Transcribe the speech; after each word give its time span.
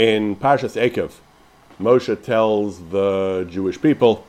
In 0.00 0.34
Parshas 0.34 0.80
Ekev, 0.80 1.12
Moshe 1.78 2.22
tells 2.22 2.88
the 2.88 3.46
Jewish 3.50 3.78
people, 3.82 4.24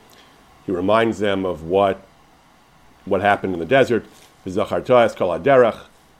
he 0.66 0.72
reminds 0.72 1.18
them 1.18 1.46
of 1.46 1.62
what, 1.62 2.06
what 3.06 3.22
happened 3.22 3.54
in 3.54 3.58
the 3.58 3.64
desert. 3.64 4.04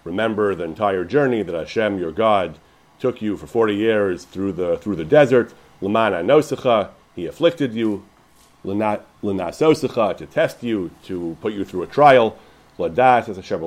Remember 0.04 0.54
the 0.54 0.65
entire 0.65 1.04
journey 1.04 1.43
that 1.43 1.54
Hashem, 1.54 1.99
your 1.99 2.12
God, 2.12 2.59
took 2.99 3.21
you 3.21 3.37
for 3.37 3.46
40 3.46 3.75
years 3.75 4.25
through 4.25 4.53
the, 4.53 4.79
through 4.79 4.96
the 4.96 5.05
desert. 5.05 5.53
He 7.14 7.27
afflicted 7.27 7.75
you. 7.75 8.05
to 8.64 10.27
test 10.30 10.62
you, 10.62 10.91
to 11.05 11.37
put 11.43 11.53
you 11.53 11.66
through 11.66 11.82
a 11.82 11.87
trial. 11.87 12.39
Ladat 12.79 13.29
as 13.29 13.37
Hashem 13.37 13.61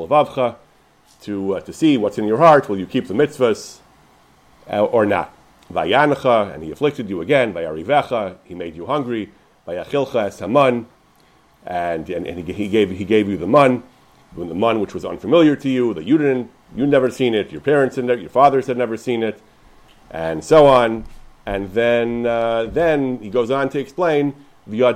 to, 1.21 1.55
uh, 1.55 1.59
to 1.59 1.71
see 1.71 1.95
what's 1.95 2.17
in 2.17 2.25
your 2.25 2.39
heart. 2.39 2.69
Will 2.69 2.79
you 2.79 2.87
keep 2.87 3.07
the 3.07 3.13
mitzvahs 3.13 3.77
uh, 4.67 4.83
or 4.83 5.05
not? 5.05 5.34
Vayancha, 5.71 6.53
and 6.53 6.63
he 6.63 6.71
afflicted 6.71 7.09
you 7.09 7.21
again. 7.21 7.53
Vayarivecha, 7.53 8.37
he 8.43 8.53
made 8.53 8.75
you 8.75 8.85
hungry. 8.85 9.31
Vayachilcha 9.67 10.25
es 10.27 10.39
haman, 10.39 10.85
and, 11.65 12.09
and, 12.09 12.27
and 12.27 12.47
he, 12.47 12.53
he, 12.53 12.67
gave, 12.67 12.91
he 12.91 13.05
gave 13.05 13.27
you 13.27 13.37
the 13.37 13.47
mun, 13.47 13.83
the 14.37 14.53
mun 14.53 14.79
which 14.79 14.93
was 14.93 15.03
unfamiliar 15.03 15.55
to 15.55 15.69
you, 15.69 15.93
that 15.93 16.05
you 16.05 16.17
didn't, 16.17 16.51
you 16.75 16.85
never 16.85 17.09
seen 17.09 17.33
it, 17.33 17.51
your 17.51 17.61
parents 17.61 17.95
had 17.95 18.05
never, 18.05 18.21
your 18.21 18.29
fathers 18.29 18.67
had 18.67 18.77
never 18.77 18.95
seen 18.95 19.23
it, 19.23 19.41
and 20.11 20.43
so 20.43 20.67
on. 20.67 21.05
And 21.47 21.71
then, 21.71 22.25
uh, 22.25 22.65
then 22.65 23.19
he 23.19 23.29
goes 23.29 23.49
on 23.51 23.69
to 23.69 23.79
explain, 23.79 24.35
you 24.67 24.93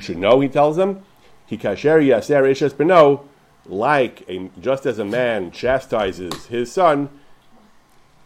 should 0.00 0.18
know, 0.18 0.40
he 0.40 0.48
tells 0.48 0.76
them, 0.76 1.02
like 3.64 4.24
a, 4.28 4.50
just 4.60 4.86
as 4.86 4.98
a 4.98 5.04
man 5.04 5.50
chastises 5.52 6.46
his 6.46 6.72
son, 6.72 7.08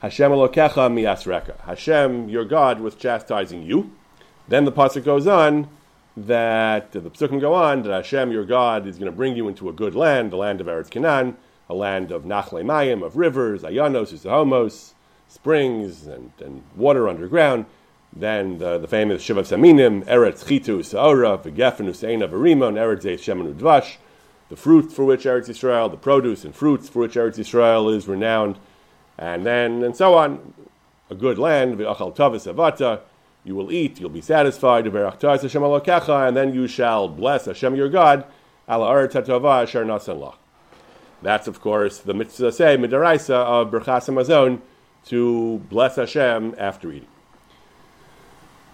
Hashem 0.06 0.30
Elokecha 0.30 0.88
miasreka. 0.88 1.60
Hashem, 1.62 2.28
your 2.28 2.44
God, 2.44 2.78
was 2.78 2.94
chastising 2.94 3.64
you. 3.64 3.90
Then 4.46 4.64
the 4.64 4.70
pasuk 4.70 5.04
goes 5.04 5.26
on 5.26 5.68
that 6.16 6.92
the 6.92 7.00
psukim 7.00 7.40
go 7.40 7.54
on 7.54 7.82
that 7.82 7.90
Hashem, 7.90 8.30
your 8.30 8.44
God, 8.44 8.86
is 8.86 8.98
going 8.98 9.10
to 9.10 9.16
bring 9.16 9.34
you 9.34 9.48
into 9.48 9.68
a 9.68 9.72
good 9.72 9.96
land, 9.96 10.30
the 10.30 10.36
land 10.36 10.60
of 10.60 10.68
Eretz 10.68 10.88
Canaan, 10.88 11.36
a 11.68 11.74
land 11.74 12.12
of 12.12 12.22
Nachle 12.22 12.62
Mayim, 12.64 13.04
of 13.04 13.16
rivers, 13.16 13.62
Ayanos, 13.62 14.12
Usahomos, 14.12 14.92
springs, 15.26 16.06
and, 16.06 16.30
and 16.38 16.62
water 16.76 17.08
underground. 17.08 17.66
Then 18.12 18.58
the, 18.58 18.78
the 18.78 18.86
famous 18.86 19.22
Shiva 19.22 19.42
Saminim, 19.42 20.04
Eretz 20.04 20.44
Chitu, 20.44 20.78
Saora, 20.84 21.36
V'gefen, 21.42 21.88
Usaina, 21.88 22.30
Varimon, 22.30 22.74
Eretz 22.74 23.02
Zeif, 23.02 23.18
Shemen, 23.18 23.52
Udvash 23.52 23.96
the 24.50 24.56
fruit 24.56 24.92
for 24.92 25.04
which 25.04 25.24
Eretz 25.24 25.48
Yisrael, 25.48 25.90
the 25.90 25.96
produce 25.96 26.44
and 26.44 26.54
fruits 26.54 26.88
for 26.88 27.00
which 27.00 27.14
Eretz 27.14 27.38
Yisrael 27.38 27.92
is 27.92 28.06
renowned, 28.06 28.56
and 29.18 29.44
then 29.46 29.82
and 29.82 29.96
so 29.96 30.14
on. 30.14 30.54
A 31.08 31.14
good 31.14 31.38
land, 31.38 31.78
you 31.78 33.54
will 33.54 33.70
eat, 33.72 34.00
you'll 34.00 34.10
be 34.10 34.20
satisfied, 34.20 34.86
and 34.88 36.36
then 36.36 36.52
you 36.52 36.66
shall 36.66 37.08
bless 37.08 37.44
Hashem 37.44 37.76
your 37.76 37.88
God, 37.88 38.24
That's, 41.22 41.46
of 41.46 41.60
course, 41.60 41.98
the 41.98 42.12
mitzvah 42.12 42.50
say, 42.50 42.76
midaraisa 42.76 43.30
of 43.30 43.70
Birchas 43.70 44.08
Hamazon, 44.08 44.60
to 45.04 45.58
bless 45.70 45.94
Hashem 45.94 46.56
after 46.58 46.90
eating. 46.90 47.06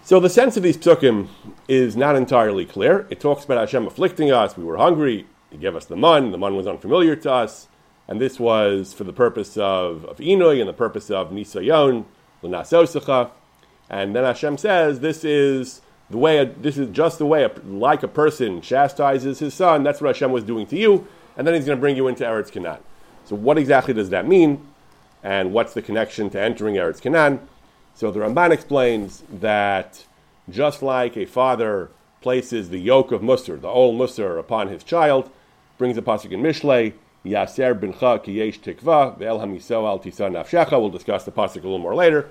So 0.03 0.19
the 0.19 0.29
sense 0.29 0.57
of 0.57 0.63
these 0.63 0.77
psukim 0.77 1.27
is 1.67 1.95
not 1.95 2.15
entirely 2.15 2.65
clear. 2.65 3.05
It 3.11 3.19
talks 3.19 3.45
about 3.45 3.59
Hashem 3.59 3.85
afflicting 3.85 4.31
us, 4.31 4.57
we 4.57 4.63
were 4.63 4.77
hungry, 4.77 5.27
he 5.51 5.57
gave 5.57 5.75
us 5.75 5.85
the 5.85 5.95
mun. 5.95 6.31
The 6.31 6.37
mun 6.39 6.55
was 6.55 6.65
unfamiliar 6.65 7.15
to 7.17 7.31
us, 7.31 7.67
and 8.07 8.19
this 8.19 8.39
was 8.39 8.93
for 8.93 9.03
the 9.03 9.13
purpose 9.13 9.57
of, 9.57 10.05
of 10.05 10.17
Inui 10.17 10.59
and 10.59 10.69
the 10.69 10.73
purpose 10.73 11.09
of 11.09 11.31
Nisayon, 11.31 12.05
L'nasosecha. 12.41 13.31
And 13.89 14.15
then 14.15 14.23
Hashem 14.23 14.57
says, 14.57 14.99
this 14.99 15.23
is 15.23 15.81
the 16.09 16.17
way, 16.17 16.37
a, 16.39 16.45
this 16.45 16.77
is 16.77 16.89
just 16.89 17.17
the 17.17 17.25
way, 17.25 17.43
a, 17.43 17.51
like 17.65 18.03
a 18.03 18.07
person 18.07 18.61
chastises 18.61 19.39
his 19.39 19.53
son, 19.53 19.83
that's 19.83 20.01
what 20.01 20.15
Hashem 20.15 20.31
was 20.31 20.43
doing 20.43 20.67
to 20.67 20.77
you, 20.77 21.07
and 21.37 21.47
then 21.47 21.53
he's 21.53 21.65
going 21.65 21.77
to 21.77 21.81
bring 21.81 21.95
you 21.95 22.07
into 22.07 22.23
Eretz 22.23 22.51
Canaan. 22.51 22.79
So 23.25 23.35
what 23.35 23.57
exactly 23.57 23.93
does 23.93 24.09
that 24.09 24.27
mean? 24.27 24.65
And 25.23 25.53
what's 25.53 25.73
the 25.73 25.81
connection 25.81 26.29
to 26.31 26.39
entering 26.39 26.75
Eretz 26.75 27.01
Canaan? 27.01 27.47
So 27.95 28.11
the 28.11 28.19
Ramban 28.19 28.51
explains 28.51 29.23
that 29.31 30.05
just 30.49 30.81
like 30.81 31.15
a 31.15 31.25
father 31.25 31.89
places 32.21 32.69
the 32.69 32.79
yoke 32.79 33.11
of 33.11 33.21
Musar, 33.21 33.59
the 33.59 33.67
old 33.67 33.99
Musar, 33.99 34.39
upon 34.39 34.67
his 34.67 34.83
child, 34.83 35.29
brings 35.77 35.97
a 35.97 36.01
pasuk 36.01 36.31
in 36.31 36.41
Mishlei, 36.41 36.93
Yaser 37.25 37.79
bincha 37.79 38.23
kiyesh 38.23 38.59
tikva, 38.59 39.17
ve'el 39.17 39.39
al 39.39 39.99
tisa 39.99 40.29
nafshecha. 40.29 40.79
We'll 40.79 40.89
discuss 40.89 41.23
the 41.23 41.31
pasuk 41.31 41.61
a 41.61 41.63
little 41.63 41.79
more 41.79 41.95
later. 41.95 42.29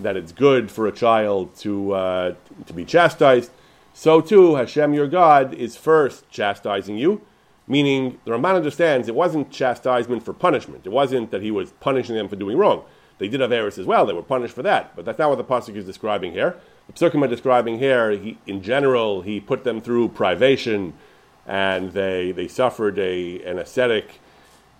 That 0.00 0.16
it's 0.16 0.32
good 0.32 0.70
for 0.70 0.86
a 0.86 0.92
child 0.92 1.56
to 1.58 1.92
uh, 1.92 2.34
to 2.66 2.72
be 2.72 2.84
chastised. 2.84 3.50
So 3.94 4.20
too, 4.20 4.56
Hashem, 4.56 4.92
your 4.92 5.06
God, 5.06 5.54
is 5.54 5.76
first 5.76 6.28
chastising 6.28 6.98
you, 6.98 7.22
meaning 7.68 8.18
the 8.24 8.32
Ramban 8.32 8.56
understands 8.56 9.08
it 9.08 9.14
wasn't 9.14 9.50
chastisement 9.50 10.24
for 10.24 10.32
punishment. 10.32 10.84
It 10.84 10.90
wasn't 10.90 11.30
that 11.30 11.42
he 11.42 11.50
was 11.50 11.70
punishing 11.80 12.16
them 12.16 12.28
for 12.28 12.36
doing 12.36 12.58
wrong. 12.58 12.84
They 13.18 13.28
did 13.28 13.40
have 13.40 13.52
errors 13.52 13.78
as 13.78 13.86
well; 13.86 14.04
they 14.04 14.12
were 14.12 14.22
punished 14.22 14.54
for 14.54 14.62
that. 14.62 14.94
But 14.96 15.04
that's 15.04 15.18
not 15.18 15.30
what 15.30 15.38
the 15.38 15.44
pasuk 15.44 15.76
is 15.76 15.84
describing 15.84 16.32
here. 16.32 16.56
The 16.88 16.92
psukim 16.92 17.24
are 17.24 17.28
describing 17.28 17.78
here. 17.78 18.10
He, 18.10 18.36
in 18.46 18.60
general, 18.60 19.22
he 19.22 19.40
put 19.40 19.64
them 19.64 19.80
through 19.80 20.08
privation 20.08 20.92
and 21.46 21.92
they, 21.92 22.32
they 22.32 22.48
suffered 22.48 22.98
a, 22.98 23.42
an 23.42 23.58
ascetic, 23.58 24.20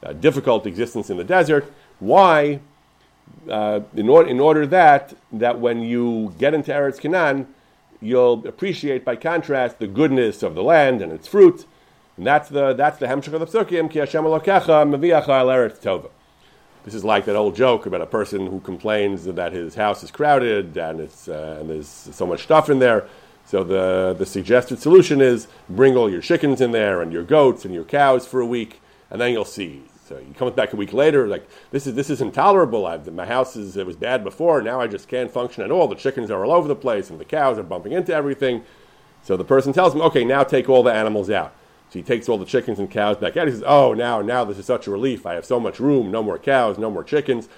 uh, 0.05 0.13
difficult 0.13 0.67
existence 0.67 1.11
in 1.11 1.17
the 1.17 1.25
desert. 1.25 1.73
Why? 1.99 2.61
Uh, 3.49 3.81
in, 3.97 4.09
or, 4.09 4.27
in 4.27 4.39
order 4.39 4.67
that, 4.67 5.15
that 5.33 5.59
when 5.59 5.81
you 5.83 6.35
get 6.39 6.55
into 6.55 6.71
Eretz 6.71 7.01
Canaan, 7.01 7.47
you'll 8.01 8.47
appreciate 8.47 9.05
by 9.05 9.17
contrast 9.17 9.79
the 9.79 9.87
goodness 9.87 10.43
of 10.43 10.55
the 10.55 10.63
land 10.63 11.01
and 11.01 11.13
its 11.13 11.27
fruit. 11.27 11.65
And 12.17 12.27
that's 12.27 12.49
the, 12.49 12.75
that's 12.75 12.99
the 12.99 13.07
Hemshech 13.07 13.33
of 13.33 13.41
the 13.41 13.47
Psukim, 13.47 13.91
Ki 13.91 13.99
Hashem 14.01 14.25
Elokecha 14.25 14.87
Meviacha 14.87 15.41
El 15.41 15.47
Eretz 15.49 15.79
Tova. 15.79 16.11
This 16.85 16.95
is 16.95 17.03
like 17.03 17.25
that 17.25 17.35
old 17.35 17.57
joke 17.57 17.87
about 17.87 18.03
a 18.03 18.07
person 18.07 18.47
who 18.47 18.61
complains 18.61 19.25
that 19.25 19.53
his 19.53 19.75
house 19.75 20.03
is 20.03 20.11
crowded 20.11 20.77
and, 20.77 21.01
it's, 21.01 21.29
uh, 21.29 21.57
and 21.59 21.71
there's 21.71 21.89
so 21.89 22.27
much 22.27 22.43
stuff 22.43 22.69
in 22.69 22.79
there. 22.79 23.09
So 23.47 23.65
the, 23.65 24.15
the 24.19 24.27
suggested 24.27 24.79
solution 24.81 25.21
is 25.21 25.49
bring 25.69 25.97
all 25.97 26.11
your 26.11 26.21
chickens 26.21 26.61
in 26.61 26.73
there 26.73 27.01
and 27.01 27.13
your 27.13 27.23
goats 27.23 27.65
and 27.65 27.73
your 27.73 27.85
cows 27.85 28.27
for 28.27 28.41
a 28.41 28.47
week, 28.47 28.81
and 29.11 29.21
then 29.21 29.33
you'll 29.33 29.45
see. 29.45 29.83
So 30.05 30.17
he 30.19 30.35
comes 30.35 30.53
back 30.53 30.73
a 30.73 30.77
week 30.77 30.93
later, 30.93 31.27
like 31.27 31.49
this 31.71 31.87
is 31.87 31.95
this 31.95 32.11
is 32.11 32.21
intolerable. 32.21 32.87
I've, 32.87 33.11
my 33.13 33.27
house 33.27 33.57
is 33.57 33.77
it 33.77 33.87
was 33.87 33.97
bad 33.97 34.23
before. 34.23 34.61
Now 34.61 34.81
I 34.81 34.87
just 34.87 35.09
can't 35.09 35.31
function 35.31 35.63
at 35.63 35.71
all. 35.71 35.89
The 35.89 35.95
chickens 35.95 36.31
are 36.31 36.45
all 36.45 36.53
over 36.53 36.69
the 36.69 36.77
place, 36.77 37.11
and 37.11 37.19
the 37.19 37.25
cows 37.25 37.59
are 37.59 37.63
bumping 37.63 37.93
into 37.93 38.15
everything. 38.15 38.65
So 39.23 39.37
the 39.37 39.45
person 39.45 39.73
tells 39.73 39.95
him, 39.95 40.03
okay, 40.03 40.25
now 40.25 40.45
take 40.45 40.69
all 40.69 40.83
the 40.83 40.93
animals 40.93 41.31
out. 41.31 41.55
So 41.89 41.99
he 41.99 42.03
takes 42.03 42.29
all 42.29 42.37
the 42.37 42.45
chickens 42.45 42.79
and 42.79 42.91
cows 42.91 43.17
back 43.17 43.37
out. 43.37 43.47
He 43.47 43.55
says, 43.55 43.65
oh, 43.67 43.95
now 43.95 44.21
now 44.21 44.45
this 44.45 44.59
is 44.59 44.67
such 44.67 44.87
a 44.87 44.91
relief. 44.91 45.25
I 45.25 45.35
have 45.35 45.47
so 45.47 45.59
much 45.59 45.81
room. 45.81 46.11
No 46.11 46.23
more 46.23 46.39
cows. 46.39 46.77
No 46.77 46.91
more 46.91 47.05
chickens. 47.05 47.49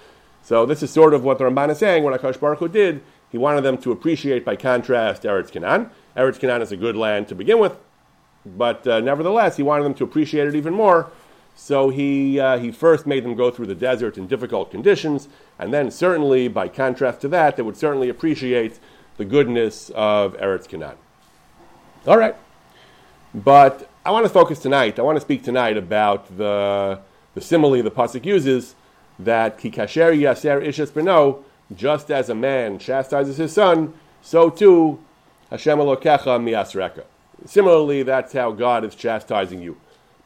So 0.43 0.65
this 0.65 0.83
is 0.83 0.93
sort 0.93 1.15
of 1.15 1.25
what 1.25 1.39
the 1.39 1.45
Ramban 1.45 1.71
is 1.71 1.79
saying. 1.79 2.05
What 2.05 2.21
Akash 2.21 2.39
Baruch 2.39 2.61
Hu 2.61 2.69
did 2.69 3.03
he 3.31 3.39
wanted 3.39 3.63
them 3.63 3.79
to 3.79 3.93
appreciate, 3.93 4.45
by 4.45 4.57
contrast, 4.57 5.25
Eretz 5.25 5.51
Canaan. 5.51 5.91
Eretz 6.17 6.39
Canaan 6.39 6.63
is 6.63 6.73
a 6.73 6.77
good 6.77 6.97
land 6.97 7.29
to 7.29 7.35
begin 7.35 7.59
with, 7.59 7.77
but 8.45 8.87
uh, 8.87 9.01
nevertheless, 9.01 9.57
he 9.57 9.63
wanted 9.63 9.85
them 9.85 9.95
to 9.95 10.05
appreciate 10.05 10.47
it 10.47 10.55
even 10.55 10.73
more. 10.73 11.11
So 11.59 11.89
he, 11.89 12.39
uh, 12.39 12.59
he 12.59 12.71
first 12.71 13.07
made 13.07 13.25
them 13.25 13.35
go 13.35 13.51
through 13.51 13.67
the 13.67 13.75
desert 13.75 14.19
in 14.19 14.27
difficult 14.27 14.71
conditions, 14.71 15.27
and 15.59 15.73
then 15.73 15.91
certainly, 15.91 16.49
by 16.49 16.69
contrast 16.69 17.23
to 17.23 17.29
that, 17.29 17.57
they 17.57 17.63
would 17.63 17.79
certainly 17.79 18.11
appreciate 18.11 18.79
the 19.17 19.25
goodness 19.25 19.91
of 19.95 20.37
Eretz 20.37 20.69
Canaan. 20.69 20.97
All 22.07 22.19
right. 22.19 22.37
But 23.35 23.91
I 24.05 24.11
want 24.11 24.27
to 24.27 24.29
focus 24.29 24.59
tonight, 24.59 24.99
I 24.99 25.03
want 25.03 25.17
to 25.17 25.21
speak 25.21 25.43
tonight 25.43 25.77
about 25.79 26.37
the, 26.37 27.01
the 27.35 27.41
simile 27.41 27.83
the 27.83 27.91
Pasuk 27.91 28.25
uses 28.25 28.75
that 29.19 29.59
Kikasher 29.59 30.15
Yaser 30.17 30.63
Ishes 30.65 30.91
Beno, 30.91 31.43
just 31.75 32.11
as 32.11 32.29
a 32.29 32.35
man 32.35 32.79
chastises 32.79 33.39
his 33.39 33.53
son, 33.53 33.95
so 34.21 34.51
too 34.51 35.01
Hashem 35.51 35.79
Elokecha 35.79 36.39
miasreka. 36.39 37.05
Similarly, 37.47 38.03
that's 38.03 38.35
how 38.35 38.53
God 38.53 38.85
is 38.85 38.95
chastising 38.95 39.63
you. 39.63 39.79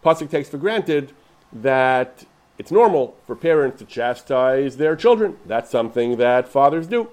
Pasuk 0.05 0.29
takes 0.29 0.49
for 0.49 0.59
granted 0.59 1.12
that 1.52 2.25
it's 2.58 2.70
normal 2.70 3.17
for 3.26 3.35
parents 3.35 3.79
to 3.79 3.85
chastise 3.85 4.76
their 4.76 4.97
children. 4.97 5.37
That's 5.47 5.70
something 5.70 6.17
that 6.19 6.49
fathers 6.49 6.87
do. 6.87 7.08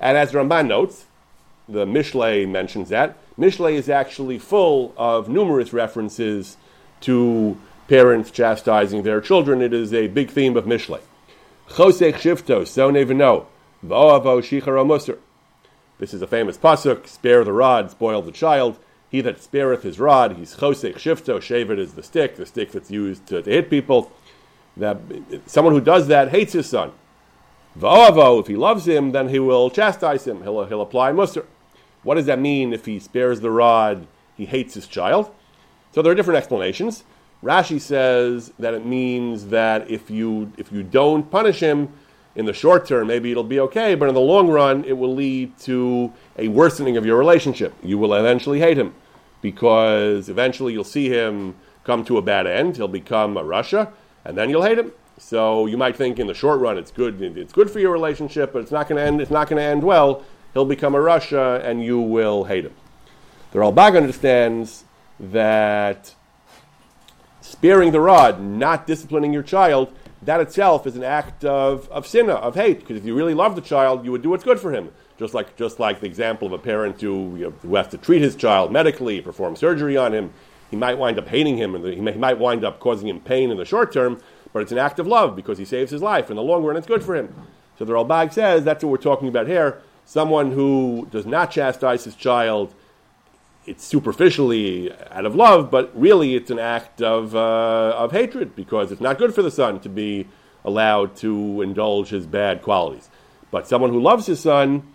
And 0.00 0.18
as 0.18 0.32
Ramban 0.32 0.66
notes, 0.66 1.06
the 1.68 1.86
Mishlei 1.86 2.48
mentions 2.48 2.90
that. 2.90 3.16
Mishlei 3.38 3.72
is 3.72 3.88
actually 3.88 4.38
full 4.38 4.92
of 4.96 5.28
numerous 5.28 5.72
references 5.72 6.56
to 7.00 7.56
parents 7.88 8.30
chastising 8.30 9.02
their 9.02 9.20
children. 9.20 9.62
It 9.62 9.72
is 9.72 9.92
a 9.92 10.08
big 10.08 10.30
theme 10.30 10.56
of 10.56 10.64
Mishlei. 10.64 11.00
Chosech 11.70 12.14
shifto, 12.14 12.66
so 12.66 12.90
nevino, 12.90 13.46
v'oavo 13.84 14.42
shicharo 14.42 14.84
musar. 14.86 15.18
This 15.98 16.12
is 16.12 16.20
a 16.20 16.26
famous 16.26 16.58
pasuk, 16.58 17.06
spare 17.06 17.44
the 17.44 17.52
rod, 17.52 17.90
spoil 17.90 18.20
the 18.20 18.32
child. 18.32 18.78
He 19.14 19.20
that 19.20 19.40
spareth 19.40 19.82
his 19.82 20.00
rod, 20.00 20.38
he's 20.38 20.56
chosech 20.56 20.94
shifto, 20.94 21.38
shavet 21.38 21.78
is 21.78 21.94
the 21.94 22.02
stick, 22.02 22.34
the 22.34 22.44
stick 22.44 22.72
that's 22.72 22.90
used 22.90 23.24
to, 23.28 23.42
to 23.42 23.48
hit 23.48 23.70
people. 23.70 24.10
That 24.76 24.98
someone 25.46 25.72
who 25.72 25.80
does 25.80 26.08
that 26.08 26.30
hates 26.30 26.52
his 26.52 26.68
son. 26.68 26.90
Va'avo, 27.78 28.40
if 28.40 28.48
he 28.48 28.56
loves 28.56 28.88
him, 28.88 29.12
then 29.12 29.28
he 29.28 29.38
will 29.38 29.70
chastise 29.70 30.26
him. 30.26 30.42
He'll, 30.42 30.64
he'll 30.64 30.82
apply 30.82 31.12
musar. 31.12 31.44
What 32.02 32.16
does 32.16 32.26
that 32.26 32.40
mean 32.40 32.72
if 32.72 32.86
he 32.86 32.98
spares 32.98 33.38
the 33.38 33.52
rod, 33.52 34.08
he 34.36 34.46
hates 34.46 34.74
his 34.74 34.88
child? 34.88 35.32
So 35.92 36.02
there 36.02 36.10
are 36.10 36.16
different 36.16 36.38
explanations. 36.38 37.04
Rashi 37.40 37.80
says 37.80 38.52
that 38.58 38.74
it 38.74 38.84
means 38.84 39.46
that 39.46 39.88
if 39.88 40.10
you, 40.10 40.50
if 40.58 40.72
you 40.72 40.82
don't 40.82 41.30
punish 41.30 41.60
him 41.60 41.92
in 42.34 42.46
the 42.46 42.52
short 42.52 42.84
term, 42.84 43.06
maybe 43.06 43.30
it'll 43.30 43.44
be 43.44 43.60
okay, 43.60 43.94
but 43.94 44.08
in 44.08 44.14
the 44.16 44.20
long 44.20 44.48
run, 44.48 44.82
it 44.82 44.98
will 44.98 45.14
lead 45.14 45.56
to 45.58 46.12
a 46.36 46.48
worsening 46.48 46.96
of 46.96 47.06
your 47.06 47.16
relationship. 47.16 47.72
You 47.80 47.96
will 47.96 48.12
eventually 48.12 48.58
hate 48.58 48.76
him 48.76 48.92
because 49.44 50.30
eventually 50.30 50.72
you'll 50.72 50.84
see 50.84 51.10
him 51.10 51.54
come 51.84 52.02
to 52.02 52.16
a 52.16 52.22
bad 52.22 52.46
end. 52.46 52.78
He'll 52.78 52.88
become 52.88 53.36
a 53.36 53.44
rasha, 53.44 53.92
and 54.24 54.38
then 54.38 54.48
you'll 54.48 54.62
hate 54.62 54.78
him. 54.78 54.90
So 55.18 55.66
you 55.66 55.76
might 55.76 55.96
think 55.96 56.18
in 56.18 56.26
the 56.26 56.32
short 56.32 56.60
run 56.60 56.78
it's 56.78 56.90
good. 56.90 57.20
It's 57.20 57.52
good 57.52 57.70
for 57.70 57.78
your 57.78 57.92
relationship, 57.92 58.54
but 58.54 58.62
it's 58.62 58.72
not 58.72 58.88
going 58.88 58.96
to 58.96 59.02
end. 59.02 59.20
It's 59.20 59.30
not 59.30 59.50
going 59.50 59.58
to 59.58 59.62
end 59.62 59.84
well. 59.84 60.24
He'll 60.54 60.64
become 60.64 60.94
a 60.94 60.98
rasha, 60.98 61.62
and 61.62 61.84
you 61.84 62.00
will 62.00 62.44
hate 62.44 62.64
him. 62.64 62.72
The 63.52 63.58
Ralbag 63.58 63.98
understands 63.98 64.84
that 65.20 66.14
sparing 67.42 67.92
the 67.92 68.00
rod, 68.00 68.40
not 68.40 68.86
disciplining 68.86 69.34
your 69.34 69.42
child, 69.42 69.92
that 70.22 70.40
itself 70.40 70.86
is 70.86 70.96
an 70.96 71.04
act 71.04 71.44
of, 71.44 71.86
of 71.90 72.06
sinna, 72.06 72.32
of 72.32 72.54
hate. 72.54 72.80
Because 72.80 72.96
if 72.96 73.04
you 73.04 73.14
really 73.14 73.34
love 73.34 73.56
the 73.56 73.60
child, 73.60 74.06
you 74.06 74.10
would 74.10 74.22
do 74.22 74.30
what's 74.30 74.42
good 74.42 74.58
for 74.58 74.72
him. 74.72 74.90
Just 75.18 75.32
like, 75.32 75.56
just 75.56 75.78
like 75.78 76.00
the 76.00 76.06
example 76.06 76.46
of 76.46 76.52
a 76.52 76.58
parent 76.58 77.00
who, 77.00 77.36
you 77.36 77.44
know, 77.44 77.50
who 77.62 77.74
has 77.76 77.88
to 77.88 77.98
treat 77.98 78.20
his 78.20 78.34
child 78.34 78.72
medically, 78.72 79.20
perform 79.20 79.54
surgery 79.54 79.96
on 79.96 80.12
him, 80.12 80.32
he 80.70 80.76
might 80.76 80.98
wind 80.98 81.18
up 81.18 81.28
hating 81.28 81.56
him, 81.56 81.74
and 81.74 81.84
he, 81.84 81.94
he 81.94 82.18
might 82.18 82.38
wind 82.38 82.64
up 82.64 82.80
causing 82.80 83.08
him 83.08 83.20
pain 83.20 83.50
in 83.50 83.56
the 83.56 83.64
short 83.64 83.92
term, 83.92 84.20
but 84.52 84.62
it's 84.62 84.72
an 84.72 84.78
act 84.78 84.98
of 84.98 85.06
love 85.06 85.36
because 85.36 85.58
he 85.58 85.64
saves 85.64 85.92
his 85.92 86.02
life. 86.02 86.30
In 86.30 86.36
the 86.36 86.42
long 86.42 86.64
run, 86.64 86.76
it's 86.76 86.86
good 86.86 87.04
for 87.04 87.14
him. 87.14 87.32
So 87.78 87.84
the 87.84 87.92
Ralbag 87.92 88.32
says 88.32 88.64
that's 88.64 88.82
what 88.82 88.90
we're 88.90 88.96
talking 88.96 89.28
about 89.28 89.46
here. 89.46 89.82
Someone 90.04 90.52
who 90.52 91.08
does 91.10 91.26
not 91.26 91.50
chastise 91.50 92.04
his 92.04 92.14
child, 92.14 92.74
it's 93.66 93.84
superficially 93.84 94.92
out 95.10 95.26
of 95.26 95.34
love, 95.34 95.70
but 95.70 95.90
really 95.98 96.34
it's 96.34 96.50
an 96.50 96.58
act 96.58 97.00
of, 97.00 97.34
uh, 97.34 97.94
of 97.96 98.12
hatred 98.12 98.54
because 98.54 98.92
it's 98.92 99.00
not 99.00 99.18
good 99.18 99.34
for 99.34 99.42
the 99.42 99.50
son 99.50 99.80
to 99.80 99.88
be 99.88 100.26
allowed 100.64 101.16
to 101.16 101.62
indulge 101.62 102.08
his 102.08 102.26
bad 102.26 102.62
qualities. 102.62 103.08
But 103.50 103.68
someone 103.68 103.90
who 103.90 104.00
loves 104.00 104.26
his 104.26 104.40
son 104.40 104.93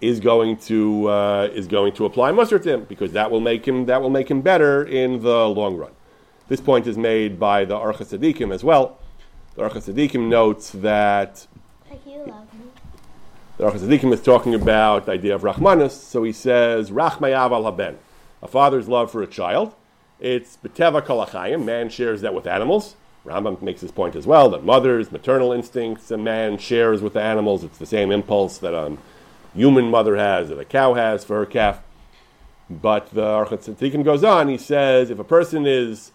is 0.00 0.20
going 0.20 0.56
to 0.56 1.08
uh, 1.08 1.48
is 1.52 1.66
going 1.66 1.92
to 1.94 2.04
apply 2.04 2.30
musar 2.30 2.62
to 2.62 2.74
him 2.74 2.84
because 2.84 3.12
that 3.12 3.30
will 3.30 3.40
make 3.40 3.66
him 3.66 3.86
that 3.86 4.02
will 4.02 4.10
make 4.10 4.30
him 4.30 4.40
better 4.42 4.84
in 4.84 5.22
the 5.22 5.46
long 5.48 5.76
run. 5.76 5.92
This 6.48 6.60
point 6.60 6.86
is 6.86 6.96
made 6.96 7.40
by 7.40 7.64
the 7.64 7.74
Orchos 7.74 8.16
Tzaddikim 8.16 8.52
as 8.52 8.62
well. 8.62 8.98
The 9.54 9.62
Orchos 9.62 9.92
Tzaddikim 9.92 10.28
notes 10.28 10.70
that 10.70 11.46
the 13.58 13.64
Orchos 13.64 13.80
Tzaddikim 13.80 14.12
is 14.12 14.22
talking 14.22 14.54
about 14.54 15.06
the 15.06 15.12
idea 15.12 15.34
of 15.34 15.42
Rachmanis, 15.42 15.92
so 15.92 16.22
he 16.22 16.32
says 16.32 16.90
Rachmayav 16.90 17.50
al 17.50 17.64
haben, 17.64 17.98
a 18.42 18.48
father's 18.48 18.88
love 18.88 19.10
for 19.10 19.22
a 19.22 19.26
child. 19.26 19.74
It's 20.20 20.56
beteva 20.56 21.02
kolachayim. 21.02 21.64
Man 21.64 21.88
shares 21.88 22.20
that 22.20 22.34
with 22.34 22.46
animals. 22.46 22.96
Rambam 23.26 23.60
makes 23.60 23.80
this 23.80 23.90
point 23.90 24.14
as 24.14 24.26
well 24.26 24.48
that 24.50 24.62
mothers, 24.62 25.10
maternal 25.10 25.52
instincts, 25.52 26.10
a 26.12 26.16
man 26.16 26.58
shares 26.58 27.02
with 27.02 27.14
the 27.14 27.20
animals. 27.20 27.64
It's 27.64 27.78
the 27.78 27.86
same 27.86 28.12
impulse 28.12 28.58
that 28.58 28.72
a 28.72 28.96
human 29.56 29.90
mother 29.90 30.16
has, 30.16 30.50
that 30.50 30.58
a 30.58 30.64
cow 30.64 30.94
has 30.94 31.24
for 31.24 31.36
her 31.38 31.46
calf. 31.46 31.80
But 32.68 33.10
the 33.10 33.22
Orchos 33.22 33.68
Tzaddikim 33.68 34.04
goes 34.04 34.22
on. 34.22 34.48
He 34.48 34.58
says 34.58 35.10
if 35.10 35.18
a 35.18 35.24
person 35.24 35.66
is 35.66 36.12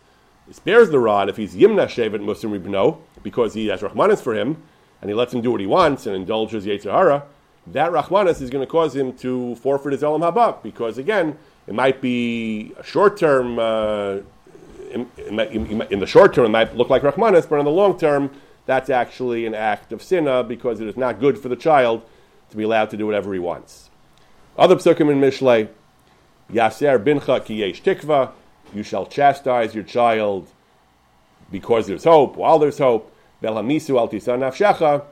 spares 0.51 0.89
the 0.89 0.99
rod, 0.99 1.29
if 1.29 1.37
he's 1.37 1.55
yimna 1.55 1.85
shevet 1.85 2.21
muslim 2.21 2.53
ribno, 2.53 2.99
because 3.23 3.53
he 3.53 3.67
has 3.67 3.81
Rahmanis 3.81 4.21
for 4.21 4.35
him, 4.35 4.61
and 5.01 5.09
he 5.09 5.13
lets 5.13 5.33
him 5.33 5.41
do 5.41 5.51
what 5.51 5.61
he 5.61 5.67
wants 5.67 6.05
and 6.05 6.15
indulges 6.15 6.65
Yetzirah, 6.65 7.23
that 7.67 7.91
Rahmanis 7.91 8.41
is 8.41 8.49
going 8.49 8.65
to 8.65 8.69
cause 8.69 8.95
him 8.95 9.13
to 9.17 9.55
forfeit 9.55 9.93
his 9.93 10.01
Olam 10.01 10.21
Haba, 10.21 10.61
because 10.61 10.97
again, 10.97 11.37
it 11.67 11.73
might 11.73 12.01
be 12.01 12.73
a 12.77 12.83
short 12.83 13.17
term, 13.17 13.59
uh, 13.59 14.17
in, 14.91 15.09
in, 15.27 15.81
in, 15.83 15.99
the 15.99 16.07
short 16.07 16.33
term, 16.33 16.45
it 16.45 16.49
might 16.49 16.75
look 16.75 16.89
like 16.89 17.03
Rahmanis, 17.03 17.47
but 17.47 17.59
in 17.59 17.65
the 17.65 17.71
long 17.71 17.97
term, 17.97 18.31
that's 18.65 18.89
actually 18.89 19.45
an 19.45 19.55
act 19.55 19.91
of 19.93 20.01
sinna 20.01 20.43
because 20.43 20.81
it 20.81 20.87
is 20.87 20.97
not 20.97 21.19
good 21.19 21.37
for 21.37 21.49
the 21.49 21.55
child 21.55 22.03
to 22.51 22.57
be 22.57 22.63
allowed 22.63 22.89
to 22.91 22.97
do 22.97 23.05
whatever 23.05 23.33
he 23.33 23.39
wants. 23.39 23.89
Other 24.57 24.75
psukim 24.75 25.09
in 25.11 25.19
Mishlei, 25.19 25.69
Yaser 26.51 27.03
bincha 27.03 27.43
ki 27.43 27.55
yesh 27.55 27.81
tikva, 27.81 28.31
you 28.73 28.83
shall 28.83 29.05
chastise 29.05 29.73
your 29.73 29.83
child 29.83 30.49
because 31.49 31.87
there's 31.87 32.03
hope, 32.03 32.35
while 32.35 32.59
there's 32.59 32.77
hope. 32.77 33.11
Velhamisu 33.41 33.97
al 33.97 34.07
nafshecha. 34.07 35.03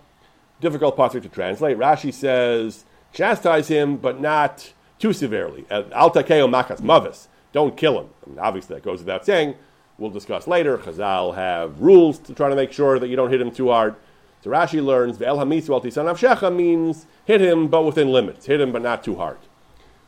Difficult 0.61 0.97
pasuk 0.97 1.21
to 1.23 1.29
translate. 1.29 1.77
Rashi 1.77 2.13
says, 2.13 2.85
chastise 3.13 3.69
him, 3.69 3.97
but 3.97 4.19
not 4.19 4.73
too 4.99 5.13
severely. 5.13 5.65
Al 5.69 6.11
takeo 6.11 6.47
makas 6.47 6.81
mavis. 6.81 7.27
Don't 7.51 7.75
kill 7.75 8.01
him. 8.01 8.09
Mean, 8.27 8.39
obviously, 8.39 8.75
that 8.75 8.83
goes 8.83 8.99
without 8.99 9.25
saying. 9.25 9.55
We'll 9.97 10.11
discuss 10.11 10.47
later. 10.47 10.77
Chazal 10.77 11.35
have 11.35 11.81
rules 11.81 12.19
to 12.19 12.33
try 12.33 12.49
to 12.49 12.55
make 12.55 12.71
sure 12.71 12.99
that 12.99 13.07
you 13.07 13.15
don't 13.15 13.31
hit 13.31 13.41
him 13.41 13.51
too 13.51 13.69
hard. 13.69 13.95
So 14.41 14.49
Rashi 14.49 14.83
learns 14.83 15.17
Ve'el 15.17 15.37
hamisu 15.37 15.69
al 15.69 15.81
tisan 15.81 16.05
nafshecha 16.05 16.53
means 16.53 17.05
hit 17.25 17.41
him, 17.41 17.67
but 17.67 17.83
within 17.83 18.09
limits. 18.09 18.45
Hit 18.45 18.61
him, 18.61 18.71
but 18.71 18.81
not 18.81 19.03
too 19.03 19.15
hard. 19.15 19.37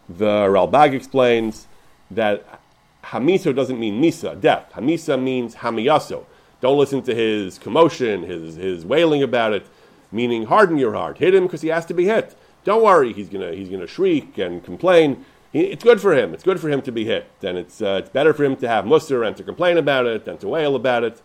The 0.07 0.47
Ralbag 0.47 0.93
explains 0.93 1.67
that 2.09 2.61
hamiso 3.05 3.55
doesn't 3.55 3.79
mean 3.79 4.01
misa, 4.01 4.39
death. 4.39 4.71
Hamisa 4.73 5.21
means 5.21 5.55
hamiyaso. 5.55 6.25
Don't 6.61 6.77
listen 6.77 7.01
to 7.03 7.15
his 7.15 7.57
commotion, 7.57 8.23
his, 8.23 8.55
his 8.55 8.85
wailing 8.85 9.23
about 9.23 9.53
it, 9.53 9.65
meaning 10.11 10.45
harden 10.45 10.77
your 10.77 10.93
heart. 10.93 11.17
Hit 11.17 11.33
him 11.33 11.43
because 11.43 11.61
he 11.61 11.69
has 11.69 11.85
to 11.87 11.93
be 11.93 12.05
hit. 12.05 12.37
Don't 12.63 12.83
worry, 12.83 13.13
he's 13.13 13.29
going 13.29 13.57
he's 13.57 13.69
gonna 13.69 13.87
shriek 13.87 14.37
and 14.37 14.63
complain. 14.63 15.25
He, 15.51 15.61
it's 15.61 15.83
good 15.83 15.99
for 15.99 16.13
him. 16.15 16.33
It's 16.33 16.43
good 16.43 16.59
for 16.59 16.69
him 16.69 16.81
to 16.83 16.91
be 16.91 17.03
hit. 17.03 17.27
And 17.41 17.57
it's, 17.57 17.81
uh, 17.81 18.01
it's 18.03 18.09
better 18.09 18.33
for 18.33 18.43
him 18.43 18.55
to 18.57 18.67
have 18.67 18.85
musar 18.85 19.27
and 19.27 19.35
to 19.37 19.43
complain 19.43 19.77
about 19.77 20.05
it 20.05 20.27
and 20.27 20.39
to 20.39 20.47
wail 20.47 20.75
about 20.75 21.03
it 21.03 21.21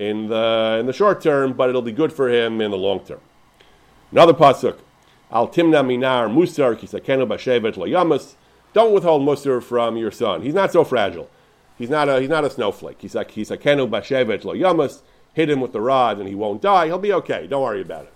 in 0.00 0.28
the, 0.28 0.78
in 0.80 0.86
the 0.86 0.94
short 0.94 1.20
term, 1.20 1.52
but 1.52 1.68
it'll 1.68 1.82
be 1.82 1.92
good 1.92 2.10
for 2.10 2.30
him 2.30 2.60
in 2.62 2.70
the 2.70 2.76
long 2.76 3.00
term. 3.00 3.20
Another 4.10 4.32
pasuk. 4.32 4.78
Al 5.30 5.46
timna 5.48 5.86
minar 5.86 6.26
musar 6.28 6.74
kisakenu 6.74 7.28
bashevet 7.28 7.76
lo 7.76 7.86
yamas. 7.86 8.34
Don't 8.72 8.94
withhold 8.94 9.22
musar 9.22 9.62
from 9.62 9.98
your 9.98 10.10
son. 10.10 10.40
He's 10.40 10.54
not 10.54 10.72
so 10.72 10.84
fragile. 10.84 11.28
He's 11.76 11.90
not 11.90 12.08
a, 12.08 12.18
he's 12.18 12.30
not 12.30 12.44
a 12.44 12.50
snowflake. 12.50 12.96
He's 13.00 13.14
like, 13.14 13.32
he's 13.32 13.50
a 13.50 13.58
kenu 13.58 13.88
bashevet 13.88 14.42
lo 14.44 14.54
yamas. 14.54 15.02
Hit 15.34 15.50
him 15.50 15.60
with 15.60 15.72
the 15.72 15.82
rod 15.82 16.18
and 16.18 16.26
he 16.26 16.34
won't 16.34 16.62
die. 16.62 16.86
He'll 16.86 16.98
be 16.98 17.12
okay. 17.12 17.46
Don't 17.46 17.62
worry 17.62 17.82
about 17.82 18.04
it. 18.04 18.14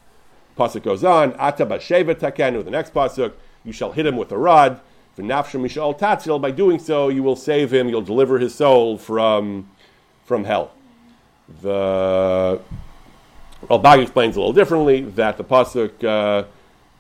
Pasuk 0.57 0.83
goes 0.83 1.05
on. 1.05 1.35
Ata 1.35 1.67
bashevet 1.67 2.17
takenu. 2.17 2.65
The 2.65 2.71
next 2.71 2.95
pasuk, 2.95 3.35
you 3.63 3.73
shall 3.73 3.93
hit 3.93 4.07
him 4.07 4.17
with 4.17 4.31
the 4.31 4.39
rod. 4.39 4.81
V'nafshem 5.19 5.61
mishal 5.61 5.97
tatzil. 5.99 6.41
By 6.41 6.51
doing 6.51 6.79
so, 6.79 7.11
you 7.11 7.23
will 7.23 7.37
save 7.37 7.75
him. 7.75 7.91
You'll 7.91 8.01
deliver 8.01 8.39
his 8.39 8.55
soul 8.55 8.97
from 8.97 9.69
from 10.25 10.45
hell. 10.45 10.74
The 11.63 12.61
Ralbag 13.69 14.03
explains 14.03 14.37
a 14.37 14.41
little 14.41 14.53
differently 14.53 15.03
that 15.03 15.37
the 15.37 15.45
pasuk. 15.45 16.47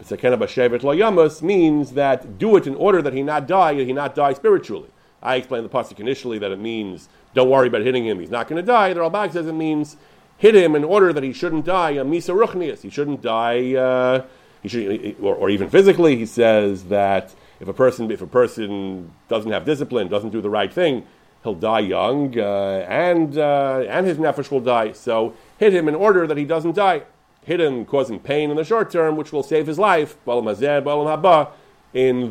"Sekena 0.02 0.36
b'shevet 0.36 0.84
Uh, 0.84 1.46
means 1.46 1.92
that 1.92 2.38
do 2.38 2.56
it 2.56 2.66
in 2.66 2.74
order 2.74 3.00
that 3.00 3.12
he 3.12 3.22
not 3.22 3.46
die, 3.46 3.74
that 3.74 3.86
he 3.86 3.92
not 3.92 4.14
die 4.14 4.32
spiritually. 4.32 4.88
I 5.22 5.36
explained 5.36 5.64
the 5.64 5.70
pasuk 5.70 5.98
initially 6.00 6.38
that 6.38 6.50
it 6.50 6.58
means 6.58 7.08
don't 7.32 7.48
worry 7.48 7.68
about 7.68 7.82
hitting 7.82 8.04
him; 8.04 8.20
he's 8.20 8.30
not 8.30 8.48
going 8.48 8.60
to 8.60 8.66
die. 8.66 8.92
The 8.92 9.00
Ralbag 9.00 9.32
says 9.32 9.46
it 9.46 9.52
means 9.52 9.96
hit 10.36 10.54
him 10.54 10.74
in 10.74 10.84
order 10.84 11.12
that 11.12 11.22
he 11.22 11.32
shouldn't 11.32 11.64
die 11.64 11.92
a 11.92 12.04
misa 12.04 12.34
ruchnius. 12.34 12.82
He 12.82 12.90
shouldn't 12.90 13.22
die, 13.22 13.74
uh, 13.74 14.24
he 14.62 14.68
should, 14.68 15.16
or, 15.20 15.34
or, 15.34 15.48
even 15.48 15.70
physically. 15.70 16.16
He 16.16 16.26
says 16.26 16.84
that 16.84 17.34
if 17.60 17.68
a 17.68 17.72
person 17.72 18.10
if 18.10 18.20
a 18.20 18.26
person 18.26 19.12
doesn't 19.28 19.50
have 19.50 19.64
discipline, 19.64 20.08
doesn't 20.08 20.30
do 20.30 20.40
the 20.40 20.50
right 20.50 20.72
thing, 20.72 21.04
he'll 21.44 21.54
die 21.54 21.80
young, 21.80 22.36
uh, 22.38 22.84
and 22.88 23.38
uh, 23.38 23.84
and 23.88 24.06
his 24.06 24.18
nefesh 24.18 24.50
will 24.50 24.60
die. 24.60 24.90
So 24.92 25.34
hit 25.58 25.72
him 25.72 25.86
in 25.86 25.94
order 25.94 26.26
that 26.26 26.36
he 26.36 26.44
doesn't 26.44 26.74
die. 26.74 27.02
Hit 27.44 27.60
him, 27.60 27.84
causing 27.84 28.18
pain 28.18 28.50
in 28.50 28.56
the 28.56 28.64
short 28.64 28.90
term, 28.90 29.16
which 29.16 29.30
will 29.30 29.42
save 29.42 29.66
his 29.66 29.78
life, 29.78 30.16
in 30.26 30.44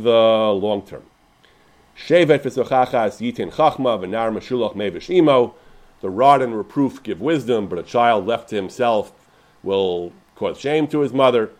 the 0.03 0.51
long 0.59 0.81
term. 0.81 1.03
Shevet 1.95 2.39
v'sochachas 2.39 3.21
yitin 3.21 3.53
chachma 3.53 3.99
v'nar 3.99 4.33
meshulach 4.33 4.75
mevish 4.75 5.15
imo. 5.15 5.53
The 6.01 6.09
rod 6.09 6.41
and 6.41 6.57
reproof 6.57 7.03
give 7.03 7.21
wisdom, 7.21 7.67
but 7.67 7.77
a 7.77 7.83
child 7.83 8.25
left 8.25 8.49
to 8.49 8.55
himself 8.55 9.13
will 9.61 10.11
cause 10.35 10.59
shame 10.59 10.87
to 10.87 11.01
his 11.01 11.13
mother. 11.13 11.51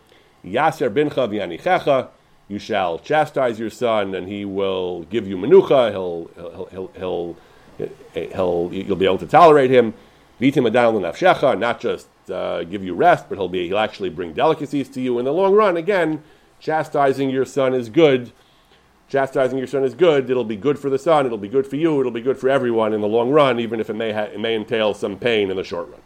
Yaser 0.44 0.90
bincha 0.92 1.28
v'yanichecha. 1.28 2.08
You 2.48 2.58
shall 2.58 2.98
chastise 2.98 3.58
your 3.58 3.70
son, 3.70 4.14
and 4.14 4.28
he 4.28 4.44
will 4.44 5.04
give 5.04 5.26
you 5.26 5.38
menucha. 5.38 5.92
He'll, 5.92 6.30
he'll, 6.34 6.66
he'll, 6.66 6.90
he'll, 6.98 7.36
he'll, 8.14 8.70
you'll 8.72 8.96
be 8.96 9.06
able 9.06 9.18
to 9.18 9.26
tolerate 9.26 9.70
him. 9.70 9.94
Vitim 10.40 10.66
adan 10.66 10.96
l'nafshecha, 10.96 11.58
not 11.58 11.80
just 11.80 12.08
uh, 12.30 12.64
give 12.64 12.84
you 12.84 12.94
rest, 12.94 13.26
but 13.28 13.38
he'll 13.38 13.48
be, 13.48 13.68
he'll 13.68 13.78
actually 13.78 14.10
bring 14.10 14.32
delicacies 14.32 14.88
to 14.90 15.00
you 15.00 15.18
in 15.18 15.24
the 15.24 15.32
long 15.32 15.54
run. 15.54 15.76
Again, 15.76 16.22
chastising 16.60 17.30
your 17.30 17.44
son 17.44 17.74
is 17.74 17.88
good 17.88 18.32
chastising 19.08 19.58
your 19.58 19.66
son 19.66 19.84
is 19.84 19.94
good. 19.94 20.28
It'll 20.30 20.44
be 20.44 20.56
good 20.56 20.78
for 20.78 20.90
the 20.90 20.98
son. 20.98 21.26
It'll 21.26 21.38
be 21.38 21.48
good 21.48 21.66
for 21.66 21.76
you. 21.76 22.00
It'll 22.00 22.12
be 22.12 22.20
good 22.20 22.36
for 22.36 22.48
everyone 22.48 22.92
in 22.92 23.00
the 23.00 23.08
long 23.08 23.30
run, 23.30 23.60
even 23.60 23.80
if 23.80 23.90
it 23.90 23.94
may, 23.94 24.12
ha- 24.12 24.30
it 24.32 24.40
may 24.40 24.54
entail 24.54 24.94
some 24.94 25.18
pain 25.18 25.50
in 25.50 25.56
the 25.56 25.64
short 25.64 25.88
run. 25.88 26.00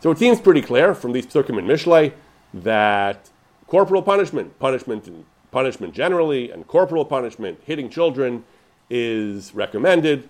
So 0.00 0.10
it 0.10 0.18
seems 0.18 0.40
pretty 0.40 0.62
clear 0.62 0.94
from 0.94 1.12
these 1.12 1.26
psukim 1.26 1.58
and 1.58 1.68
Mishlei 1.68 2.12
that 2.52 3.30
corporal 3.66 4.02
punishment, 4.02 4.58
punishment, 4.58 5.06
and 5.06 5.24
punishment 5.50 5.94
generally, 5.94 6.50
and 6.50 6.66
corporal 6.66 7.04
punishment, 7.04 7.60
hitting 7.64 7.88
children, 7.88 8.44
is 8.90 9.54
recommended. 9.54 10.28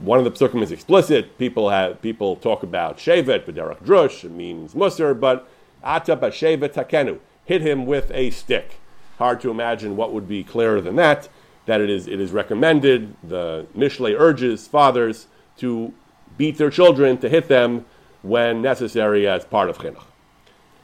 One 0.00 0.18
of 0.18 0.24
the 0.24 0.30
psukim 0.30 0.62
is 0.62 0.70
explicit. 0.70 1.38
People 1.38 1.70
have 1.70 2.00
people 2.00 2.36
talk 2.36 2.62
about 2.62 2.98
shevet, 2.98 3.44
b'derach 3.44 3.82
drush. 3.82 4.24
It 4.24 4.30
means 4.30 4.74
musar, 4.74 5.18
but 5.18 5.48
ata 5.82 6.16
b'shevet 6.16 6.72
takenu. 6.72 7.18
Hit 7.44 7.62
him 7.62 7.86
with 7.86 8.10
a 8.12 8.30
stick. 8.30 8.78
Hard 9.18 9.40
to 9.40 9.50
imagine 9.50 9.96
what 9.96 10.12
would 10.12 10.28
be 10.28 10.44
clearer 10.44 10.80
than 10.80 10.96
that. 10.96 11.28
That 11.66 11.80
it 11.80 11.90
is 11.90 12.06
it 12.06 12.20
is 12.20 12.30
recommended. 12.30 13.16
The 13.24 13.66
Mishle 13.76 14.18
urges 14.18 14.68
fathers 14.68 15.26
to 15.58 15.92
beat 16.38 16.58
their 16.58 16.70
children, 16.70 17.18
to 17.18 17.28
hit 17.28 17.48
them 17.48 17.84
when 18.22 18.62
necessary 18.62 19.26
as 19.28 19.44
part 19.44 19.68
of 19.68 19.78
chinuch. 19.78 20.04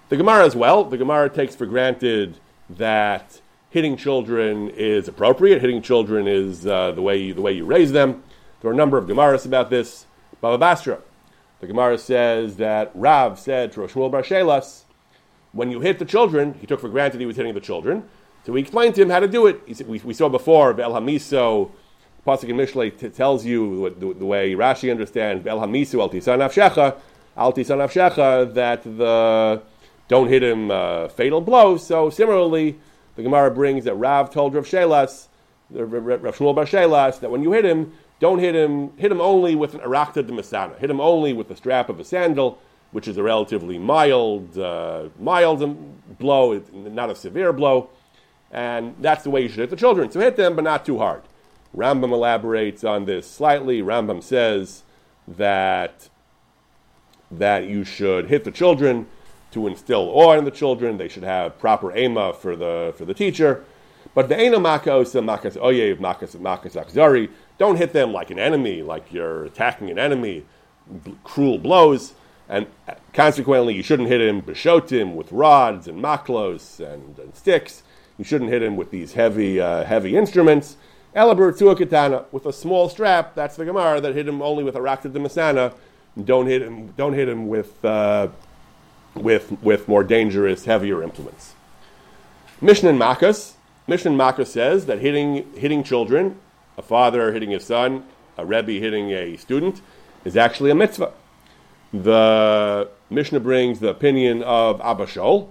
The 0.09 0.17
Gemara 0.17 0.45
as 0.45 0.57
well. 0.57 0.85
The 0.85 0.99
Gemara 0.99 1.29
takes 1.31 1.55
for 1.55 1.67
granted 1.67 2.39
that 2.71 3.41
hitting 3.71 3.97
children 3.97 4.71
is 4.71 5.07
appropriate. 5.07 5.61
Hitting 5.61 5.83
children 5.83 6.27
is 6.27 6.67
uh, 6.67 6.93
the 6.93 7.03
way 7.03 7.31
the 7.31 7.43
way 7.43 7.53
you 7.53 7.65
raise 7.65 7.93
them. 7.93 8.23
There 8.61 8.71
are 8.71 8.75
a 8.75 8.77
number 8.77 8.99
of 8.99 9.07
Gemaras 9.07 9.47
about 9.47 9.71
this. 9.71 10.07
Baba 10.41 10.59
Basra, 10.59 10.99
the 11.61 11.67
Gemara 11.67 11.99
says 11.99 12.57
that 12.57 12.91
Rav 12.95 13.39
said 13.39 13.73
to 13.73 13.81
Rosh 13.81 13.95
Bar 13.95 14.23
Shelas, 14.23 14.83
when 15.53 15.71
you 15.71 15.81
hit 15.81 15.99
the 15.99 16.05
children, 16.05 16.55
he 16.61 16.67
took 16.67 16.81
for 16.81 16.89
granted 16.89 17.21
he 17.21 17.27
was 17.27 17.37
hitting 17.37 17.55
the 17.55 17.61
children. 17.61 18.05
So 18.45 18.53
we 18.53 18.61
explained 18.61 18.95
to 18.97 19.03
him 19.03 19.11
how 19.11 19.21
to 19.21 19.29
do 19.29 19.47
it. 19.47 19.61
Said, 19.77 19.89
we, 19.89 19.99
we, 20.01 20.15
saw 20.15 20.29
before, 20.29 20.79
El 20.81 20.93
Hamiso, 20.93 21.71
Pasuk 22.27 22.49
in 22.49 22.57
Mishle 22.57 22.97
t- 22.97 23.09
tells 23.09 23.45
you 23.45 23.95
the, 23.99 24.15
the, 24.15 24.25
way 24.25 24.55
Rashi 24.55 24.91
understands, 24.91 25.47
El 25.47 25.59
Hamisu, 25.59 26.01
Al 26.01 26.11
Tisan 26.11 26.39
Avshecha, 26.39 26.97
Al 27.37 27.53
Tisan 27.53 27.79
Avshecha, 27.79 28.55
that 28.55 28.83
the 28.83 29.63
don't 30.09 30.29
hit 30.29 30.43
him 30.43 30.71
uh, 30.71 31.09
fatal 31.09 31.41
blows. 31.41 31.87
So 31.87 32.11
similarly, 32.11 32.79
the 33.17 33.23
Gemara 33.23 33.51
brings 33.51 33.85
that 33.85 33.95
Rav 33.95 34.31
told 34.31 34.55
Rav 34.55 34.65
Shelas, 34.65 35.29
Rav 35.71 35.91
Shmuel 36.37 36.55
Bar 36.55 36.65
Shelas, 36.65 37.21
that 37.21 37.31
when 37.31 37.43
you 37.43 37.53
hit 37.53 37.65
him, 37.65 37.93
don't 38.21 38.39
hit 38.39 38.55
him, 38.55 38.97
hit 38.97 39.13
him 39.13 39.21
only 39.21 39.55
with 39.55 39.75
an 39.75 39.81
arakta 39.81 40.27
de 40.27 40.33
masana. 40.33 40.79
Hit 40.79 40.91
him 40.91 41.01
only 41.01 41.33
with 41.33 41.49
the 41.49 41.57
strap 41.57 41.89
of 41.89 42.01
a 42.01 42.05
sandal, 42.05 42.59
which 42.91 43.07
is 43.07 43.17
a 43.17 43.23
relatively 43.23 43.79
mild, 43.79 44.59
uh, 44.59 45.09
mild 45.19 46.19
blow, 46.19 46.61
not 46.73 47.11
a 47.11 47.15
severe 47.15 47.53
blow. 47.53 47.91
And 48.51 48.95
that's 49.01 49.25
the 49.25 49.31
way 49.31 49.43
you 49.43 49.49
should 49.49 49.59
hit 49.59 49.71
the 49.71 49.77
children. 49.77 50.11
So 50.11 50.21
hit 50.21 50.37
them, 50.37 50.57
but 50.57 50.65
not 50.65 50.85
too 50.85 50.99
hard. 50.99 51.23
Rambam 51.77 52.13
elaborates 52.13 52.83
on 52.83 53.05
this 53.05 53.31
slightly. 53.31 53.83
Rambam 53.83 54.23
says 54.23 54.83
that, 55.29 56.09
that 57.31 57.67
you 57.67 57.85
should 57.85 58.29
hit 58.29 58.45
the 58.45 58.51
children 58.51 59.07
to 59.51 59.67
instill 59.67 60.11
awe 60.13 60.33
in 60.33 60.45
the 60.45 60.51
children. 60.51 60.97
They 60.97 61.09
should 61.09 61.23
have 61.25 61.59
proper 61.59 61.95
ema 61.97 62.33
for 62.33 62.57
the, 62.57 62.95
for 62.97 63.05
the 63.05 63.15
teacher. 63.15 63.65
But 64.15 64.29
the 64.29 64.41
ena 64.41 64.59
makos, 64.59 65.15
makas 65.23 65.57
oyev, 65.57 65.99
makas 65.99 66.35
makas 66.37 66.83
akzari, 66.83 67.29
don't 67.59 67.77
hit 67.77 67.93
them 67.93 68.13
like 68.13 68.31
an 68.31 68.39
enemy, 68.39 68.83
like 68.83 69.13
you're 69.13 69.45
attacking 69.45 69.91
an 69.91 69.99
enemy, 69.99 70.45
b- 71.05 71.17
cruel 71.25 71.59
blows. 71.59 72.15
And 72.49 72.67
consequently, 73.13 73.75
you 73.75 73.83
shouldn't 73.83 74.09
hit 74.09 74.21
him 74.21 74.41
beshotim 74.41 75.15
with 75.15 75.31
rods 75.33 75.87
and 75.87 76.03
maklos 76.03 76.81
and, 76.81 77.19
and, 77.19 77.35
sticks. 77.37 77.83
You 78.17 78.25
shouldn't 78.25 78.51
hit 78.51 78.63
him 78.63 78.77
with 78.77 78.91
these 78.91 79.13
heavy, 79.13 79.61
uh, 79.61 79.85
heavy 79.85 80.17
instruments. 80.17 80.77
Elabur 81.15 81.53
katana 81.77 82.25
with 82.33 82.47
a 82.47 82.53
small 82.53 82.89
strap. 82.89 83.35
That's 83.35 83.57
the 83.57 83.65
Gemara 83.65 84.01
that 84.01 84.15
hit 84.15 84.27
him 84.27 84.41
only 84.41 84.65
with 84.65 84.77
a 84.77 84.81
de 85.13 85.19
masana. 85.19 85.75
Don't 86.25 86.47
hit 86.47 86.63
him. 86.63 86.89
Don't 86.97 87.13
hit 87.13 87.29
him 87.29 87.49
with, 87.49 87.85
uh, 87.85 88.29
with, 89.15 89.53
with 89.63 89.89
more 89.89 90.05
dangerous, 90.05 90.65
heavier 90.65 91.03
implements. 91.03 91.55
Mishnah 92.61 92.93
and. 92.93 93.55
Mishnah 93.87 94.11
and 94.11 94.47
says 94.47 94.87
that 94.87 95.01
hitting 95.01 95.51
hitting 95.55 95.83
children 95.83 96.39
a 96.79 96.83
father 96.83 97.33
hitting 97.33 97.51
his 97.51 97.65
son, 97.65 98.05
a 98.39 98.47
rebbe 98.47 98.73
hitting 98.73 99.11
a 99.11 99.37
student, 99.37 99.83
is 100.25 100.37
actually 100.37 100.71
a 100.71 100.75
mitzvah. 100.75 101.13
The 101.93 102.89
Mishnah 103.11 103.41
brings 103.41 103.81
the 103.81 103.89
opinion 103.89 104.43
of. 104.43 104.81
Abba 104.81 105.07
Shaul 105.07 105.51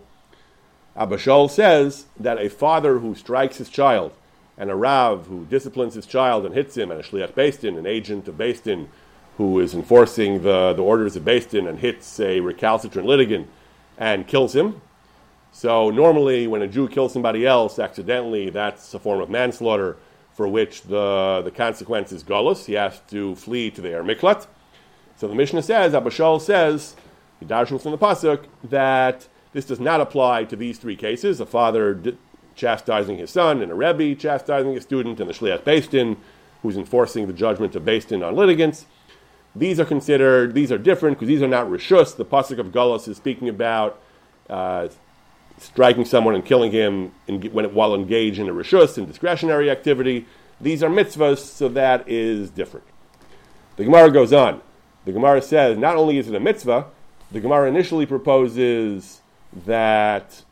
says 1.49 2.05
that 2.19 2.39
a 2.39 2.49
father 2.49 2.99
who 2.99 3.13
strikes 3.13 3.57
his 3.57 3.69
child 3.69 4.13
and 4.57 4.71
a 4.71 4.75
Rav 4.75 5.27
who 5.27 5.45
disciplines 5.45 5.93
his 5.93 6.07
child 6.07 6.45
and 6.45 6.55
hits 6.55 6.75
him, 6.75 6.89
and 6.89 6.99
a 6.99 7.03
Shliach 7.03 7.59
Din, 7.59 7.77
an 7.77 7.85
agent 7.85 8.27
of 8.27 8.37
Din, 8.37 8.89
who 9.37 9.59
is 9.59 9.75
enforcing 9.75 10.41
the, 10.41 10.73
the 10.73 10.81
orders 10.81 11.15
of 11.15 11.25
Din 11.25 11.67
and 11.67 11.77
hits 11.79 12.19
a 12.19 12.39
recalcitrant 12.39 13.07
litigant 13.07 13.47
and 13.97 14.27
kills 14.27 14.55
him. 14.55 14.81
So 15.51 15.91
normally 15.91 16.47
when 16.47 16.61
a 16.61 16.67
Jew 16.67 16.87
kills 16.87 17.13
somebody 17.13 17.45
else 17.45 17.77
accidentally, 17.77 18.49
that's 18.49 18.93
a 18.93 18.99
form 18.99 19.21
of 19.21 19.29
manslaughter 19.29 19.97
for 20.37 20.47
which 20.47 20.83
the, 20.83 21.41
the 21.43 21.49
consequence 21.49 22.11
is 22.11 22.23
gullus. 22.23 22.65
He 22.65 22.73
has 22.73 23.01
to 23.09 23.33
flee 23.35 23.71
to 23.71 23.81
the 23.81 23.89
Ir 23.89 24.03
Miklat. 24.03 24.45
So 25.15 25.27
the 25.27 25.33
Mishnah 25.33 25.63
says, 25.63 25.95
Abba 25.95 26.11
Shaul 26.11 26.39
says, 26.39 26.95
Darshan 27.43 27.81
from 27.81 27.91
the 27.91 27.97
Pasuk, 27.97 28.45
that 28.63 29.27
this 29.53 29.65
does 29.65 29.79
not 29.79 29.99
apply 29.99 30.43
to 30.43 30.55
these 30.55 30.77
three 30.77 30.95
cases 30.95 31.39
a 31.39 31.45
father 31.47 31.95
d- 31.95 32.19
chastising 32.53 33.17
his 33.17 33.31
son, 33.31 33.63
and 33.63 33.71
a 33.71 33.75
Rebbe 33.75 34.13
chastising 34.13 34.77
a 34.77 34.81
student, 34.81 35.19
and 35.19 35.27
the 35.27 35.33
Shliach 35.33 35.89
Din, 35.89 36.17
who's 36.61 36.77
enforcing 36.77 37.25
the 37.25 37.33
judgment 37.33 37.75
of 37.75 37.83
Din 37.83 38.21
on 38.21 38.35
litigants. 38.35 38.85
These 39.55 39.79
are 39.79 39.85
considered, 39.85 40.53
these 40.53 40.71
are 40.71 40.77
different 40.77 41.17
because 41.17 41.29
these 41.29 41.41
are 41.41 41.47
not 41.47 41.65
Rishus. 41.65 42.15
The 42.15 42.25
Pasuk 42.25 42.59
of 42.59 42.67
Gullus 42.67 43.07
is 43.07 43.17
speaking 43.17 43.49
about 43.49 43.99
uh, 44.51 44.89
striking 45.57 46.05
someone 46.05 46.35
and 46.35 46.45
killing 46.45 46.71
him 46.71 47.11
in, 47.27 47.41
when, 47.51 47.73
while 47.73 47.95
engaged 47.95 48.39
in 48.39 48.49
a 48.49 48.53
rishus 48.53 48.97
and 48.97 49.07
discretionary 49.07 49.69
activity. 49.69 50.25
These 50.59 50.83
are 50.83 50.89
mitzvahs, 50.89 51.39
so 51.39 51.69
that 51.69 52.07
is 52.07 52.49
different. 52.49 52.85
The 53.75 53.85
Gemara 53.85 54.11
goes 54.11 54.33
on. 54.33 54.61
The 55.05 55.11
Gemara 55.11 55.41
says 55.41 55.77
not 55.77 55.95
only 55.95 56.17
is 56.17 56.27
it 56.27 56.35
a 56.35 56.39
mitzvah, 56.39 56.85
the 57.31 57.39
Gemara 57.39 57.67
initially 57.67 58.05
proposes 58.05 59.21
that 59.65 60.43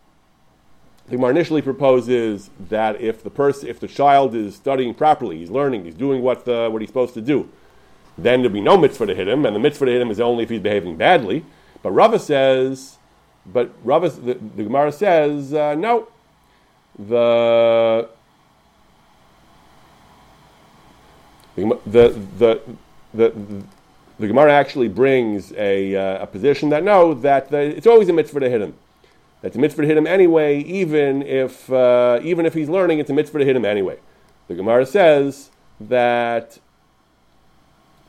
the 1.07 1.17
Gemara 1.17 1.31
initially 1.31 1.61
proposes 1.61 2.49
that 2.69 2.99
if 2.99 3.23
the 3.23 3.29
person, 3.29 3.69
if 3.69 3.79
the 3.79 3.87
child 3.87 4.33
is 4.33 4.55
studying 4.55 4.93
properly, 4.93 5.37
he's 5.37 5.51
learning, 5.51 5.85
he's 5.85 5.95
doing 5.95 6.21
what 6.21 6.45
the, 6.45 6.69
what 6.71 6.81
he's 6.81 6.89
supposed 6.89 7.13
to 7.13 7.21
do, 7.21 7.49
then 8.17 8.41
there'd 8.41 8.53
be 8.53 8.61
no 8.61 8.77
mitzvah 8.77 9.05
to 9.05 9.15
hit 9.15 9.27
him, 9.27 9.45
and 9.45 9.55
the 9.55 9.59
mitzvah 9.59 9.85
to 9.85 9.91
hit 9.91 10.01
him 10.01 10.09
is 10.09 10.19
only 10.19 10.43
if 10.43 10.49
he's 10.49 10.61
behaving 10.61 10.95
badly. 10.95 11.45
But 11.83 11.91
Rava 11.91 12.17
says 12.17 12.97
but 13.45 13.71
Rava, 13.83 14.09
the, 14.09 14.33
the 14.33 14.63
Gemara 14.63 14.91
says 14.91 15.53
uh, 15.53 15.75
no. 15.75 16.07
The 16.97 18.09
the 21.55 22.09
the 22.37 22.61
the, 23.13 23.33
the, 24.19 24.27
Gemara 24.27 24.51
actually 24.51 24.87
brings 24.87 25.53
a, 25.53 25.95
uh, 25.95 26.23
a 26.23 26.27
position 26.27 26.69
that 26.69 26.83
no, 26.83 27.13
that 27.13 27.49
the, 27.49 27.59
it's 27.59 27.87
always 27.87 28.09
a 28.09 28.13
mitzvah 28.13 28.41
to 28.41 28.49
hit 28.49 28.61
him. 28.61 28.73
That's 29.41 29.55
a 29.55 29.59
mitzvah 29.59 29.83
to 29.83 29.87
hit 29.87 29.97
him 29.97 30.07
anyway, 30.07 30.59
even 30.61 31.21
if 31.21 31.71
uh, 31.71 32.19
even 32.23 32.45
if 32.45 32.53
he's 32.53 32.69
learning, 32.69 32.99
it's 32.99 33.09
a 33.09 33.13
mitzvah 33.13 33.39
to 33.39 33.45
hit 33.45 33.55
him 33.55 33.65
anyway. 33.65 33.99
The 34.47 34.55
Gemara 34.55 34.85
says 34.85 35.49
that 35.79 36.59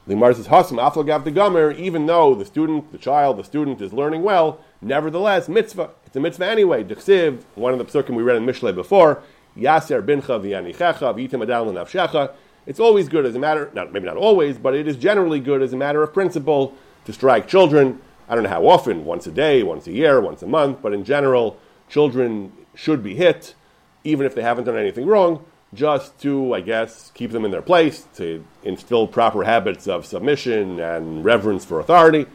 the 0.07 0.15
Gemara 0.15 0.35
says 0.35 0.49
Hasam 0.49 0.79
Aflagav 0.79 1.25
the 1.25 1.31
Gomer, 1.31 1.73
even 1.73 2.07
though 2.07 2.35
the 2.35 2.45
student, 2.45 2.93
the 2.93 2.99
child, 2.99 3.39
the 3.39 3.45
student 3.45 3.81
is 3.81 3.93
learning 3.93 4.23
well, 4.23 4.61
Nevertheless, 4.83 5.49
mitzvah. 5.49 5.91
It's 6.07 6.17
a 6.17 6.21
mitzvah 6.21 6.47
anyway. 6.47 6.85
Dechsiv, 6.85 7.43
one 7.55 7.73
of 7.73 7.79
the 7.79 7.85
psukim 7.85 8.15
we 8.15 8.23
read 8.23 8.37
in 8.37 8.45
Mishle 8.45 8.75
before, 8.75 9.23
Yaser 9.57 10.05
bincha 10.05 10.41
v'yanichecha 10.41 11.15
v'itim 11.15 11.45
adal 11.45 11.67
l'nafshecha. 11.67 12.33
It's 12.67 12.81
always 12.81 13.09
good 13.09 13.25
as 13.25 13.35
a 13.35 13.39
matter, 13.39 13.71
not, 13.75 13.93
maybe 13.93 14.07
not 14.07 14.17
always, 14.17 14.59
but 14.59 14.75
it 14.75 14.89
is 14.89 14.97
generally 14.97 15.41
good 15.41 15.63
as 15.63 15.73
a 15.73 15.77
matter 15.77 16.03
of 16.03 16.13
principle 16.13 16.75
to 17.05 17.13
strike 17.13 17.47
children. 17.49 18.01
I 18.29 18.35
don't 18.35 18.43
know 18.43 18.51
how 18.51 18.67
often, 18.67 19.05
once 19.05 19.27
a 19.27 19.31
day, 19.31 19.63
once 19.63 19.87
a 19.87 19.93
year, 19.93 20.21
once 20.21 20.43
a 20.43 20.47
month, 20.47 20.83
but 20.83 20.93
in 20.93 21.05
general, 21.05 21.59
children 21.89 22.53
should 22.75 23.03
be 23.03 23.15
hit, 23.15 23.55
even 24.03 24.27
if 24.27 24.35
they 24.35 24.43
haven't 24.43 24.65
done 24.65 24.77
anything 24.77 25.07
wrong, 25.07 25.45
just 25.73 26.19
to, 26.23 26.53
I 26.53 26.61
guess, 26.61 27.13
keep 27.15 27.31
them 27.31 27.45
in 27.45 27.53
their 27.53 27.63
place, 27.63 28.09
to 28.17 28.45
instill 28.65 29.07
proper 29.07 29.45
habits 29.45 29.87
of 29.87 30.05
submission 30.05 30.81
and 30.81 31.25
reverence 31.25 31.65
for 31.65 31.79
authority. 31.79 32.27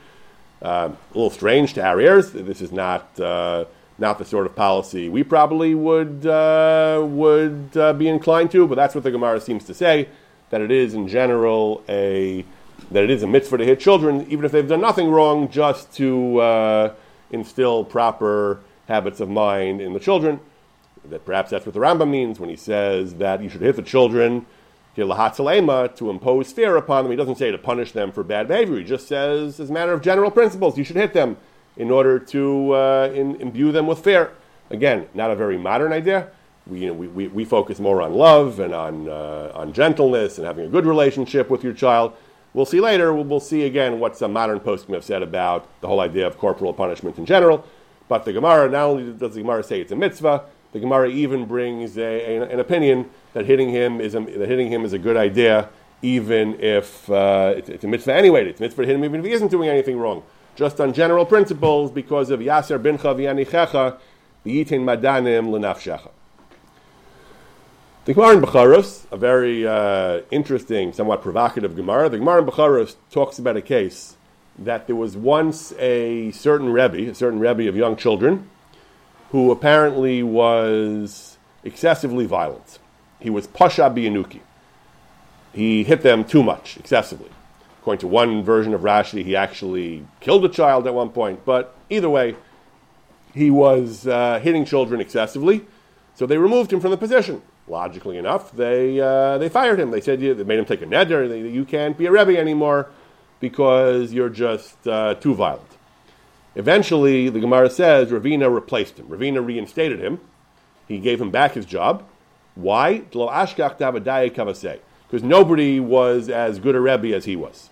A 0.61 0.91
little 1.13 1.31
strange 1.31 1.73
to 1.73 1.83
our 1.83 1.99
ears. 1.99 2.31
This 2.31 2.61
is 2.61 2.71
not 2.71 3.19
uh, 3.19 3.65
not 3.97 4.17
the 4.17 4.25
sort 4.25 4.45
of 4.45 4.55
policy 4.55 5.09
we 5.09 5.23
probably 5.23 5.73
would 5.73 6.25
uh, 6.25 7.03
would 7.07 7.69
uh, 7.75 7.93
be 7.93 8.07
inclined 8.07 8.51
to, 8.51 8.67
but 8.67 8.75
that's 8.75 8.93
what 8.93 9.03
the 9.03 9.11
Gemara 9.11 9.41
seems 9.41 9.63
to 9.65 9.73
say 9.73 10.07
that 10.51 10.61
it 10.61 10.71
is 10.71 10.93
in 10.93 11.07
general 11.07 11.83
a 11.89 12.45
that 12.91 13.03
it 13.03 13.09
is 13.09 13.23
a 13.23 13.27
mitzvah 13.27 13.57
to 13.57 13.65
hit 13.65 13.79
children, 13.79 14.25
even 14.29 14.43
if 14.45 14.51
they've 14.51 14.67
done 14.67 14.81
nothing 14.81 15.09
wrong, 15.09 15.49
just 15.49 15.93
to 15.93 16.39
uh, 16.39 16.93
instill 17.31 17.83
proper 17.83 18.59
habits 18.87 19.19
of 19.19 19.29
mind 19.29 19.81
in 19.81 19.93
the 19.93 19.99
children. 19.99 20.39
That 21.05 21.25
perhaps 21.25 21.49
that's 21.49 21.65
what 21.65 21.73
the 21.73 21.79
Rambam 21.79 22.09
means 22.09 22.39
when 22.39 22.49
he 22.49 22.55
says 22.55 23.15
that 23.15 23.41
you 23.41 23.49
should 23.49 23.61
hit 23.61 23.75
the 23.75 23.81
children 23.81 24.45
to 24.95 26.09
impose 26.09 26.51
fear 26.51 26.75
upon 26.75 27.03
them. 27.03 27.11
He 27.11 27.17
doesn't 27.17 27.37
say 27.37 27.51
to 27.51 27.57
punish 27.57 27.91
them 27.91 28.11
for 28.11 28.23
bad 28.23 28.47
behavior. 28.47 28.77
He 28.77 28.83
just 28.83 29.07
says, 29.07 29.59
as 29.59 29.69
a 29.69 29.73
matter 29.73 29.93
of 29.93 30.01
general 30.01 30.31
principles, 30.31 30.77
you 30.77 30.83
should 30.83 30.97
hit 30.97 31.13
them 31.13 31.37
in 31.77 31.89
order 31.89 32.19
to 32.19 32.73
uh, 32.73 33.11
in, 33.13 33.35
imbue 33.37 33.71
them 33.71 33.87
with 33.87 33.99
fear. 33.99 34.31
Again, 34.69 35.07
not 35.13 35.31
a 35.31 35.35
very 35.35 35.57
modern 35.57 35.93
idea. 35.93 36.29
We, 36.67 36.81
you 36.81 36.87
know, 36.87 36.93
we, 36.93 37.07
we, 37.07 37.27
we 37.27 37.45
focus 37.45 37.79
more 37.79 38.01
on 38.01 38.13
love 38.13 38.59
and 38.59 38.73
on, 38.73 39.09
uh, 39.09 39.51
on 39.55 39.73
gentleness 39.73 40.37
and 40.37 40.45
having 40.45 40.65
a 40.65 40.69
good 40.69 40.85
relationship 40.85 41.49
with 41.49 41.63
your 41.63 41.73
child. 41.73 42.13
We'll 42.53 42.65
see 42.65 42.81
later, 42.81 43.13
we'll, 43.13 43.23
we'll 43.23 43.39
see 43.39 43.63
again 43.63 43.99
what 43.99 44.17
some 44.17 44.33
modern 44.33 44.59
poskim 44.59 44.93
have 44.93 45.05
said 45.05 45.23
about 45.23 45.67
the 45.81 45.87
whole 45.87 46.01
idea 46.01 46.27
of 46.27 46.37
corporal 46.37 46.73
punishment 46.73 47.17
in 47.17 47.25
general. 47.25 47.65
But 48.07 48.25
the 48.25 48.33
Gemara, 48.33 48.69
not 48.69 48.83
only 48.83 49.13
does 49.13 49.33
the 49.33 49.41
Gemara 49.41 49.63
say 49.63 49.79
it's 49.81 49.91
a 49.91 49.95
mitzvah, 49.95 50.43
the 50.73 50.79
Gemara 50.79 51.09
even 51.09 51.45
brings 51.45 51.97
a, 51.97 52.01
a, 52.01 52.43
an 52.43 52.59
opinion 52.59 53.09
that 53.33 53.45
hitting 53.45 53.69
him 53.69 54.01
is 54.01 54.15
a, 54.15 54.19
that 54.19 54.47
hitting 54.47 54.71
him 54.71 54.83
is 54.85 54.93
a 54.93 54.99
good 54.99 55.17
idea, 55.17 55.69
even 56.01 56.59
if 56.59 57.09
uh, 57.09 57.53
it's, 57.55 57.69
it's, 57.69 57.83
a 57.83 57.87
mitzvah 57.87 58.13
anyway. 58.13 58.47
It's 58.47 58.59
a 58.59 58.63
mitzvah 58.63 58.81
to 58.83 58.87
hit 58.87 58.95
him 58.95 59.05
even 59.05 59.19
if 59.19 59.25
he 59.25 59.31
isn't 59.31 59.49
doing 59.49 59.69
anything 59.69 59.97
wrong. 59.97 60.23
Just 60.55 60.81
on 60.81 60.93
general 60.93 61.25
principles, 61.25 61.91
because 61.91 62.29
of 62.29 62.39
Yaser 62.39 62.81
bincha 62.81 63.15
v'yanichecha, 63.15 63.97
v'yitin 64.45 64.81
madanim 64.81 65.51
l'nafshecha. 65.51 66.11
The 68.03 68.15
Gemara 68.15 68.37
in 68.37 68.41
Becharos, 68.41 69.05
a 69.11 69.17
very 69.17 69.65
uh, 69.67 70.21
interesting, 70.31 70.91
somewhat 70.91 71.21
provocative 71.21 71.75
Gemara. 71.75 72.09
The 72.09 72.17
Gemara 72.17 72.41
in 72.41 72.47
Becharos 72.47 72.95
talks 73.11 73.37
about 73.37 73.55
a 73.57 73.61
case 73.61 74.17
that 74.57 74.87
there 74.87 74.95
was 74.95 75.15
once 75.15 75.71
a 75.77 76.31
certain 76.31 76.71
Rebbe, 76.71 77.11
a 77.11 77.13
certain 77.15 77.39
Rebbe 77.39 77.69
of 77.69 77.75
young 77.75 77.95
children, 77.95 78.49
who 79.29 79.51
apparently 79.51 80.23
was 80.23 81.37
excessively 81.63 82.25
violent. 82.25 82.79
He 83.21 83.29
was 83.29 83.47
Pasha 83.47 83.83
Biyanuki. 83.83 84.41
He 85.53 85.83
hit 85.83 86.01
them 86.01 86.23
too 86.23 86.43
much, 86.43 86.77
excessively. 86.77 87.29
According 87.81 87.99
to 88.01 88.07
one 88.07 88.43
version 88.43 88.73
of 88.73 88.81
Rashi, 88.81 89.23
he 89.23 89.35
actually 89.35 90.05
killed 90.19 90.45
a 90.45 90.49
child 90.49 90.87
at 90.87 90.93
one 90.93 91.09
point. 91.09 91.45
But 91.45 91.75
either 91.89 92.09
way, 92.09 92.35
he 93.33 93.49
was 93.49 94.07
uh, 94.07 94.39
hitting 94.41 94.65
children 94.65 95.01
excessively, 95.01 95.65
so 96.15 96.25
they 96.25 96.37
removed 96.37 96.71
him 96.71 96.79
from 96.79 96.91
the 96.91 96.97
position 96.97 97.41
logically 97.71 98.17
enough, 98.17 98.51
they, 98.51 98.99
uh, 98.99 99.37
they 99.37 99.49
fired 99.49 99.79
him. 99.79 99.89
They 99.89 100.01
said 100.01 100.19
they 100.19 100.43
made 100.43 100.59
him 100.59 100.65
take 100.65 100.81
a 100.81 100.85
neder. 100.85 101.27
They, 101.27 101.49
you 101.49 101.65
can't 101.65 101.97
be 101.97 102.05
a 102.05 102.11
rebbe 102.11 102.37
anymore 102.37 102.89
because 103.39 104.13
you're 104.13 104.29
just 104.29 104.87
uh, 104.87 105.15
too 105.15 105.33
violent. 105.33 105.65
Eventually, 106.55 107.29
the 107.29 107.39
Gemara 107.39 107.69
says 107.69 108.09
Ravina 108.09 108.53
replaced 108.53 108.99
him. 108.99 109.07
Ravina 109.07 109.43
reinstated 109.43 109.99
him. 109.99 110.19
He 110.87 110.99
gave 110.99 111.19
him 111.21 111.31
back 111.31 111.53
his 111.53 111.65
job. 111.65 112.03
Why? 112.55 112.99
Because 112.99 115.23
nobody 115.23 115.79
was 115.79 116.29
as 116.29 116.59
good 116.59 116.75
a 116.75 116.79
rebbe 116.79 117.13
as 117.13 117.25
he 117.25 117.35
was. 117.35 117.69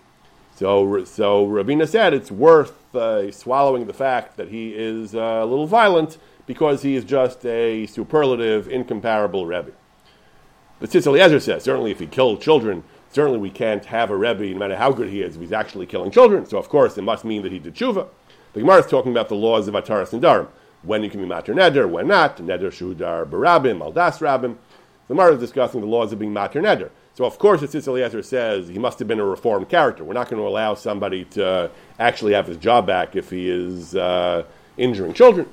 So, 0.56 1.06
so 1.06 1.48
Ravina 1.48 1.88
said 1.88 2.14
it's 2.14 2.32
worth 2.32 2.94
uh, 2.94 3.32
swallowing 3.32 3.88
the 3.88 3.94
fact 3.94 4.36
that 4.38 4.50
he 4.50 4.74
is 4.76 5.16
uh, 5.16 5.20
a 5.20 5.46
little 5.46 5.68
violent 5.68 6.18
because 6.46 6.82
he 6.82 6.96
is 6.96 7.06
just 7.06 7.46
a 7.46 7.86
superlative, 7.86 8.68
incomparable 8.68 9.46
rebbe. 9.46 9.72
The 10.80 10.88
Tzitz 10.88 11.08
Eliezer 11.08 11.40
says, 11.40 11.64
certainly 11.64 11.92
if 11.92 12.00
he 12.00 12.08
killed 12.08 12.42
children, 12.42 12.84
certainly 13.12 13.40
we 13.40 13.50
can't 13.50 13.86
have 13.86 14.10
a 14.10 14.16
Rebbe, 14.16 14.54
no 14.54 14.60
matter 14.60 14.78
how 14.78 14.92
good 14.92 15.10
he 15.10 15.22
is, 15.22 15.36
if 15.36 15.42
he's 15.42 15.52
actually 15.52 15.86
killing 15.86 16.12
children. 16.12 16.46
So 16.46 16.58
of 16.58 16.70
course 16.70 16.98
it 16.98 17.02
must 17.02 17.26
mean 17.26 17.42
that 17.44 17.52
he 17.52 17.60
did 17.60 17.76
tshuva. 17.76 18.08
The 18.54 18.62
Gemara 18.62 18.80
is 18.80 18.88
talking 18.88 19.12
about 19.12 19.30
the 19.30 19.36
laws 19.36 19.68
of 19.68 19.74
Ataras 19.74 20.14
and. 20.14 20.48
When 20.82 21.04
you 21.04 21.10
can 21.10 21.20
be 21.20 21.26
mater 21.26 21.54
neder, 21.54 21.90
when 21.90 22.08
not, 22.08 22.38
neder 22.38 22.72
shudar 22.72 23.30
barabim, 23.30 23.80
aldas 23.80 24.20
rabim. 24.20 24.56
The 25.10 25.16
Gemara 25.16 25.34
is 25.34 25.40
discussing 25.40 25.82
the 25.82 25.88
laws 25.88 26.14
of 26.14 26.20
being 26.20 26.32
mater 26.32 26.62
neder. 26.62 26.92
So 27.16 27.26
of 27.26 27.40
course 27.40 27.62
the 27.62 27.68
Tzitz 27.68 27.88
Eliezer 27.88 28.22
says 28.22 28.68
he 28.68 28.78
must 28.78 29.00
have 29.00 29.08
been 29.08 29.20
a 29.20 29.26
reformed 29.26 29.68
character. 29.68 30.04
We're 30.04 30.14
not 30.14 30.30
going 30.30 30.40
to 30.40 30.48
allow 30.48 30.76
somebody 30.76 31.26
to 31.26 31.72
actually 31.98 32.34
have 32.34 32.46
his 32.46 32.58
job 32.58 32.86
back 32.86 33.16
if 33.16 33.32
he 33.32 33.50
is 33.50 33.96
uh, 33.96 34.44
injuring 34.78 35.14
children. 35.14 35.52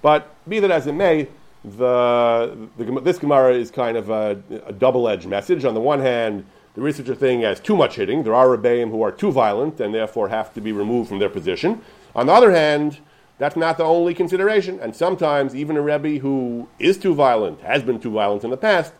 But 0.00 0.34
be 0.48 0.58
that 0.58 0.70
as 0.70 0.86
it 0.86 0.94
may, 0.94 1.28
the, 1.62 2.68
the, 2.78 3.00
this 3.02 3.18
Gemara 3.18 3.54
is 3.54 3.70
kind 3.70 3.98
of 3.98 4.08
a, 4.08 4.42
a 4.66 4.72
double 4.72 5.06
edged 5.06 5.26
message. 5.26 5.66
On 5.66 5.74
the 5.74 5.80
one 5.80 6.00
hand, 6.00 6.46
the 6.74 6.80
researcher 6.80 7.14
thing 7.14 7.44
as 7.44 7.60
too 7.60 7.76
much 7.76 7.96
hitting. 7.96 8.22
There 8.22 8.34
are 8.34 8.48
Rebbeim 8.56 8.90
who 8.90 9.02
are 9.02 9.12
too 9.12 9.30
violent 9.30 9.80
and 9.80 9.94
therefore 9.94 10.28
have 10.28 10.54
to 10.54 10.62
be 10.62 10.72
removed 10.72 11.10
from 11.10 11.18
their 11.18 11.28
position. 11.28 11.82
On 12.16 12.26
the 12.26 12.32
other 12.32 12.52
hand, 12.52 13.00
that's 13.38 13.56
not 13.56 13.78
the 13.78 13.84
only 13.84 14.14
consideration. 14.14 14.78
And 14.80 14.94
sometimes 14.94 15.54
even 15.54 15.76
a 15.76 15.82
Rebbe 15.82 16.20
who 16.20 16.68
is 16.78 16.98
too 16.98 17.14
violent, 17.14 17.60
has 17.62 17.82
been 17.82 18.00
too 18.00 18.10
violent 18.10 18.44
in 18.44 18.50
the 18.50 18.56
past, 18.56 18.92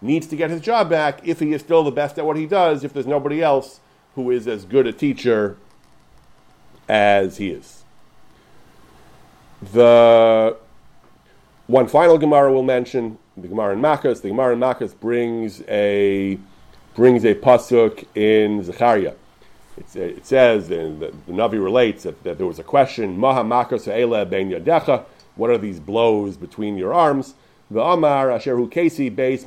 needs 0.00 0.26
to 0.28 0.36
get 0.36 0.50
his 0.50 0.60
job 0.60 0.88
back 0.88 1.26
if 1.26 1.40
he 1.40 1.52
is 1.52 1.60
still 1.60 1.82
the 1.82 1.90
best 1.90 2.18
at 2.18 2.24
what 2.24 2.36
he 2.36 2.46
does, 2.46 2.84
if 2.84 2.92
there's 2.92 3.06
nobody 3.06 3.42
else 3.42 3.80
who 4.14 4.30
is 4.30 4.46
as 4.46 4.64
good 4.64 4.86
a 4.86 4.92
teacher 4.92 5.56
as 6.88 7.38
he 7.38 7.50
is. 7.50 7.84
The 9.72 10.56
one 11.66 11.88
final 11.88 12.18
Gemara 12.18 12.52
we'll 12.52 12.62
mention, 12.62 13.18
the 13.36 13.48
Gemara 13.48 13.74
in 13.74 13.80
Makkos. 13.80 14.22
The 14.22 14.28
Gemara 14.28 14.54
in 14.54 14.60
Makkos 14.60 14.98
brings 14.98 15.62
a 15.68 16.38
brings 16.94 17.24
a 17.24 17.34
pasuk 17.34 18.04
in 18.14 18.62
Zechariah. 18.62 19.14
It 19.94 20.26
says, 20.26 20.70
and 20.70 21.00
the, 21.00 21.14
the 21.26 21.32
Navi 21.32 21.62
relates 21.62 22.04
that, 22.04 22.22
that, 22.24 22.38
there 22.38 22.46
was 22.46 22.58
a 22.58 22.64
question, 22.64 23.18
Maha 23.18 23.44
Ben 23.44 24.50
Yadecha, 24.50 25.04
what 25.36 25.50
are 25.50 25.58
these 25.58 25.80
blows 25.80 26.36
between 26.36 26.76
your 26.76 26.92
arms? 26.92 27.34
The 27.70 27.80
Amar 27.80 28.30
Asher 28.30 28.56
Kesi 28.56 29.14
Beis. 29.14 29.44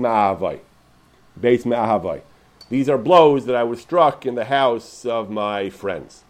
Beis. 1.39 2.21
These 2.69 2.89
are 2.89 2.97
blows 2.97 3.45
that 3.45 3.55
I 3.55 3.63
was 3.63 3.81
struck 3.81 4.25
in 4.25 4.35
the 4.35 4.45
house 4.45 5.05
of 5.05 5.29
my 5.29 5.69
friends. 5.69 6.23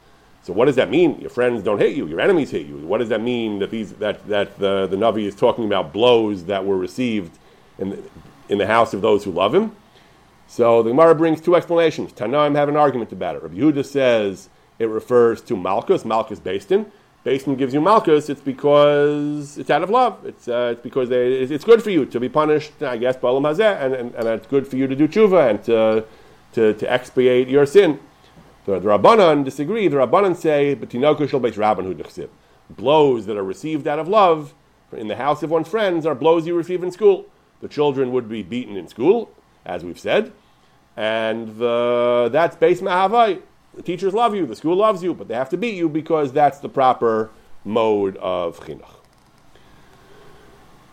So 0.43 0.53
what 0.53 0.65
does 0.65 0.75
that 0.77 0.89
mean? 0.89 1.19
Your 1.19 1.29
friends 1.29 1.63
don't 1.63 1.77
hit 1.77 1.95
you, 1.95 2.07
your 2.07 2.19
enemies 2.19 2.49
hit 2.49 2.65
you. 2.65 2.77
What 2.77 2.97
does 2.97 3.09
that 3.09 3.21
mean 3.21 3.59
that 3.59 3.69
these 3.69 3.93
that, 3.93 4.27
that 4.27 4.57
the, 4.57 4.87
the 4.87 4.97
Navi 4.97 5.25
is 5.25 5.35
talking 5.35 5.65
about 5.65 5.93
blows 5.93 6.45
that 6.45 6.65
were 6.65 6.77
received 6.77 7.37
in 7.77 7.91
the, 7.91 8.03
in 8.49 8.57
the 8.57 8.65
house 8.65 8.93
of 8.95 9.01
those 9.01 9.23
who 9.23 9.31
love 9.31 9.53
him? 9.53 9.75
So 10.51 10.83
the 10.83 10.89
Gemara 10.89 11.15
brings 11.15 11.39
two 11.39 11.55
explanations. 11.55 12.11
Tanaim 12.11 12.57
have 12.57 12.67
an 12.67 12.75
argument 12.75 13.13
about 13.13 13.37
it. 13.37 13.41
Rabbi 13.41 13.55
Yehuda 13.55 13.85
says 13.85 14.49
it 14.79 14.87
refers 14.87 15.39
to 15.43 15.55
Malchus, 15.55 16.03
Malchus 16.03 16.41
Bastin. 16.41 16.87
Bastin 17.25 17.57
gives 17.57 17.73
you 17.73 17.79
Malchus, 17.79 18.29
it's 18.29 18.41
because 18.41 19.57
it's 19.57 19.69
out 19.69 19.81
of 19.81 19.89
love. 19.89 20.25
It's, 20.25 20.49
uh, 20.49 20.71
it's 20.73 20.81
because 20.81 21.07
they, 21.07 21.31
it's 21.35 21.63
good 21.63 21.81
for 21.81 21.89
you 21.89 22.05
to 22.05 22.19
be 22.19 22.27
punished, 22.27 22.83
I 22.83 22.97
guess, 22.97 23.15
Balam 23.15 23.43
Hazeh, 23.43 23.81
and, 23.81 23.93
and, 23.93 24.13
and 24.13 24.27
it's 24.27 24.45
good 24.45 24.67
for 24.67 24.75
you 24.75 24.87
to 24.87 24.95
do 24.95 25.07
tshuva 25.07 25.51
and 25.51 25.63
to, 25.63 26.03
to, 26.51 26.73
to 26.73 26.91
expiate 26.91 27.47
your 27.47 27.65
sin. 27.65 28.01
The, 28.65 28.77
the 28.77 28.89
Rabbanan 28.89 29.45
disagree. 29.45 29.87
The 29.87 29.95
Rabbanan 29.95 30.35
say, 30.35 30.75
"B'tinoko 30.75 31.29
shel 31.29 31.39
beis 31.39 31.53
rabban 31.53 31.85
hu 31.85 32.29
Blows 32.69 33.25
that 33.25 33.37
are 33.37 33.43
received 33.43 33.87
out 33.87 33.99
of 33.99 34.09
love 34.09 34.53
in 34.91 35.07
the 35.07 35.15
house 35.15 35.43
of 35.43 35.49
one's 35.49 35.69
friends 35.69 36.05
are 36.05 36.13
blows 36.13 36.45
you 36.45 36.57
receive 36.57 36.83
in 36.83 36.91
school. 36.91 37.27
The 37.61 37.69
children 37.69 38.11
would 38.11 38.27
be 38.27 38.43
beaten 38.43 38.75
in 38.75 38.89
school, 38.89 39.31
as 39.65 39.85
we've 39.85 39.99
said, 39.99 40.33
and 40.97 41.57
the, 41.57 42.29
that's 42.31 42.55
beis 42.55 42.81
ma'havai. 42.81 43.41
The 43.73 43.81
teachers 43.81 44.13
love 44.13 44.35
you, 44.35 44.45
the 44.45 44.55
school 44.55 44.75
loves 44.75 45.01
you, 45.01 45.13
but 45.13 45.27
they 45.27 45.33
have 45.33 45.49
to 45.49 45.57
beat 45.57 45.75
you 45.75 45.87
because 45.87 46.33
that's 46.33 46.59
the 46.59 46.69
proper 46.69 47.29
mode 47.63 48.17
of 48.17 48.59
chinuch. 48.59 49.01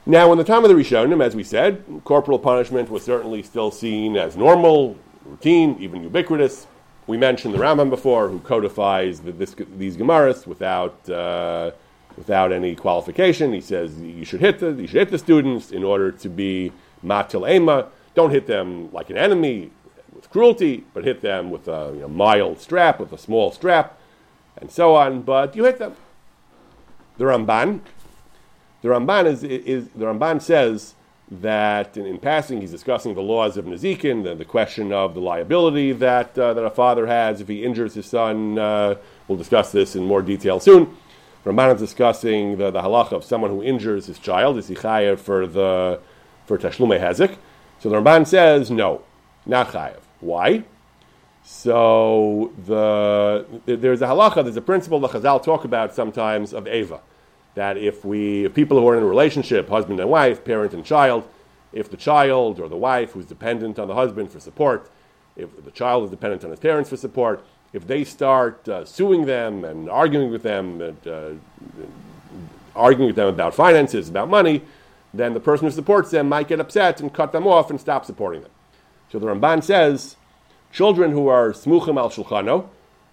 Now, 0.06 0.32
in 0.32 0.38
the 0.38 0.44
time 0.44 0.64
of 0.64 0.70
the 0.70 0.74
Rishonim, 0.74 1.22
as 1.22 1.36
we 1.36 1.44
said, 1.44 1.84
corporal 2.04 2.38
punishment 2.38 2.88
was 2.88 3.02
certainly 3.02 3.42
still 3.42 3.70
seen 3.70 4.16
as 4.16 4.36
normal, 4.38 4.96
routine, 5.26 5.76
even 5.80 6.02
ubiquitous. 6.02 6.66
We 7.06 7.18
mentioned 7.18 7.52
the 7.52 7.58
Rambam 7.58 7.90
before, 7.90 8.28
who 8.28 8.38
codifies 8.38 9.20
the, 9.20 9.32
this, 9.32 9.54
these 9.76 9.96
Gemaras 9.96 10.46
without, 10.46 11.10
uh, 11.10 11.72
without 12.16 12.52
any 12.52 12.74
qualification. 12.74 13.52
He 13.52 13.60
says 13.60 13.98
you 14.00 14.24
should 14.24 14.40
hit 14.40 14.60
the, 14.60 14.70
you 14.72 14.86
should 14.86 15.00
hit 15.00 15.10
the 15.10 15.18
students 15.18 15.72
in 15.72 15.84
order 15.84 16.10
to 16.10 16.28
be 16.30 16.72
matil 17.04 17.50
ema. 17.50 17.88
Don't 18.14 18.30
hit 18.30 18.46
them 18.46 18.90
like 18.92 19.10
an 19.10 19.18
enemy 19.18 19.70
with 20.14 20.30
cruelty, 20.30 20.84
but 20.94 21.04
hit 21.04 21.20
them 21.20 21.50
with 21.50 21.68
a 21.68 21.92
you 21.94 22.00
know, 22.00 22.08
mild 22.08 22.60
strap, 22.60 23.00
with 23.00 23.12
a 23.12 23.18
small 23.18 23.52
strap, 23.52 23.98
and 24.56 24.70
so 24.70 24.94
on. 24.94 25.22
But 25.22 25.56
you 25.56 25.64
hit 25.64 25.78
them. 25.78 25.94
The 27.18 27.24
Ramban, 27.24 27.80
the 28.82 28.88
Ramban 28.88 29.26
is, 29.26 29.42
is 29.42 29.88
the 29.94 30.04
Ramban 30.04 30.40
says 30.40 30.94
that 31.30 31.96
in, 31.96 32.06
in, 32.06 32.18
passing 32.18 32.60
he's 32.60 32.70
discussing 32.70 33.14
the 33.14 33.20
laws 33.20 33.56
of 33.56 33.64
Nazikin, 33.64 34.24
the, 34.24 34.34
the 34.34 34.44
question 34.44 34.92
of 34.92 35.14
the 35.14 35.20
liability 35.20 35.92
that, 35.92 36.38
uh, 36.38 36.54
that 36.54 36.64
a 36.64 36.70
father 36.70 37.06
has 37.06 37.40
if 37.40 37.48
he 37.48 37.64
injures 37.64 37.94
his 37.94 38.06
son. 38.06 38.58
Uh, 38.58 38.94
we'll 39.26 39.36
discuss 39.36 39.72
this 39.72 39.96
in 39.96 40.04
more 40.04 40.22
detail 40.22 40.60
soon. 40.60 40.96
Ramban 41.44 41.74
is 41.74 41.80
discussing 41.80 42.58
the, 42.58 42.70
the 42.70 42.82
halacha 42.82 43.12
of 43.12 43.24
someone 43.24 43.50
who 43.50 43.62
injures 43.62 44.06
his 44.06 44.18
child. 44.18 44.58
Is 44.58 44.68
he 44.68 44.74
for 44.74 45.46
the 45.46 46.00
for 46.46 46.58
tashlume 46.58 47.00
hazik? 47.00 47.36
So 47.78 47.88
the 47.88 47.96
Ramban 47.96 48.26
says 48.26 48.70
no, 48.70 49.02
not 49.48 49.68
chayav. 49.70 50.00
Why? 50.20 50.64
So 51.42 52.52
the 52.66 53.46
there's 53.64 54.02
a 54.02 54.06
halacha, 54.06 54.44
there's 54.44 54.56
a 54.56 54.60
principle 54.62 55.00
that 55.00 55.10
Chazal 55.10 55.42
talk 55.42 55.64
about 55.64 55.94
sometimes 55.94 56.52
of 56.52 56.68
Eva 56.68 57.00
that 57.54 57.76
if 57.76 58.04
we, 58.04 58.44
if 58.44 58.54
people 58.54 58.78
who 58.78 58.86
are 58.88 58.96
in 58.96 59.02
a 59.02 59.06
relationship, 59.06 59.68
husband 59.68 59.98
and 59.98 60.08
wife, 60.08 60.44
parent 60.44 60.72
and 60.74 60.84
child, 60.84 61.28
if 61.72 61.90
the 61.90 61.96
child 61.96 62.60
or 62.60 62.68
the 62.68 62.76
wife 62.76 63.12
who's 63.12 63.26
dependent 63.26 63.80
on 63.80 63.88
the 63.88 63.94
husband 63.94 64.30
for 64.30 64.38
support, 64.38 64.88
if 65.34 65.64
the 65.64 65.72
child 65.72 66.04
is 66.04 66.10
dependent 66.10 66.44
on 66.44 66.50
his 66.50 66.60
parents 66.60 66.88
for 66.88 66.96
support, 66.96 67.44
if 67.72 67.84
they 67.84 68.04
start 68.04 68.68
uh, 68.68 68.84
suing 68.84 69.26
them 69.26 69.64
and 69.64 69.90
arguing 69.90 70.30
with 70.30 70.44
them, 70.44 70.80
and, 70.80 71.08
uh, 71.08 71.30
arguing 72.76 73.08
with 73.08 73.16
them 73.16 73.28
about 73.28 73.54
finances, 73.54 74.08
about 74.08 74.28
money, 74.28 74.62
then 75.12 75.34
the 75.34 75.40
person 75.40 75.66
who 75.66 75.72
supports 75.72 76.10
them 76.10 76.28
might 76.28 76.46
get 76.46 76.60
upset 76.60 77.00
and 77.00 77.12
cut 77.12 77.32
them 77.32 77.46
off 77.46 77.70
and 77.70 77.80
stop 77.80 78.04
supporting 78.04 78.42
them. 78.42 78.50
So 79.10 79.18
the 79.18 79.26
Ramban 79.26 79.62
says, 79.62 80.16
children 80.72 81.12
who 81.12 81.28
are 81.28 81.52
smuchim 81.52 81.98
al 81.98 82.10
shulchano, 82.10 82.68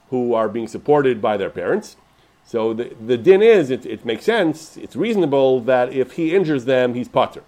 who 0.09 0.33
are 0.33 0.49
being 0.49 0.67
supported 0.67 1.21
by 1.21 1.37
their 1.37 1.49
parents. 1.49 1.97
So 2.45 2.73
the, 2.73 2.95
the 3.03 3.17
din 3.17 3.41
is, 3.41 3.71
it, 3.71 3.85
it 3.85 4.05
makes 4.05 4.25
sense, 4.25 4.77
it's 4.77 4.95
reasonable 4.95 5.61
that 5.61 5.91
if 5.91 6.13
he 6.13 6.35
injures 6.35 6.65
them, 6.65 6.93
he's 6.93 7.07
potter. 7.07 7.43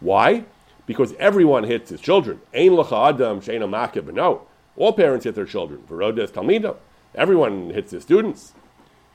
Why? 0.00 0.44
Because 0.86 1.14
everyone 1.18 1.64
hits 1.64 1.90
his 1.90 2.00
children. 2.00 2.40
Ein 2.54 2.70
lecha 2.70 3.10
adam 3.10 3.40
she'ena 3.40 3.66
No, 4.12 4.46
all 4.76 4.92
parents 4.92 5.24
hit 5.24 5.34
their 5.34 5.44
children. 5.44 5.82
Verodes 5.88 6.30
talmida. 6.30 6.76
Everyone 7.14 7.70
hits 7.70 7.92
his 7.92 8.02
students. 8.04 8.54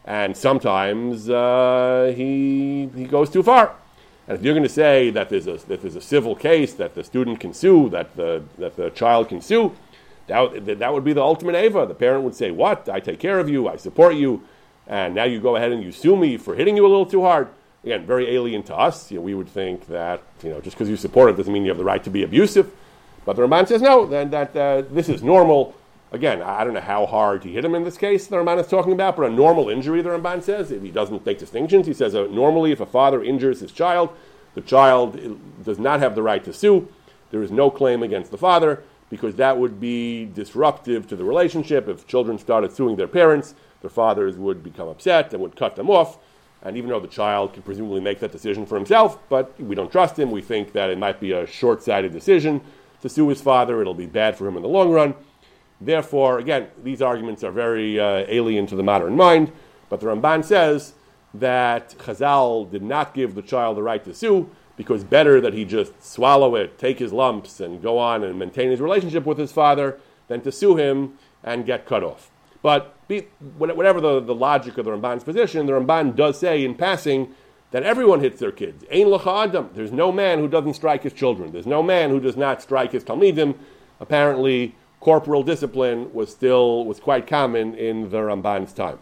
And 0.04 0.36
sometimes 0.36 1.30
uh, 1.30 2.14
he, 2.16 2.90
he 2.96 3.06
goes 3.06 3.30
too 3.30 3.44
far. 3.44 3.76
And 4.27 4.38
if 4.38 4.43
you're 4.43 4.53
going 4.53 4.63
to 4.63 4.69
say 4.69 5.10
that 5.12 5.29
there's, 5.29 5.47
a, 5.47 5.57
that 5.67 5.81
there's 5.81 5.95
a 5.95 6.01
civil 6.01 6.36
case 6.36 6.73
that 6.75 6.95
the 6.95 7.03
student 7.03 7.39
can 7.39 7.53
sue, 7.53 7.89
that 7.89 8.15
the, 8.15 8.43
that 8.57 8.75
the 8.75 8.89
child 8.91 9.29
can 9.29 9.41
sue, 9.41 9.75
that, 10.27 10.79
that 10.79 10.93
would 10.93 11.03
be 11.03 11.13
the 11.13 11.21
ultimate 11.21 11.55
Ava. 11.55 11.86
The 11.86 11.93
parent 11.93 12.23
would 12.23 12.36
say, 12.36 12.51
What? 12.51 12.88
I 12.88 12.99
take 12.99 13.19
care 13.19 13.39
of 13.39 13.49
you, 13.49 13.67
I 13.67 13.75
support 13.75 14.15
you, 14.15 14.43
and 14.88 15.15
now 15.15 15.23
you 15.23 15.39
go 15.39 15.55
ahead 15.55 15.71
and 15.71 15.84
you 15.84 15.91
sue 15.91 16.15
me 16.15 16.38
for 16.38 16.55
hitting 16.55 16.77
you 16.77 16.86
a 16.86 16.89
little 16.89 17.05
too 17.05 17.21
hard. 17.21 17.49
Again, 17.84 18.05
very 18.05 18.29
alien 18.36 18.62
to 18.63 18.75
us. 18.75 19.12
You 19.12 19.17
know, 19.17 19.23
we 19.23 19.34
would 19.34 19.49
think 19.49 19.88
that 19.88 20.21
you 20.43 20.49
know, 20.49 20.62
just 20.62 20.77
because 20.77 20.89
you 20.89 20.95
support 20.95 21.31
it 21.31 21.38
doesn't 21.38 21.51
mean 21.51 21.63
you 21.63 21.69
have 21.69 21.77
the 21.77 21.84
right 21.84 22.03
to 22.03 22.10
be 22.10 22.23
abusive. 22.23 22.71
But 23.25 23.36
the 23.36 23.41
Ramban 23.41 23.67
says, 23.67 23.81
No, 23.81 24.05
then 24.05 24.29
that 24.29 24.55
uh, 24.55 24.84
this 24.91 25.10
is 25.10 25.23
normal. 25.23 25.75
Again, 26.13 26.41
I 26.41 26.65
don't 26.65 26.74
know 26.74 26.82
how 26.82 27.06
hard 27.06 27.45
he 27.45 27.54
hit 27.54 27.63
him 27.63 27.74
in 27.74 27.86
this 27.86 27.97
case, 27.97 28.28
the 28.28 28.36
Ramban 28.36 28.60
is 28.60 28.67
talking 28.67 28.91
about, 28.91 29.15
but 29.15 29.26
a 29.26 29.30
normal 29.30 29.69
injury, 29.69 30.02
the 30.02 30.10
Ramban 30.10 30.43
says, 30.43 30.69
if 30.69 30.84
he 30.84 30.91
doesn't 30.91 31.26
make 31.26 31.39
distinctions, 31.39 31.88
he 31.88 31.93
says 31.93 32.13
uh, 32.13 32.28
normally 32.30 32.74
if 32.74 32.82
a 32.82 32.86
father 32.86 33.24
injures 33.24 33.62
his 33.62 33.71
child, 33.71 34.10
the 34.54 34.62
child 34.62 35.17
does 35.63 35.80
not 35.80 36.02
have 36.02 36.15
the 36.15 36.21
right 36.21 36.43
to 36.43 36.52
sue. 36.52 36.89
There 37.30 37.41
is 37.41 37.52
no 37.52 37.71
claim 37.71 38.04
against 38.04 38.30
the 38.30 38.38
father 38.38 38.84
because 39.10 39.36
that 39.36 39.58
would 39.58 39.80
be 39.80 40.26
disruptive 40.26 41.08
to 41.08 41.15
the 41.15 41.24
relationship. 41.24 41.88
If 41.88 42.08
children 42.08 42.38
started 42.38 42.74
suing 42.74 42.97
their 42.97 43.08
parents, 43.08 43.56
their 43.80 43.89
fathers 43.89 44.36
would 44.36 44.63
become 44.63 44.89
upset 44.89 45.34
and 45.34 45.41
would 45.41 45.56
cut 45.56 45.78
them 45.78 45.89
off. 45.89 46.17
And 46.62 46.76
even 46.76 46.89
though 46.89 47.00
the 47.00 47.08
child 47.08 47.54
could 47.54 47.63
presumably 47.63 48.02
make 48.02 48.19
that 48.19 48.34
decision 48.34 48.65
for 48.65 48.76
himself, 48.76 49.17
but 49.30 49.60
we 49.60 49.76
don't 49.76 49.91
trust 49.91 50.19
him, 50.19 50.30
we 50.30 50.41
think 50.41 50.74
that 50.74 50.89
it 50.89 50.97
might 50.97 51.21
be 51.21 51.32
a 51.32 51.47
short 51.47 51.82
sighted 51.82 52.12
decision 52.12 52.62
to 53.02 53.10
sue 53.10 53.30
his 53.30 53.41
father. 53.41 53.82
It'll 53.82 53.93
be 53.93 54.06
bad 54.06 54.38
for 54.38 54.47
him 54.47 54.58
in 54.58 54.62
the 54.62 54.67
long 54.67 54.91
run. 54.91 55.15
Therefore, 55.82 56.38
again, 56.38 56.67
these 56.84 57.02
arguments 57.02 57.44
are 57.44 57.52
very 57.52 58.00
uh, 58.00 58.26
alien 58.28 58.67
to 58.67 58.76
the 58.76 58.84
modern 58.84 59.15
mind, 59.15 59.52
but 59.89 60.00
the 60.00 60.06
Ramban 60.06 60.46
says 60.46 60.94
that 61.34 61.96
Chazal 61.98 62.70
did 62.70 62.84
not 62.84 63.13
give 63.13 63.34
the 63.34 63.41
child 63.41 63.78
the 63.78 63.84
right 63.84 64.04
to 64.04 64.13
sue 64.13 64.50
because 64.78 65.04
better 65.04 65.41
that 65.41 65.54
he 65.54 65.65
just 65.65 66.04
swallow 66.04 66.56
it, 66.56 66.78
take 66.78 67.00
his 67.00 67.12
lumps, 67.12 67.60
and 67.60 67.82
go 67.82 67.98
on 67.98 68.24
and 68.24 68.38
maintain 68.38 68.70
his 68.70 68.80
relationship 68.80 69.26
with 69.26 69.38
his 69.38 69.52
father 69.52 70.00
than 70.28 70.41
to 70.41 70.52
sue 70.52 70.76
him 70.76 71.17
and 71.44 71.65
get 71.65 71.86
cut 71.86 72.04
off. 72.04 72.30
But 72.62 72.96
be, 73.08 73.28
whatever 73.58 74.00
the, 74.00 74.20
the 74.20 74.36
logic 74.36 74.78
of 74.78 74.86
the 74.86 74.91
Ramban's 74.91 75.24
position, 75.24 75.65
the 75.65 75.74
Ramban 75.74 76.15
does 76.15 76.39
say 76.39 76.63
in 76.63 76.76
passing 76.76 77.34
that 77.72 77.84
everyone 77.84 78.20
hits 78.20 78.39
their 78.39 78.52
kids. 78.52 78.84
Ein 78.94 79.12
adam. 79.13 79.70
There's 79.74 79.91
no 79.91 80.12
man 80.12 80.39
who 80.39 80.48
doesn't 80.48 80.76
strike 80.76 81.04
his 81.04 81.13
children. 81.13 81.52
There's 81.52 81.65
no 81.65 81.82
man 81.82 82.10
who 82.10 82.20
does 82.20 82.38
not 82.38 82.62
strike 82.62 82.91
his 82.91 83.04
talmidim. 83.04 83.58
Apparently, 84.00 84.76
corporal 85.02 85.44
discipline 85.44 86.14
was 86.14 86.32
still 86.32 86.86
was 86.86 87.00
quite 87.00 87.28
common 87.28 87.76
in 87.76 88.10
the 88.10 88.18
Ramban's 88.18 88.72
time. 88.72 89.00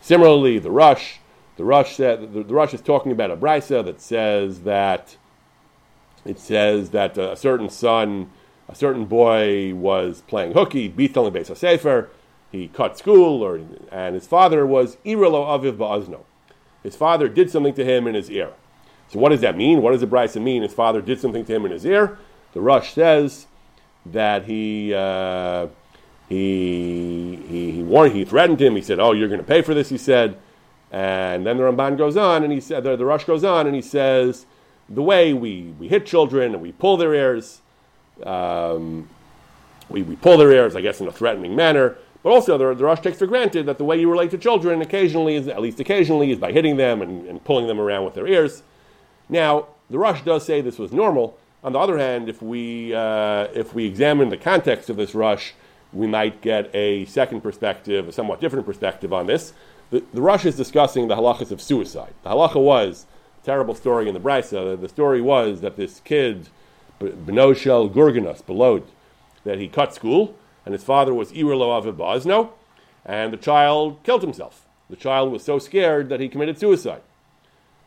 Similarly, 0.00 0.58
the 0.58 0.70
Rush, 0.70 1.18
the 1.56 1.64
Rush 1.64 1.96
said 1.96 2.32
the, 2.32 2.44
the 2.44 2.54
Rush 2.54 2.72
is 2.72 2.80
talking 2.80 3.10
about 3.10 3.30
a 3.30 3.36
brisa 3.36 3.84
that 3.84 4.00
says 4.00 4.60
that 4.60 5.16
it 6.24 6.38
says 6.38 6.90
that 6.90 7.18
a 7.18 7.34
certain 7.34 7.68
son, 7.68 8.30
a 8.68 8.74
certain 8.74 9.06
boy 9.06 9.74
was 9.74 10.22
playing 10.28 10.52
hooky, 10.52 10.86
beat 10.86 11.16
on 11.16 11.24
the 11.24 11.30
base 11.30 11.50
of 11.50 11.58
he 12.52 12.68
cut 12.68 12.98
school, 12.98 13.42
or 13.42 13.60
and 13.90 14.14
his 14.14 14.26
father 14.26 14.66
was 14.66 14.96
irelo 15.06 15.46
aviv 15.46 15.78
ba'azno. 15.78 16.20
His 16.82 16.94
father 16.94 17.28
did 17.28 17.50
something 17.50 17.74
to 17.74 17.84
him 17.84 18.06
in 18.06 18.14
his 18.14 18.30
ear. 18.30 18.52
So 19.08 19.18
what 19.18 19.30
does 19.30 19.40
that 19.40 19.56
mean? 19.56 19.80
What 19.80 19.92
does 19.92 20.02
the 20.02 20.06
brisa 20.06 20.40
mean? 20.40 20.62
His 20.62 20.74
father 20.74 21.00
did 21.00 21.18
something 21.20 21.44
to 21.46 21.54
him 21.54 21.64
in 21.64 21.72
his 21.72 21.86
ear. 21.86 22.18
The 22.52 22.60
Rush 22.60 22.92
says 22.92 23.46
that 24.06 24.44
he, 24.44 24.92
uh, 24.94 25.68
he, 26.28 27.36
he, 27.48 27.82
warned, 27.82 28.14
he 28.14 28.24
threatened 28.24 28.60
him. 28.60 28.76
He 28.76 28.82
said, 28.82 28.98
Oh, 28.98 29.12
you're 29.12 29.28
going 29.28 29.40
to 29.40 29.46
pay 29.46 29.62
for 29.62 29.74
this, 29.74 29.88
he 29.88 29.98
said. 29.98 30.36
And 30.90 31.46
then 31.46 31.56
the 31.56 31.62
Ramban 31.62 31.96
goes 31.96 32.16
on, 32.16 32.44
and 32.44 32.52
he 32.52 32.60
said, 32.60 32.84
the, 32.84 32.96
the 32.96 33.06
Rush 33.06 33.24
goes 33.24 33.44
on, 33.44 33.66
and 33.66 33.74
he 33.74 33.80
says, 33.82 34.46
The 34.88 35.02
way 35.02 35.32
we, 35.32 35.74
we 35.78 35.88
hit 35.88 36.04
children 36.04 36.52
and 36.52 36.62
we 36.62 36.72
pull 36.72 36.96
their 36.96 37.14
ears, 37.14 37.62
um, 38.24 39.08
we, 39.88 40.02
we 40.02 40.16
pull 40.16 40.36
their 40.36 40.52
ears, 40.52 40.76
I 40.76 40.80
guess, 40.80 41.00
in 41.00 41.08
a 41.08 41.12
threatening 41.12 41.56
manner. 41.56 41.96
But 42.22 42.30
also, 42.30 42.56
the, 42.56 42.74
the 42.74 42.84
Rush 42.84 43.00
takes 43.00 43.18
for 43.18 43.26
granted 43.26 43.66
that 43.66 43.78
the 43.78 43.84
way 43.84 43.98
you 43.98 44.10
relate 44.10 44.30
to 44.30 44.38
children, 44.38 44.80
occasionally, 44.80 45.34
is, 45.34 45.48
at 45.48 45.60
least 45.60 45.80
occasionally, 45.80 46.30
is 46.30 46.38
by 46.38 46.52
hitting 46.52 46.76
them 46.76 47.02
and, 47.02 47.26
and 47.26 47.42
pulling 47.44 47.66
them 47.66 47.80
around 47.80 48.04
with 48.04 48.14
their 48.14 48.26
ears. 48.26 48.62
Now, 49.28 49.68
the 49.90 49.98
Rush 49.98 50.22
does 50.22 50.44
say 50.44 50.60
this 50.60 50.78
was 50.78 50.92
normal, 50.92 51.36
on 51.64 51.72
the 51.72 51.78
other 51.78 51.98
hand, 51.98 52.28
if 52.28 52.42
we, 52.42 52.94
uh, 52.94 53.48
if 53.54 53.74
we 53.74 53.86
examine 53.86 54.30
the 54.30 54.36
context 54.36 54.90
of 54.90 54.96
this 54.96 55.14
rush, 55.14 55.54
we 55.92 56.06
might 56.06 56.40
get 56.40 56.74
a 56.74 57.04
second 57.04 57.42
perspective, 57.42 58.08
a 58.08 58.12
somewhat 58.12 58.40
different 58.40 58.66
perspective 58.66 59.12
on 59.12 59.26
this. 59.26 59.52
The, 59.90 60.02
the 60.12 60.22
rush 60.22 60.44
is 60.44 60.56
discussing 60.56 61.08
the 61.08 61.16
halachas 61.16 61.50
of 61.50 61.60
suicide. 61.60 62.14
The 62.22 62.30
halacha 62.30 62.60
was, 62.60 63.06
terrible 63.44 63.74
story 63.74 64.08
in 64.08 64.14
the 64.14 64.20
Brisa, 64.20 64.80
the 64.80 64.88
story 64.88 65.20
was 65.20 65.60
that 65.60 65.76
this 65.76 66.00
kid, 66.00 66.48
Benoshel 67.00 67.92
Gurganas, 67.92 68.42
Belod, 68.42 68.84
that 69.44 69.58
he 69.58 69.68
cut 69.68 69.94
school, 69.94 70.36
and 70.64 70.72
his 70.72 70.84
father 70.84 71.12
was 71.12 71.32
Irlo 71.32 71.82
Aviv 71.82 71.96
Ba'azno, 71.96 72.50
and 73.04 73.32
the 73.32 73.36
child 73.36 74.02
killed 74.04 74.22
himself. 74.22 74.64
The 74.88 74.96
child 74.96 75.32
was 75.32 75.44
so 75.44 75.58
scared 75.58 76.08
that 76.08 76.20
he 76.20 76.28
committed 76.28 76.58
suicide. 76.58 77.02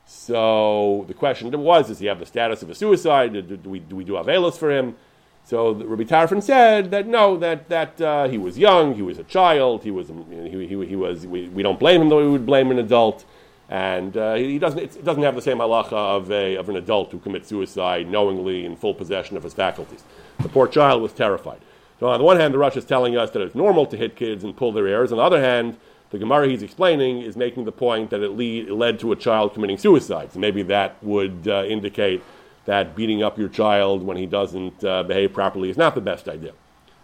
So 0.05 1.05
the 1.07 1.13
question 1.13 1.51
was, 1.61 1.87
does 1.87 1.99
he 1.99 2.05
have 2.05 2.19
the 2.19 2.25
status 2.25 2.61
of 2.61 2.69
a 2.69 2.75
suicide? 2.75 3.33
Do, 3.33 3.41
do 3.41 3.69
we, 3.69 3.79
do 3.79 3.95
we 3.95 4.03
do 4.03 4.13
Avelis 4.13 4.57
for 4.57 4.71
him? 4.71 4.95
So 5.43 5.73
Rabbi 5.73 6.03
Tarfon 6.03 6.41
said 6.41 6.89
that 6.91 7.05
no, 7.07 7.37
that, 7.37 7.69
that 7.69 8.01
uh, 8.01 8.27
he 8.27 8.37
was 8.37 8.57
young, 8.57 8.95
he 8.95 9.03
was 9.03 9.19
a 9.19 9.23
child, 9.23 9.83
he 9.83 9.91
was, 9.91 10.07
he, 10.29 10.67
he, 10.67 10.85
he 10.85 10.95
was 10.95 11.27
we, 11.27 11.49
we 11.49 11.61
don't 11.61 11.79
blame 11.79 12.01
him 12.01 12.09
though 12.09 12.23
we 12.23 12.29
would 12.29 12.45
blame 12.45 12.71
an 12.71 12.79
adult. 12.79 13.25
And 13.67 14.15
uh, 14.15 14.35
he 14.35 14.59
doesn't, 14.59 14.79
it 14.79 15.03
doesn't 15.03 15.23
have 15.23 15.35
the 15.35 15.41
same 15.41 15.57
halacha 15.57 15.93
of, 15.93 16.31
a, 16.31 16.55
of 16.55 16.69
an 16.69 16.75
adult 16.75 17.11
who 17.11 17.19
commits 17.19 17.49
suicide 17.49 18.07
knowingly 18.09 18.63
in 18.63 18.75
full 18.75 18.93
possession 18.93 19.37
of 19.37 19.43
his 19.43 19.53
faculties. 19.53 20.03
The 20.39 20.49
poor 20.49 20.67
child 20.67 21.01
was 21.01 21.13
terrified. 21.13 21.61
So 21.99 22.07
on 22.07 22.19
the 22.19 22.25
one 22.25 22.37
hand, 22.37 22.53
the 22.53 22.59
Rush 22.59 22.75
is 22.75 22.85
telling 22.85 23.17
us 23.17 23.31
that 23.31 23.41
it's 23.41 23.55
normal 23.55 23.85
to 23.87 23.97
hit 23.97 24.15
kids 24.15 24.43
and 24.43 24.55
pull 24.55 24.71
their 24.71 24.87
ears. 24.87 25.11
On 25.11 25.17
the 25.17 25.23
other 25.23 25.41
hand, 25.41 25.77
the 26.15 26.19
Gemara 26.19 26.47
he's 26.47 26.63
explaining 26.63 27.21
is 27.21 27.35
making 27.35 27.65
the 27.65 27.71
point 27.73 28.09
that 28.09 28.21
it, 28.21 28.29
lead, 28.29 28.69
it 28.69 28.73
led 28.73 28.99
to 28.99 29.11
a 29.11 29.15
child 29.17 29.53
committing 29.53 29.77
suicide. 29.77 30.31
So 30.31 30.39
maybe 30.39 30.63
that 30.63 31.03
would 31.03 31.45
uh, 31.47 31.65
indicate 31.65 32.23
that 32.63 32.95
beating 32.95 33.21
up 33.21 33.37
your 33.37 33.49
child 33.49 34.01
when 34.01 34.15
he 34.15 34.25
doesn't 34.25 34.83
uh, 34.83 35.03
behave 35.03 35.33
properly 35.33 35.69
is 35.69 35.77
not 35.77 35.93
the 35.93 36.01
best 36.01 36.29
idea. 36.29 36.53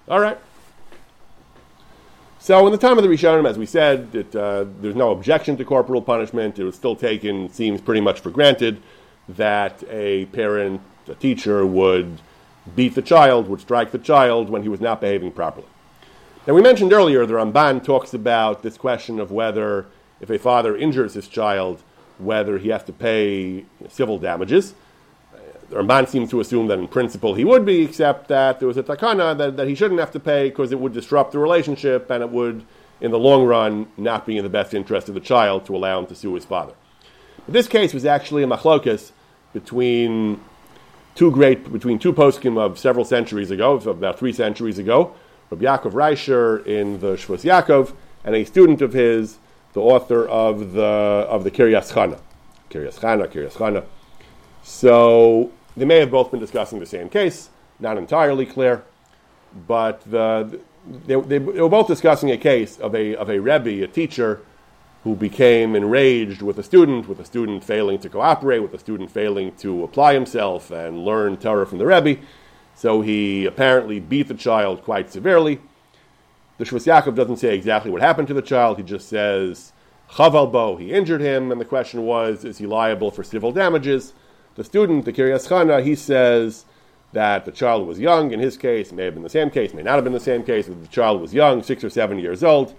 All 0.08 0.20
right. 0.20 0.40
So, 2.40 2.66
in 2.66 2.72
the 2.72 2.78
time 2.80 2.98
of 2.98 3.04
the 3.04 3.10
Rishonim, 3.10 3.48
as 3.48 3.58
we 3.60 3.68
said, 3.68 4.16
it, 4.16 4.36
uh, 4.36 4.66
there's 4.80 4.96
no 4.96 5.12
objection 5.12 5.58
to 5.58 5.66
corporal 5.66 6.02
punishment. 6.02 6.58
It 6.58 6.64
was 6.64 6.74
still 6.76 6.96
taken, 6.96 7.54
seems 7.54 7.82
pretty 7.82 8.02
much 8.02 8.20
for 8.20 8.32
granted, 8.32 8.82
that 9.30 9.84
a 9.90 10.26
parent, 10.28 10.82
a 11.08 11.14
teacher, 11.14 11.68
would 11.68 12.20
beat 12.76 12.96
the 12.96 13.02
child, 13.04 13.48
would 13.48 13.62
strike 13.62 13.92
the 13.92 14.00
child 14.00 14.50
when 14.50 14.64
he 14.64 14.70
was 14.70 14.82
not 14.82 15.02
behaving 15.02 15.34
properly. 15.34 15.68
Now, 16.48 16.56
we 16.56 16.64
mentioned 16.64 16.92
earlier 16.92 17.24
the 17.28 17.36
Ramban 17.36 17.84
talks 17.84 18.16
about 18.16 18.64
this 18.64 18.76
question 18.76 19.20
of 19.20 19.30
whether, 19.30 19.86
if 20.20 20.32
a 20.32 20.40
father 20.40 20.76
injures 20.76 21.14
his 21.14 21.28
child, 21.28 21.84
whether 22.18 22.58
he 22.58 22.70
has 22.70 22.84
to 22.86 22.94
pay 22.94 23.66
civil 23.90 24.18
damages. 24.18 24.74
The 25.70 25.76
Ramban 25.76 26.08
seems 26.08 26.32
to 26.32 26.40
assume 26.40 26.66
that 26.68 26.80
in 26.80 26.88
principle 26.88 27.36
he 27.36 27.46
would 27.46 27.64
be, 27.64 27.84
except 27.84 28.28
that 28.30 28.58
there 28.58 28.68
was 28.68 28.78
a 28.78 28.82
takana 28.82 29.38
that, 29.38 29.56
that 29.56 29.68
he 29.68 29.76
shouldn't 29.76 30.00
have 30.00 30.10
to 30.12 30.20
pay 30.20 30.50
because 30.50 30.72
it 30.72 30.80
would 30.80 30.94
disrupt 30.94 31.32
the 31.32 31.38
relationship 31.38 32.10
and 32.10 32.24
it 32.24 32.30
would, 32.32 32.66
in 33.02 33.12
the 33.12 33.20
long 33.20 33.46
run, 33.46 33.88
not 33.96 34.26
be 34.26 34.36
in 34.36 34.44
the 34.44 34.50
best 34.50 34.74
interest 34.74 35.10
of 35.10 35.14
the 35.14 35.22
child 35.22 35.68
to 35.68 35.76
allow 35.76 36.00
him 36.00 36.08
to 36.08 36.16
sue 36.16 36.34
his 36.34 36.44
father. 36.44 36.74
But 37.46 37.54
this 37.54 37.68
case 37.68 37.94
was 37.94 38.04
actually 38.04 38.42
a 38.42 38.48
machlokas 38.48 39.12
between 39.54 40.42
two 41.14 41.30
great, 41.30 41.72
between 41.72 42.00
two 42.00 42.14
poskim 42.14 42.58
of 42.58 42.80
several 42.80 43.06
centuries 43.06 43.52
ago, 43.52 43.76
about 43.76 44.18
three 44.18 44.34
centuries 44.34 44.80
ago, 44.80 45.14
Rabbi 45.52 45.66
Yaakov 45.66 45.92
Reisher 45.92 46.66
in 46.66 47.02
the 47.02 47.16
Shvus 47.18 47.44
Yaakov, 47.44 47.94
and 48.24 48.34
a 48.36 48.46
student 48.46 48.82
of 48.82 48.94
his, 48.94 49.38
the 49.74 49.82
author 49.82 50.26
of 50.28 50.72
the 50.72 50.82
of 50.82 51.44
the 51.44 51.52
Kiryas 51.52 51.92
Chana. 51.92 52.18
Kiryas 52.70 53.00
Chana, 53.00 53.28
Kiryas 53.28 53.54
Chana. 53.54 53.84
So 54.64 55.52
they 55.76 55.84
may 55.84 56.00
have 56.00 56.10
both 56.10 56.32
been 56.32 56.40
discussing 56.40 56.80
the 56.80 56.86
same 56.86 57.10
case, 57.10 57.50
not 57.82 57.98
entirely 57.98 58.46
clear, 58.46 58.84
but 59.68 60.00
the, 60.10 60.62
they, 61.06 61.16
they, 61.16 61.38
they, 61.38 61.40
were 61.40 61.68
both 61.68 61.88
discussing 61.88 62.32
a 62.32 62.38
case 62.38 62.80
of 62.80 62.96
a, 62.96 63.16
of 63.16 63.30
a 63.30 63.40
Rebbe, 63.40 63.84
a 63.84 63.88
teacher, 63.88 64.42
who 65.04 65.16
became 65.16 65.76
enraged 65.76 66.42
with 66.42 66.60
a 66.60 66.64
student, 66.64 67.10
with 67.10 67.20
a 67.20 67.26
student 67.26 67.64
failing 67.64 68.00
to 68.00 68.08
cooperate, 68.08 68.60
with 68.60 68.74
a 68.74 68.80
student 68.80 69.12
failing 69.12 69.54
to 69.56 69.84
apply 69.84 70.14
himself 70.14 70.72
and 70.72 71.04
learn 71.04 71.36
Torah 71.36 71.66
from 71.66 71.80
the 71.80 71.86
Rebbe. 71.86 72.22
So 72.76 73.02
he 73.02 73.46
apparently 73.46 74.00
beat 74.00 74.28
the 74.28 74.34
child 74.34 74.84
quite 74.84 75.12
severely. 75.12 75.60
The 76.58 76.66
Shvus 76.66 76.86
Yaakov 76.86 77.16
doesn't 77.16 77.38
say 77.38 77.56
exactly 77.56 77.92
what 77.92 78.02
happened 78.02 78.28
to 78.30 78.34
the 78.34 78.42
child. 78.42 78.78
He 78.78 78.84
just 78.84 79.08
says, 79.10 79.74
Chaval 80.12 80.52
Bo, 80.52 80.76
he 80.76 80.92
injured 80.92 81.22
him, 81.22 81.52
and 81.52 81.60
the 81.60 81.66
question 81.66 82.06
was, 82.06 82.44
is 82.44 82.58
he 82.58 82.66
liable 82.66 83.12
for 83.12 83.24
civil 83.24 83.52
damages? 83.52 84.14
The 84.56 84.64
student, 84.64 85.06
the 85.06 85.14
Kiryas 85.14 85.48
Chana, 85.48 85.84
he 85.84 85.96
says, 85.96 86.66
that 87.14 87.46
the 87.46 87.52
child 87.52 87.88
was 87.88 88.00
young. 88.00 88.32
In 88.32 88.40
his 88.40 88.58
case, 88.58 88.92
may 88.92 89.06
have 89.06 89.14
been 89.14 89.24
the 89.24 89.30
same 89.30 89.50
case, 89.50 89.74
may 89.74 89.84
not 89.84 89.96
have 89.96 90.04
been 90.04 90.14
the 90.14 90.20
same 90.20 90.44
case. 90.44 90.68
but 90.68 90.82
The 90.82 90.88
child 90.88 91.22
was 91.22 91.34
young, 91.34 91.64
six 91.64 91.84
or 91.84 91.90
seven 91.90 92.20
years 92.20 92.44
old, 92.44 92.76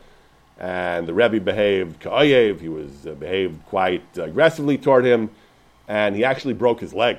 and 0.59 1.07
the 1.07 1.15
Rebbe 1.15 1.41
behaved 1.41 2.01
ka'ayev. 2.01 2.61
He 2.61 2.69
was 2.69 3.07
uh, 3.07 3.13
behaved 3.13 3.65
quite 3.67 4.05
aggressively 4.17 4.79
toward 4.79 5.05
him, 5.05 5.31
and 5.89 6.15
he 6.15 6.25
actually 6.25 6.55
broke 6.55 6.81
his 6.81 6.95
leg. 6.95 7.19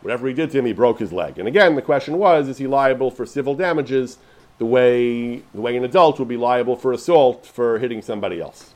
Whatever 0.00 0.28
he 0.28 0.34
did 0.34 0.50
to 0.52 0.58
him, 0.58 0.66
he 0.66 0.72
broke 0.72 0.98
his 0.98 1.12
leg. 1.12 1.38
And 1.38 1.48
again, 1.48 1.74
the 1.74 1.82
question 1.82 2.18
was: 2.18 2.48
Is 2.48 2.58
he 2.58 2.66
liable 2.66 3.10
for 3.10 3.26
civil 3.26 3.54
damages, 3.54 4.18
the 4.58 4.66
way 4.66 5.42
the 5.52 5.60
way 5.60 5.76
an 5.76 5.84
adult 5.84 6.18
would 6.18 6.28
be 6.28 6.36
liable 6.36 6.76
for 6.76 6.92
assault 6.92 7.46
for 7.46 7.78
hitting 7.78 8.02
somebody 8.02 8.40
else? 8.40 8.74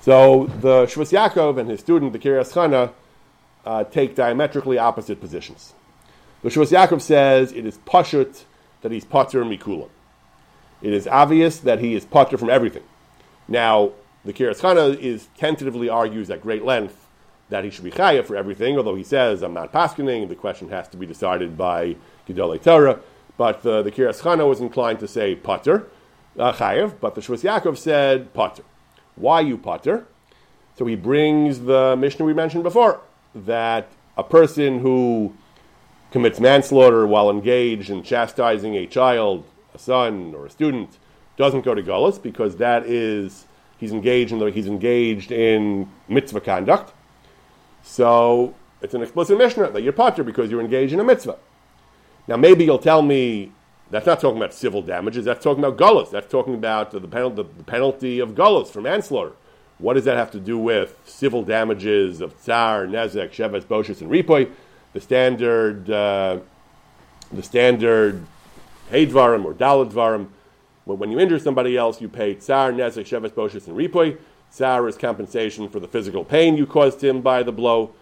So 0.00 0.46
the 0.60 0.86
Shvus 0.86 1.12
Yaakov 1.12 1.58
and 1.58 1.70
his 1.70 1.80
student, 1.80 2.12
the 2.12 2.18
Kiryas 2.18 2.52
Chana, 2.52 2.92
uh, 3.64 3.84
take 3.84 4.14
diametrically 4.14 4.78
opposite 4.78 5.20
positions. 5.20 5.74
The 6.42 6.48
Shvus 6.48 6.72
Yaakov 6.72 7.00
says 7.00 7.52
it 7.52 7.64
is 7.66 7.78
pashut 7.78 8.44
that 8.82 8.90
he's 8.90 9.04
pater 9.04 9.44
mikulam. 9.44 9.90
It 10.82 10.92
is 10.92 11.06
obvious 11.06 11.60
that 11.60 11.78
he 11.78 11.94
is 11.94 12.04
pater 12.04 12.36
from 12.36 12.50
everything. 12.50 12.82
Now, 13.46 13.92
the 14.24 14.32
Kiryas 14.32 14.60
Chana 14.60 14.98
is 14.98 15.28
tentatively 15.36 15.88
argues 15.88 16.30
at 16.30 16.42
great 16.42 16.64
length 16.64 17.01
that 17.52 17.64
he 17.64 17.70
should 17.70 17.84
be 17.84 17.90
chayav 17.90 18.24
for 18.24 18.34
everything, 18.34 18.78
although 18.78 18.94
he 18.94 19.04
says, 19.04 19.42
I'm 19.42 19.52
not 19.52 19.72
paskening, 19.72 20.26
the 20.26 20.34
question 20.34 20.70
has 20.70 20.88
to 20.88 20.96
be 20.96 21.04
decided 21.04 21.54
by 21.54 21.96
Gedolei 22.26 22.62
Torah. 22.62 22.98
But 23.36 23.64
uh, 23.66 23.82
the 23.82 23.92
Kiryas 23.92 24.22
Chana 24.22 24.48
was 24.48 24.60
inclined 24.60 25.00
to 25.00 25.06
say 25.06 25.34
pater, 25.34 25.86
uh, 26.38 26.54
chayav, 26.54 26.94
but 26.98 27.14
the 27.14 27.20
Shvus 27.20 27.42
Yaakov 27.42 27.76
said 27.76 28.32
pater. 28.32 28.64
Why 29.16 29.40
you 29.42 29.58
pater? 29.58 30.06
So 30.78 30.86
he 30.86 30.96
brings 30.96 31.60
the 31.60 31.94
Mishnah 31.94 32.24
we 32.24 32.32
mentioned 32.32 32.62
before, 32.62 33.02
that 33.34 33.86
a 34.16 34.24
person 34.24 34.78
who 34.78 35.34
commits 36.10 36.40
manslaughter 36.40 37.06
while 37.06 37.28
engaged 37.28 37.90
in 37.90 38.02
chastising 38.02 38.76
a 38.76 38.86
child, 38.86 39.44
a 39.74 39.78
son, 39.78 40.34
or 40.34 40.46
a 40.46 40.50
student, 40.50 40.98
doesn't 41.36 41.66
go 41.66 41.74
to 41.74 41.82
Gullus 41.82 42.22
because 42.22 42.56
that 42.56 42.86
is 42.86 43.44
he's 43.76 43.92
engaged 43.92 44.32
in 44.32 44.38
the, 44.38 44.50
he's 44.50 44.66
engaged 44.66 45.30
in 45.30 45.90
mitzvah 46.08 46.40
conduct. 46.40 46.94
So 47.82 48.54
it's 48.80 48.94
an 48.94 49.02
explicit 49.02 49.38
Mishnah 49.38 49.70
that 49.70 49.82
you're 49.82 49.92
potter 49.92 50.24
because 50.24 50.50
you're 50.50 50.60
engaged 50.60 50.92
in 50.92 51.00
a 51.00 51.04
mitzvah. 51.04 51.38
Now 52.28 52.36
maybe 52.36 52.64
you'll 52.64 52.78
tell 52.78 53.02
me 53.02 53.52
that's 53.90 54.06
not 54.06 54.20
talking 54.20 54.38
about 54.38 54.54
civil 54.54 54.82
damages. 54.82 55.24
That's 55.24 55.42
talking 55.42 55.62
about 55.62 55.78
gullus. 55.78 56.10
That's 56.10 56.30
talking 56.30 56.54
about 56.54 56.92
the, 56.92 57.00
penalty, 57.00 57.42
the 57.56 57.64
penalty 57.64 58.18
of 58.20 58.30
gullus 58.30 58.68
for 58.68 58.80
manslaughter. 58.80 59.32
What 59.78 59.94
does 59.94 60.04
that 60.04 60.16
have 60.16 60.30
to 60.30 60.40
do 60.40 60.58
with 60.58 60.96
civil 61.04 61.42
damages 61.42 62.20
of 62.20 62.40
tsar, 62.40 62.86
nezek, 62.86 63.30
sheves, 63.30 63.64
boshus, 63.64 64.00
and 64.00 64.10
ripoy? 64.10 64.50
the 64.92 65.00
standard, 65.00 65.90
uh, 65.90 66.38
the 67.32 67.42
standard 67.42 68.24
Heidvarim 68.90 69.44
or 69.44 69.54
Daladvarim. 69.54 70.28
When, 70.84 71.12
you 71.12 71.20
injure 71.20 71.38
somebody 71.38 71.76
else, 71.76 72.00
you 72.00 72.08
pay 72.08 72.34
tsar, 72.34 72.72
nezek, 72.72 73.06
sheves, 73.06 73.30
boshus, 73.30 73.66
and 73.66 73.76
ripoy. 73.76 74.18
Tsar 74.52 74.86
is 74.86 74.98
compensation 74.98 75.68
for 75.68 75.80
the 75.80 75.88
physical 75.88 76.24
pain 76.24 76.58
you 76.58 76.66
caused 76.66 77.02
him 77.02 77.22
by 77.22 77.42
the 77.42 77.52
blow. 77.52 77.94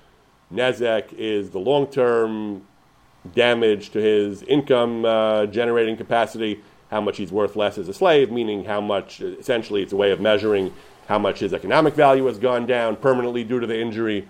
Nezek 0.53 1.13
is 1.13 1.51
the 1.51 1.61
long-term 1.61 2.67
damage 3.35 3.91
to 3.91 4.01
his 4.01 4.43
income 4.43 5.05
uh, 5.05 5.47
generating 5.47 5.97
capacity, 5.97 6.61
how 6.91 7.01
much 7.01 7.19
he's 7.19 7.31
worth 7.31 7.55
less 7.55 7.79
as 7.79 7.89
a 7.89 7.95
slave, 7.95 8.33
meaning 8.33 8.65
how 8.65 8.81
much, 8.81 9.21
essentially, 9.21 9.81
it's 9.81 9.93
a 9.93 9.97
way 9.97 10.11
of 10.11 10.21
measuring 10.21 10.75
how 11.07 11.21
much 11.21 11.39
his 11.39 11.55
economic 11.55 11.95
value 11.95 12.27
has 12.27 12.39
gone 12.39 12.67
down 12.67 12.97
permanently 12.97 13.45
due 13.45 13.61
to 13.61 13.67
the 13.67 13.81
injury. 13.81 14.27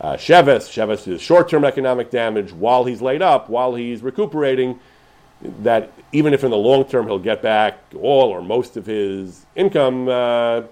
Uh, 0.00 0.12
Sheves, 0.12 0.68
Sheves 0.68 1.08
is 1.08 1.20
short-term 1.20 1.64
economic 1.64 2.10
damage 2.10 2.52
while 2.52 2.84
he's 2.84 3.02
laid 3.02 3.20
up, 3.20 3.48
while 3.48 3.74
he's 3.74 4.00
recuperating. 4.00 4.78
That 5.62 5.92
even 6.12 6.34
if 6.34 6.44
in 6.44 6.52
the 6.52 6.56
long 6.56 6.84
term 6.84 7.06
he'll 7.08 7.18
get 7.18 7.42
back 7.42 7.80
all 8.00 8.28
or 8.28 8.42
most 8.42 8.76
of 8.76 8.86
his 8.86 9.44
income, 9.56 10.08
uh, 10.08 10.62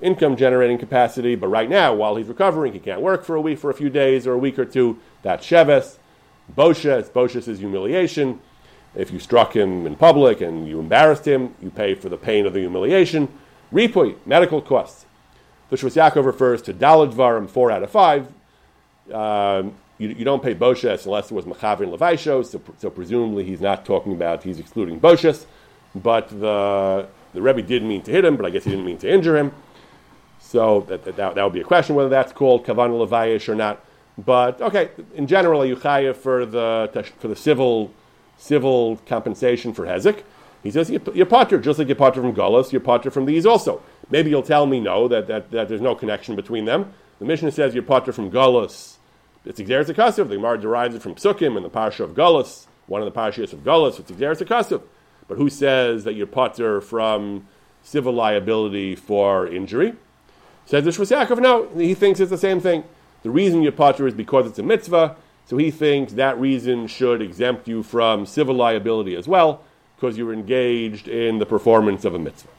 income 0.00 0.36
generating 0.36 0.78
capacity, 0.78 1.34
but 1.34 1.48
right 1.48 1.68
now 1.68 1.94
while 1.94 2.16
he's 2.16 2.26
recovering, 2.26 2.72
he 2.72 2.78
can't 2.78 3.00
work 3.00 3.24
for 3.24 3.36
a 3.36 3.40
week, 3.40 3.58
for 3.58 3.70
a 3.70 3.74
few 3.74 3.90
days 3.90 4.26
or 4.26 4.32
a 4.32 4.38
week 4.38 4.58
or 4.58 4.64
two. 4.64 4.98
That's 5.22 5.46
Sheves. 5.46 5.96
Boshes, 6.56 7.10
Boshes 7.10 7.46
is 7.48 7.58
humiliation. 7.58 8.40
If 8.94 9.12
you 9.12 9.20
struck 9.20 9.54
him 9.54 9.86
in 9.86 9.94
public 9.94 10.40
and 10.40 10.66
you 10.66 10.80
embarrassed 10.80 11.26
him, 11.26 11.54
you 11.62 11.70
pay 11.70 11.94
for 11.94 12.08
the 12.08 12.16
pain 12.16 12.46
of 12.46 12.54
the 12.54 12.60
humiliation. 12.60 13.28
Ripui, 13.72 14.16
medical 14.26 14.60
costs. 14.60 15.06
The 15.68 15.76
Shvus 15.76 15.96
Yaakov 15.96 16.24
refers 16.24 16.62
to 16.62 16.74
Dalad 16.74 17.14
Varim, 17.14 17.48
four 17.48 17.70
out 17.70 17.84
of 17.84 17.90
five. 17.90 18.26
Um, 19.12 19.74
you, 19.98 20.08
you, 20.08 20.24
don't 20.24 20.42
pay 20.42 20.54
Boshes 20.54 21.04
unless 21.04 21.30
it 21.30 21.34
was 21.34 21.44
Machavin 21.44 21.96
Levaisho, 21.96 22.44
so, 22.44 22.60
so 22.78 22.90
presumably 22.90 23.44
he's 23.44 23.60
not 23.60 23.84
talking 23.84 24.12
about, 24.12 24.42
he's 24.42 24.58
excluding 24.58 25.00
Boshes. 25.00 25.46
But 25.94 26.28
the, 26.28 27.06
the 27.32 27.42
Rebbe 27.42 27.62
did 27.62 27.84
mean 27.84 28.02
to 28.02 28.10
hit 28.10 28.24
him, 28.24 28.36
but 28.36 28.46
I 28.46 28.50
guess 28.50 28.64
he 28.64 28.70
didn't 28.70 28.84
mean 28.86 28.98
to 28.98 29.12
injure 29.12 29.36
him. 29.36 29.52
So 30.50 30.80
that, 30.88 31.04
that, 31.04 31.16
that, 31.16 31.44
would 31.44 31.52
be 31.52 31.60
a 31.60 31.64
question 31.64 31.94
whether 31.94 32.08
that's 32.08 32.32
called 32.32 32.66
Kavan 32.66 32.90
Levayish 32.90 33.48
or 33.48 33.54
not. 33.54 33.84
But 34.18 34.60
okay, 34.60 34.90
in 35.14 35.28
general, 35.28 35.64
you 35.64 35.76
chaya 35.76 36.14
for 36.14 36.44
the 36.44 37.06
for 37.20 37.28
the 37.28 37.36
civil 37.36 37.94
civil 38.36 38.96
compensation 39.06 39.72
for 39.72 39.86
hezek. 39.86 40.24
He 40.64 40.72
says 40.72 40.90
you're 40.90 41.26
potter, 41.26 41.60
just 41.60 41.78
like 41.78 41.86
you're 41.86 41.94
potter 41.94 42.20
from 42.20 42.34
Gullus, 42.34 42.72
you're 42.72 42.80
potter 42.80 43.12
from 43.12 43.26
these 43.26 43.46
also. 43.46 43.80
Maybe 44.10 44.30
you'll 44.30 44.42
tell 44.42 44.66
me 44.66 44.80
no, 44.80 45.06
that, 45.06 45.28
that, 45.28 45.52
that 45.52 45.68
there's 45.68 45.80
no 45.80 45.94
connection 45.94 46.34
between 46.34 46.64
them. 46.64 46.92
The 47.20 47.26
Mishnah 47.26 47.52
says 47.52 47.72
you're 47.72 47.84
potter 47.84 48.12
from 48.12 48.30
Gullus, 48.30 48.96
it's 49.44 49.60
Xeris 49.60 49.86
Akasiv. 49.86 50.28
The 50.28 50.34
Gemara 50.34 50.58
derives 50.58 50.96
it 50.96 51.02
from 51.02 51.14
psukim 51.14 51.56
and 51.56 51.64
the 51.64 51.70
Parsha 51.70 52.00
of 52.00 52.10
Gullus, 52.10 52.66
one 52.88 53.00
of 53.00 53.06
the 53.12 53.18
Parshas 53.18 53.52
of 53.52 53.60
Gullus. 53.60 54.00
It's 54.00 54.10
Xeris 54.10 54.44
Akasiv. 54.44 54.82
But 55.28 55.38
who 55.38 55.48
says 55.48 56.04
that 56.04 56.14
you're 56.14 56.26
potter 56.26 56.80
from 56.80 57.46
civil 57.82 58.12
liability 58.12 58.96
for 58.96 59.46
injury? 59.46 59.94
Says 60.70 60.84
the 60.84 60.90
Shvus 60.90 61.10
Yaakov, 61.10 61.42
no, 61.42 61.68
he 61.70 61.94
thinks 61.94 62.20
it's 62.20 62.30
the 62.30 62.38
same 62.38 62.60
thing. 62.60 62.84
The 63.24 63.30
reason 63.30 63.60
you're 63.60 63.72
potter 63.72 64.06
is 64.06 64.14
because 64.14 64.46
it's 64.46 64.60
a 64.60 64.62
mitzvah, 64.62 65.16
so 65.44 65.56
he 65.56 65.72
thinks 65.72 66.12
that 66.12 66.38
reason 66.38 66.86
should 66.86 67.20
exempt 67.20 67.66
you 67.66 67.82
from 67.82 68.24
civil 68.24 68.54
liability 68.54 69.16
as 69.16 69.26
well, 69.26 69.64
because 69.96 70.16
you're 70.16 70.32
engaged 70.32 71.08
in 71.08 71.40
the 71.40 71.44
performance 71.44 72.04
of 72.04 72.14
a 72.14 72.20
mitzvah. 72.20 72.50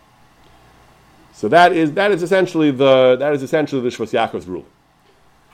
So 1.31 1.47
that 1.47 1.71
is, 1.71 1.93
that 1.93 2.11
is 2.11 2.21
essentially 2.21 2.69
the 2.69 3.15
that 3.15 3.31
is 3.31 3.43
essentially 3.43 3.81
the 3.81 3.87
Shvus 3.87 4.11
Yaakov's 4.11 4.45
rule 4.45 4.65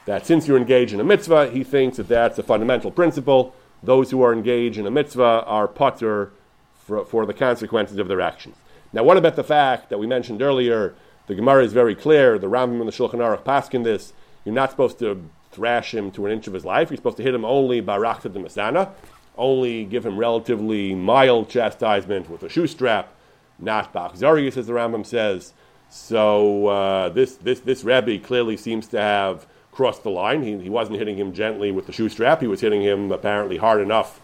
that 0.05 0.25
since 0.25 0.47
you're 0.47 0.57
engaged 0.57 0.93
in 0.93 0.99
a 0.99 1.03
mitzvah, 1.03 1.51
he 1.51 1.63
thinks 1.63 1.97
that 1.97 2.07
that's 2.07 2.39
a 2.39 2.43
fundamental 2.43 2.89
principle. 2.89 3.53
Those 3.83 4.09
who 4.09 4.23
are 4.23 4.33
engaged 4.33 4.79
in 4.79 4.87
a 4.87 4.91
mitzvah 4.91 5.43
are 5.45 5.67
potter 5.67 6.31
for, 6.73 7.05
for 7.05 7.27
the 7.27 7.35
consequences 7.35 7.99
of 7.99 8.07
their 8.07 8.19
actions. 8.19 8.55
Now, 8.93 9.03
what 9.03 9.17
about 9.17 9.35
the 9.35 9.43
fact 9.43 9.91
that 9.91 9.99
we 9.99 10.07
mentioned 10.07 10.41
earlier? 10.41 10.95
The 11.27 11.35
Gemara 11.35 11.63
is 11.63 11.73
very 11.73 11.95
clear. 11.95 12.39
The 12.39 12.47
Rambam 12.47 12.79
and 12.79 12.87
the 12.87 12.93
Shulchan 12.93 13.15
Aruch 13.15 13.43
paskin 13.43 13.83
this. 13.83 14.13
You're 14.45 14.55
not 14.55 14.71
supposed 14.71 14.97
to 14.99 15.29
thrash 15.51 15.93
him 15.93 16.11
to 16.11 16.25
an 16.25 16.31
inch 16.31 16.47
of 16.47 16.53
his 16.53 16.65
life. 16.65 16.89
You're 16.89 16.97
supposed 16.97 17.17
to 17.17 17.23
hit 17.23 17.35
him 17.35 17.43
only 17.43 17.81
by 17.81 17.97
rakta 17.97 18.31
de 18.31 18.39
masana, 18.39 18.91
only 19.37 19.85
give 19.85 20.05
him 20.05 20.17
relatively 20.17 20.95
mild 20.95 21.49
chastisement 21.49 22.29
with 22.29 22.43
a 22.43 22.49
shoe 22.49 22.67
strap, 22.67 23.13
not 23.59 23.93
bachzarius, 23.93 24.55
as 24.55 24.67
the 24.67 24.73
Rambam 24.73 25.05
says. 25.05 25.53
So 25.89 26.67
uh, 26.67 27.09
this 27.09 27.35
this 27.35 27.59
this 27.61 27.83
Rebbe 27.83 28.19
clearly 28.19 28.57
seems 28.57 28.87
to 28.87 28.99
have 28.99 29.45
crossed 29.71 30.03
the 30.03 30.09
line. 30.09 30.43
He, 30.43 30.57
he 30.57 30.69
wasn't 30.69 30.97
hitting 30.97 31.17
him 31.17 31.33
gently 31.33 31.71
with 31.71 31.87
the 31.87 31.93
shoe 31.93 32.09
strap. 32.09 32.41
He 32.41 32.47
was 32.47 32.61
hitting 32.61 32.81
him 32.81 33.11
apparently 33.11 33.57
hard 33.57 33.81
enough 33.81 34.19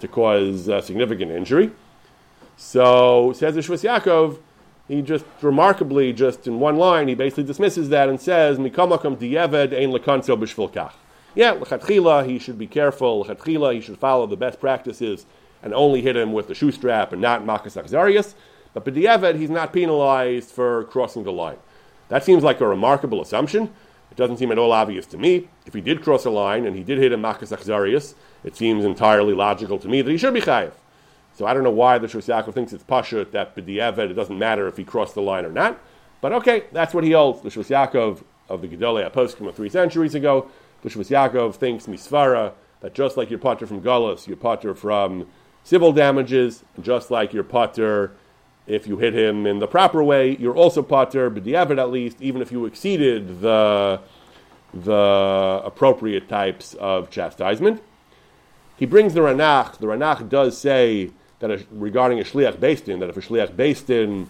to 0.00 0.08
cause 0.08 0.68
uh, 0.68 0.80
significant 0.80 1.30
injury. 1.32 1.70
So 2.56 3.32
says 3.34 3.54
the 3.54 3.60
Shvus 3.60 3.84
Yaakov, 3.84 4.38
he 4.88 5.02
just 5.02 5.24
remarkably, 5.42 6.12
just 6.12 6.46
in 6.46 6.58
one 6.58 6.76
line, 6.76 7.08
he 7.08 7.14
basically 7.14 7.44
dismisses 7.44 7.90
that 7.90 8.08
and 8.08 8.20
says, 8.20 8.58
"Mikamakam 8.58 9.18
dieved 9.18 9.74
ein 9.74 9.90
lekanso 9.90 10.36
b'shvilkach." 10.36 10.92
Yeah, 11.34 11.54
lechatchila, 11.54 12.26
he 12.26 12.38
should 12.38 12.58
be 12.58 12.66
careful. 12.66 13.24
Lechatchila, 13.24 13.74
he 13.74 13.80
should 13.80 13.98
follow 13.98 14.26
the 14.26 14.36
best 14.36 14.58
practices 14.58 15.26
and 15.62 15.74
only 15.74 16.00
hit 16.00 16.16
him 16.16 16.32
with 16.32 16.48
the 16.48 16.54
shoe 16.54 16.72
strap 16.72 17.12
and 17.12 17.20
not 17.20 17.44
makas 17.44 17.80
achzarius. 17.80 18.34
But 18.72 18.84
b'dieved, 18.84 19.36
he's 19.36 19.50
not 19.50 19.72
penalized 19.72 20.50
for 20.50 20.84
crossing 20.84 21.24
the 21.24 21.32
line. 21.32 21.58
That 22.08 22.24
seems 22.24 22.42
like 22.42 22.60
a 22.60 22.66
remarkable 22.66 23.20
assumption 23.20 23.70
It 24.10 24.16
doesn't 24.16 24.38
seem 24.38 24.50
at 24.50 24.58
all 24.58 24.72
obvious 24.72 25.06
to 25.06 25.18
me. 25.18 25.48
If 25.66 25.74
he 25.74 25.80
did 25.80 26.02
cross 26.02 26.24
a 26.24 26.30
line 26.30 26.66
and 26.66 26.74
he 26.74 26.82
did 26.82 26.98
hit 26.98 27.12
him 27.12 27.22
Makas 27.22 27.54
Achzarius, 27.56 28.14
it 28.42 28.56
seems 28.56 28.84
entirely 28.84 29.34
logical 29.34 29.78
to 29.78 29.88
me 29.88 30.02
that 30.02 30.10
he 30.10 30.16
should 30.16 30.34
be 30.34 30.40
chayiv. 30.40 30.72
So 31.38 31.46
I 31.46 31.54
don't 31.54 31.62
know 31.62 31.70
why 31.70 31.98
the 31.98 32.08
Shus 32.08 32.52
thinks 32.52 32.72
it's 32.72 32.82
Pashut 32.82 33.30
that 33.30 33.54
B'di'evet, 33.54 34.10
it 34.10 34.14
doesn't 34.14 34.36
matter 34.36 34.66
if 34.66 34.76
he 34.76 34.82
crossed 34.82 35.14
the 35.14 35.22
line 35.22 35.44
or 35.44 35.52
not. 35.52 35.80
But 36.20 36.32
okay, 36.32 36.64
that's 36.72 36.92
what 36.92 37.04
he 37.04 37.12
holds. 37.12 37.42
The 37.42 37.48
Shus 37.48 37.70
of 38.48 38.60
the 38.60 38.66
Gedolei 38.66 39.08
Aposkim 39.08 39.46
of 39.46 39.54
three 39.54 39.68
centuries 39.68 40.16
ago, 40.16 40.50
the 40.82 40.88
Shus 40.88 41.54
thinks 41.54 41.86
Misvara, 41.86 42.54
that 42.80 42.92
just 42.92 43.16
like 43.16 43.30
you're 43.30 43.38
potter 43.38 43.68
from 43.68 43.80
Gullus, 43.80 44.26
you're 44.26 44.36
potter 44.36 44.74
from 44.74 45.28
civil 45.62 45.92
damages, 45.92 46.64
just 46.82 47.08
like 47.08 47.32
you're 47.32 47.44
potter 47.44 48.16
if 48.66 48.88
you 48.88 48.98
hit 48.98 49.14
him 49.14 49.46
in 49.46 49.60
the 49.60 49.68
proper 49.68 50.02
way, 50.02 50.36
you're 50.38 50.56
also 50.56 50.82
potter, 50.82 51.30
b'diavad 51.30 51.78
at 51.78 51.90
least, 51.90 52.20
even 52.20 52.42
if 52.42 52.50
you 52.50 52.66
exceeded 52.66 53.40
the, 53.42 54.00
the 54.74 55.62
appropriate 55.64 56.28
types 56.28 56.74
of 56.74 57.10
chastisement. 57.10 57.80
He 58.76 58.86
brings 58.86 59.14
the 59.14 59.20
Ranach. 59.20 59.78
The 59.78 59.86
Ranach 59.86 60.28
does 60.28 60.58
say 60.58 61.10
that 61.40 61.50
a, 61.50 61.64
regarding 61.70 62.20
a 62.20 62.24
shliach 62.24 62.56
beis 62.56 62.84
din, 62.84 63.00
that 63.00 63.08
if 63.08 63.16
a 63.16 63.20
shliach 63.20 63.52
beis 63.52 63.84
din, 63.84 64.28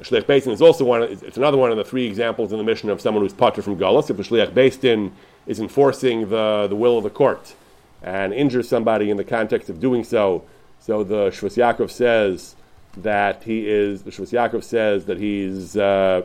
a 0.00 0.04
shliach 0.04 0.24
beis 0.24 0.44
din 0.44 0.52
is 0.52 0.62
also 0.62 0.84
one. 0.84 1.02
It's 1.02 1.36
another 1.36 1.56
one 1.56 1.70
of 1.70 1.76
the 1.76 1.84
three 1.84 2.06
examples 2.06 2.52
in 2.52 2.58
the 2.58 2.64
Mishnah 2.64 2.92
of 2.92 3.00
someone 3.00 3.22
who's 3.22 3.32
potter 3.32 3.62
from 3.62 3.78
galus. 3.78 4.10
If 4.10 4.18
a 4.18 4.22
shliach 4.22 4.52
beis 4.52 4.78
din 4.80 5.12
is 5.46 5.60
enforcing 5.60 6.28
the, 6.30 6.66
the 6.68 6.76
will 6.76 6.98
of 6.98 7.04
the 7.04 7.10
court 7.10 7.54
and 8.02 8.32
injures 8.32 8.68
somebody 8.68 9.10
in 9.10 9.16
the 9.16 9.24
context 9.24 9.70
of 9.70 9.80
doing 9.80 10.04
so, 10.04 10.44
so 10.80 11.02
the 11.02 11.30
Shvus 11.30 11.56
Yaakov 11.56 11.90
says 11.90 12.56
that 12.98 13.42
he 13.44 13.68
is, 13.68 14.02
the 14.02 14.10
Shvus 14.10 14.32
Yaakov 14.32 14.62
says 14.62 15.06
that 15.06 15.18
he's, 15.18 15.76
uh, 15.76 16.22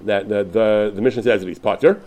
that 0.00 0.28
the, 0.28 0.42
the, 0.42 0.92
the 0.94 1.00
Mishnah 1.00 1.22
says 1.22 1.40
that 1.40 1.48
he's 1.48 1.58
potter. 1.58 2.00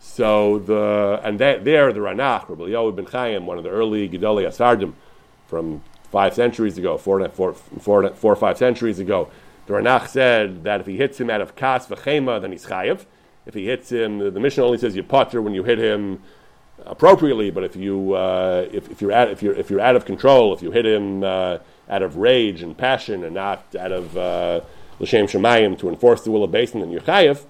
So 0.00 0.58
the, 0.58 1.20
and 1.22 1.38
that, 1.40 1.64
there 1.64 1.92
the 1.92 2.00
Ranach, 2.00 2.48
Rabbi 2.48 2.64
Yoel 2.64 2.94
ben 2.94 3.06
Chaim, 3.06 3.46
one 3.46 3.58
of 3.58 3.64
the 3.64 3.70
early 3.70 4.08
Gedolei 4.08 4.46
Asardim 4.46 4.94
from 5.46 5.82
five 6.14 6.32
centuries 6.32 6.78
ago, 6.78 6.96
four, 6.96 7.28
four, 7.30 7.54
four, 7.54 8.08
four 8.14 8.32
or 8.32 8.36
five 8.36 8.56
centuries 8.56 9.00
ago, 9.00 9.28
the 9.66 9.72
Ranach 9.72 10.06
said 10.06 10.62
that 10.62 10.78
if 10.80 10.86
he 10.86 10.96
hits 10.96 11.18
him 11.18 11.28
out 11.28 11.40
of 11.40 11.56
Kas 11.56 11.88
v'chema, 11.88 12.40
then 12.40 12.52
he's 12.52 12.66
chayiv. 12.66 13.04
If 13.46 13.54
he 13.54 13.66
hits 13.66 13.90
him, 13.90 14.18
the, 14.20 14.30
the 14.30 14.38
Mishnah 14.38 14.64
only 14.64 14.78
says 14.78 14.94
you 14.94 15.02
potter 15.02 15.42
when 15.42 15.54
you 15.54 15.64
hit 15.64 15.80
him 15.80 16.22
appropriately, 16.86 17.50
but 17.50 17.64
if 17.64 17.74
you 17.74 18.14
uh, 18.14 18.68
if, 18.70 18.88
if 18.92 19.02
you're 19.02 19.10
out 19.10 19.28
if 19.28 19.42
you're 19.42 19.56
if 19.62 19.70
you're 19.70 19.80
out 19.88 19.96
of 19.96 20.04
control, 20.04 20.54
if 20.54 20.62
you 20.62 20.70
hit 20.70 20.86
him 20.86 21.24
uh, 21.24 21.58
out 21.90 22.02
of 22.02 22.16
rage 22.16 22.62
and 22.62 22.78
passion 22.78 23.24
and 23.24 23.34
not 23.34 23.74
out 23.74 23.90
of 23.90 24.16
uh, 24.16 24.60
l'shem 25.00 25.26
shemayim 25.26 25.76
to 25.80 25.88
enforce 25.88 26.22
the 26.22 26.30
will 26.30 26.44
of 26.44 26.50
Beis 26.52 26.70
Din, 26.70 26.80
then 26.80 26.92
you're 26.92 27.00
chayiv. 27.00 27.44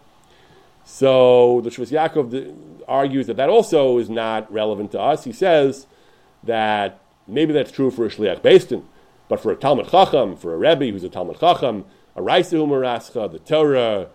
So 0.86 1.60
the 1.60 1.70
Shvus 1.70 1.90
Yaakov 1.90 2.28
argues 2.88 3.26
that 3.26 3.36
that 3.36 3.50
also 3.50 3.98
is 3.98 4.08
not 4.08 4.50
relevant 4.50 4.90
to 4.92 5.00
us. 5.00 5.24
He 5.24 5.32
says 5.32 5.86
that 6.42 7.03
maybe 7.26 7.52
that's 7.52 7.72
true 7.72 7.90
for 7.90 8.06
a 8.06 8.08
shliach 8.08 8.40
Beis 8.40 8.68
Din, 8.68 8.84
but 9.28 9.40
for 9.40 9.52
a 9.52 9.56
Talmud 9.56 9.88
Chacham, 9.88 10.36
for 10.36 10.54
a 10.54 10.58
Rebbe 10.58 10.86
who's 10.86 11.04
a 11.04 11.08
Talmud 11.08 11.40
Chacham, 11.40 11.84
a 12.16 12.22
Raisa 12.22 12.56
Umarascha, 12.56 13.30
the 13.30 13.38
Torah, 13.38 14.08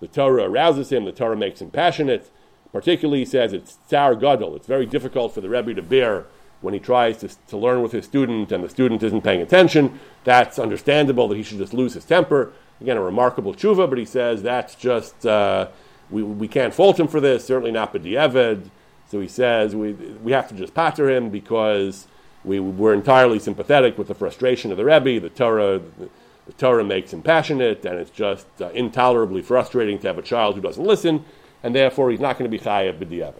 the 0.00 0.08
Torah 0.08 0.44
arouses 0.44 0.90
him, 0.92 1.04
the 1.04 1.12
Torah 1.12 1.36
makes 1.36 1.60
him 1.60 1.70
passionate. 1.70 2.30
Particularly, 2.72 3.20
he 3.20 3.24
says 3.24 3.52
it's 3.52 3.78
tsar 3.88 4.14
gadol. 4.14 4.54
It's 4.54 4.66
very 4.66 4.84
difficult 4.84 5.32
for 5.32 5.40
the 5.40 5.48
Rebbe 5.48 5.72
to 5.74 5.82
bear 5.82 6.26
when 6.60 6.74
he 6.74 6.80
tries 6.80 7.18
to, 7.18 7.28
to 7.46 7.56
learn 7.56 7.82
with 7.82 7.92
his 7.92 8.04
student 8.04 8.52
and 8.52 8.62
the 8.62 8.68
student 8.68 9.02
isn't 9.02 9.22
paying 9.22 9.40
attention. 9.40 9.98
That's 10.24 10.58
understandable 10.58 11.28
that 11.28 11.36
he 11.36 11.42
should 11.42 11.58
just 11.58 11.72
lose 11.72 11.94
his 11.94 12.04
temper. 12.04 12.52
Again, 12.80 12.96
a 12.96 13.02
remarkable 13.02 13.54
tshuva, 13.54 13.88
but 13.88 13.98
he 13.98 14.04
says 14.04 14.42
that's 14.42 14.74
just, 14.74 15.24
uh, 15.24 15.68
we, 16.10 16.22
we 16.22 16.48
can't 16.48 16.74
fault 16.74 17.00
him 17.00 17.08
for 17.08 17.20
this, 17.20 17.46
certainly 17.46 17.72
not 17.72 17.94
B'di'eved. 17.94 18.70
So 19.08 19.20
he 19.20 19.28
says 19.28 19.74
we, 19.74 19.92
we 19.92 20.32
have 20.32 20.48
to 20.48 20.54
just 20.54 20.74
patter 20.74 21.08
him 21.08 21.30
because 21.30 22.06
we 22.46 22.60
were 22.60 22.94
entirely 22.94 23.38
sympathetic 23.38 23.98
with 23.98 24.08
the 24.08 24.14
frustration 24.14 24.70
of 24.70 24.76
the 24.76 24.84
Rebbe. 24.84 25.20
The 25.20 25.28
Torah, 25.28 25.80
the, 25.98 26.08
the 26.46 26.52
Torah 26.52 26.84
makes 26.84 27.12
him 27.12 27.20
passionate, 27.20 27.84
and 27.84 27.98
it's 27.98 28.10
just 28.10 28.46
uh, 28.60 28.70
intolerably 28.70 29.42
frustrating 29.42 29.98
to 29.98 30.06
have 30.06 30.16
a 30.16 30.22
child 30.22 30.54
who 30.54 30.60
doesn't 30.60 30.84
listen, 30.84 31.24
and 31.62 31.74
therefore 31.74 32.10
he's 32.10 32.20
not 32.20 32.38
going 32.38 32.50
to 32.50 32.56
be 32.56 32.62
chayav 32.62 32.98
b'diavad. 32.98 33.34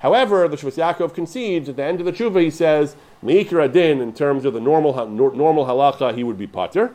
However, 0.00 0.48
the 0.48 0.56
Shvus 0.56 0.76
Yaakov 0.76 1.14
concedes 1.14 1.68
at 1.68 1.76
the 1.76 1.84
end 1.84 2.00
of 2.00 2.06
the 2.06 2.12
tshuva, 2.12 2.42
he 2.42 2.50
says, 2.50 2.96
Meikra 3.22 3.72
din, 3.72 4.00
in 4.00 4.12
terms 4.12 4.44
of 4.44 4.52
the 4.52 4.60
normal, 4.60 5.06
normal 5.06 5.64
halacha, 5.64 6.12
he 6.12 6.24
would 6.24 6.36
be 6.36 6.48
pater. 6.48 6.92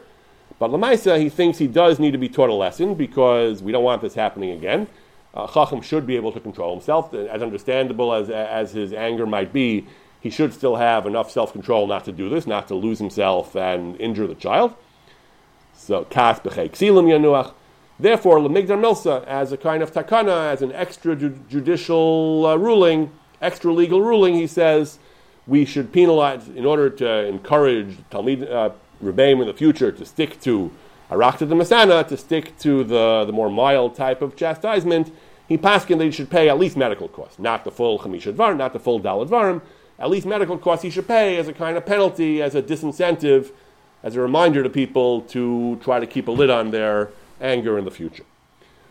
But 0.59 0.71
Lamaisa, 0.71 1.17
he 1.17 1.29
thinks 1.29 1.57
he 1.57 1.67
does 1.67 1.99
need 1.99 2.11
to 2.11 2.17
be 2.17 2.27
taught 2.27 2.49
a 2.49 2.53
lesson 2.53 2.95
because 2.95 3.63
we 3.63 3.71
don't 3.71 3.83
want 3.83 4.01
this 4.01 4.15
happening 4.15 4.51
again. 4.51 4.87
Uh, 5.33 5.47
Chacham 5.47 5.81
should 5.81 6.05
be 6.05 6.17
able 6.17 6.33
to 6.33 6.41
control 6.41 6.73
himself. 6.73 7.13
As 7.13 7.41
understandable 7.41 8.13
as, 8.13 8.29
as 8.29 8.73
his 8.73 8.91
anger 8.91 9.25
might 9.25 9.53
be, 9.53 9.85
he 10.19 10.29
should 10.29 10.53
still 10.53 10.75
have 10.77 11.05
enough 11.05 11.31
self 11.31 11.51
control 11.51 11.87
not 11.87 12.05
to 12.05 12.11
do 12.11 12.29
this, 12.29 12.47
not 12.47 12.67
to 12.67 12.75
lose 12.75 12.99
himself 12.99 13.55
and 13.55 13.99
injure 13.99 14.27
the 14.27 14.35
child. 14.35 14.73
So, 15.73 16.05
kas 16.05 16.39
yanuach. 16.39 17.53
Therefore, 17.99 18.39
lemigdar 18.39 18.77
milsa, 18.79 19.25
as 19.25 19.51
a 19.51 19.57
kind 19.57 19.81
of 19.81 19.91
takana, 19.91 20.51
as 20.51 20.61
an 20.61 20.71
extrajudicial 20.71 22.51
uh, 22.51 22.57
ruling, 22.57 23.11
extra 23.41 23.73
legal 23.73 24.01
ruling, 24.01 24.35
he 24.35 24.47
says 24.47 24.99
we 25.47 25.65
should 25.65 25.91
penalize 25.91 26.47
in 26.49 26.65
order 26.65 26.89
to 26.89 27.25
encourage 27.25 27.97
Talmid 28.11 28.51
uh, 28.51 28.71
Rebbeim 29.03 29.41
in 29.41 29.47
the 29.47 29.53
future 29.53 29.91
to 29.91 30.05
stick 30.05 30.39
to 30.41 30.71
Arakta 31.09 31.47
the 31.47 31.55
Masana, 31.55 32.05
to 32.07 32.17
stick 32.17 32.57
to 32.59 32.83
the, 32.83 33.23
the 33.25 33.31
more 33.31 33.49
mild 33.49 33.95
type 33.95 34.21
of 34.21 34.35
chastisement. 34.35 35.11
He 35.47 35.57
paskin 35.57 35.97
that 35.99 36.05
he 36.05 36.11
should 36.11 36.29
pay 36.29 36.49
at 36.49 36.59
least 36.59 36.75
medical 36.75 37.07
costs, 37.07 37.39
not 37.39 37.63
the 37.63 37.71
full 37.71 37.97
chamisha 37.99 38.33
dvar, 38.33 38.57
not 38.57 38.73
the 38.73 38.79
full 38.79 38.99
dalad 38.99 39.29
varim. 39.29 39.61
At 39.99 40.09
least 40.09 40.25
medical 40.25 40.57
costs 40.57 40.83
he 40.83 40.89
should 40.89 41.07
pay 41.07 41.37
as 41.37 41.47
a 41.47 41.53
kind 41.53 41.77
of 41.77 41.85
penalty, 41.85 42.41
as 42.41 42.53
a 42.55 42.61
disincentive, 42.61 43.51
as 44.03 44.15
a 44.15 44.21
reminder 44.21 44.61
to 44.63 44.69
people 44.69 45.21
to 45.21 45.77
try 45.77 45.99
to 45.99 46.05
keep 46.05 46.27
a 46.27 46.31
lid 46.31 46.49
on 46.49 46.71
their 46.71 47.09
anger 47.41 47.77
in 47.77 47.85
the 47.85 47.91
future. 47.91 48.23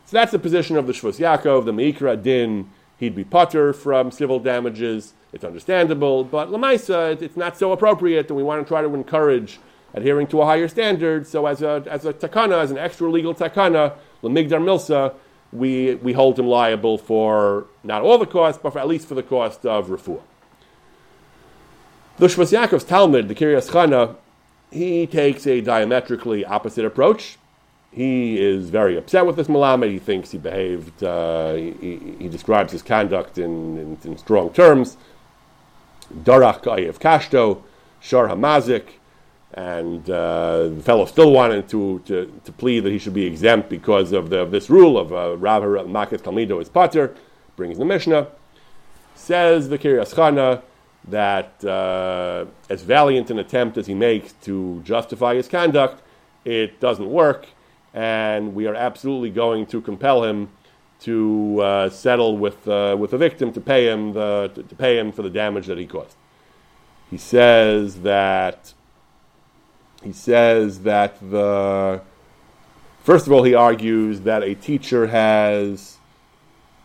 So 0.05 0.17
that's 0.17 0.33
the 0.33 0.39
position 0.39 0.77
of 0.77 0.87
the 0.87 0.93
Shvus 0.93 1.19
Yaakov, 1.19 1.65
the 1.65 1.73
Meikra 1.73 2.21
Din, 2.21 2.71
he'd 2.99 3.15
be 3.15 3.25
putter 3.25 3.73
from 3.73 4.11
civil 4.11 4.39
damages. 4.39 5.15
It's 5.33 5.45
understandable, 5.45 6.25
but 6.25 6.49
Lamaisa, 6.49 7.21
it's 7.21 7.37
not 7.37 7.57
so 7.57 7.73
appropriate, 7.73 8.29
and 8.29 8.37
we 8.37 8.43
want 8.43 8.65
to 8.65 8.69
try 8.69 8.83
to 8.83 8.95
encourage 8.95 9.59
adhering 9.95 10.27
to 10.29 10.43
a 10.43 10.47
higher 10.47 10.69
standard. 10.69 11.27
So, 11.27 11.47
as 11.47 11.63
a, 11.63 11.85
as 11.89 12.05
a 12.05 12.13
takana, 12.13 12.63
as 12.63 12.71
an 12.71 12.79
extra 12.79 13.11
legal 13.11 13.35
takana, 13.35 13.95
Lamigdar 14.23 14.61
Milsa, 14.63 15.15
we, 15.53 15.97
we 15.97 16.13
hold 16.13 16.39
him 16.39 16.47
liable 16.47 16.99
for 16.99 17.67
not 17.85 18.03
all 18.03 18.19
the 18.19 18.27
costs, 18.27 18.61
but 18.63 18.73
for, 18.73 18.79
at 18.79 18.89
least 18.89 19.09
for 19.09 19.15
the 19.15 19.23
cost 19.23 19.65
of 19.67 19.89
refuah. 19.89 20.21
The 22.19 22.29
Shvus 22.29 22.51
Yaakov's 22.51 22.85
Talmud, 22.85 23.29
the 23.29 23.35
Kiryas 23.35 23.71
Chana, 23.71 24.17
he 24.71 25.07
takes 25.07 25.47
a 25.47 25.61
diametrically 25.61 26.47
opposite 26.47 26.87
approach. 26.87 27.37
He 27.93 28.41
is 28.41 28.71
very 28.71 28.97
upset 28.97 29.27
with 29.27 29.37
this 29.37 29.49
Malamed. 29.49 29.91
He 29.91 29.99
thinks 29.99 30.31
he 30.31 30.39
behaved, 30.39 31.05
uh, 31.05 31.53
he, 31.53 32.17
he, 32.19 32.29
describes 32.29 32.73
his 32.73 32.81
conduct 32.81 33.37
in, 33.37 33.77
in, 33.77 33.99
in 34.03 34.17
strong 34.17 34.51
terms. 34.51 34.97
Darach 36.11 36.63
Ayev 36.63 36.99
Kashto, 36.99 37.63
Shar 38.01 38.29
Hamazik, 38.29 38.85
and 39.53 40.09
uh, 40.09 40.69
the 40.69 40.83
fellow 40.83 41.05
still 41.05 41.33
wanted 41.33 41.69
to, 41.69 42.01
to, 42.07 42.41
to, 42.45 42.53
plead 42.53 42.81
that 42.81 42.93
he 42.93 42.99
should 42.99 43.15
be 43.15 43.27
exempt 43.27 43.69
because 43.69 44.13
of, 44.13 44.31
the, 44.31 44.39
of 44.39 44.51
this 44.51 44.71
rule 44.71 44.97
of 44.97 45.13
uh, 45.13 45.37
Rav 45.37 45.63
Makat 45.87 46.23
Talmido 46.23 46.63
is 46.63 46.71
Pater, 46.71 47.15
brings 47.57 47.77
the 47.77 47.85
Mishnah. 47.85 48.29
Says 49.15 49.69
the 49.69 49.79
Kiryas 49.79 50.15
Chana 50.15 50.63
that 51.09 51.65
uh, 51.65 52.47
as 52.69 52.83
valiant 52.83 53.31
an 53.31 53.39
attempt 53.39 53.77
as 53.79 53.87
he 53.87 53.95
makes 53.95 54.33
to 54.43 54.81
justify 54.85 55.35
his 55.35 55.49
conduct, 55.49 56.03
it 56.45 56.81
doesn't 56.81 57.09
work 57.09 57.47
and 57.97 58.55
we 58.55 58.67
are 58.67 58.75
absolutely 58.75 59.31
going 59.31 59.65
to 59.65 59.81
compel 59.81 60.23
him 60.23 60.51
to 61.01 61.61
uh, 61.63 61.89
settle 61.89 62.37
with, 62.37 62.69
uh, 62.69 62.95
with 62.99 63.11
the 63.11 63.19
victim 63.19 63.53
to 63.53 63.61
pay 63.61 63.89
him 63.89 64.13
the, 64.13 64.51
to, 64.55 64.63
to, 64.63 64.75
pay 64.75 64.99
him 64.99 65.11
for 65.11 65.23
the 65.23 65.31
damage 65.31 65.67
that 65.67 65.79
he 65.79 65.87
caused. 65.87 66.15
He 67.11 67.17
says 67.17 68.03
that 68.03 68.75
he 70.03 70.13
says 70.13 70.83
that 70.83 71.19
the 71.31 72.03
first 73.03 73.27
of 73.27 73.33
all 73.33 73.45
he 73.45 73.55
argues 73.55 74.21
that 74.21 74.43
a 74.43 74.55
teacher 74.55 75.07
has 75.07 75.97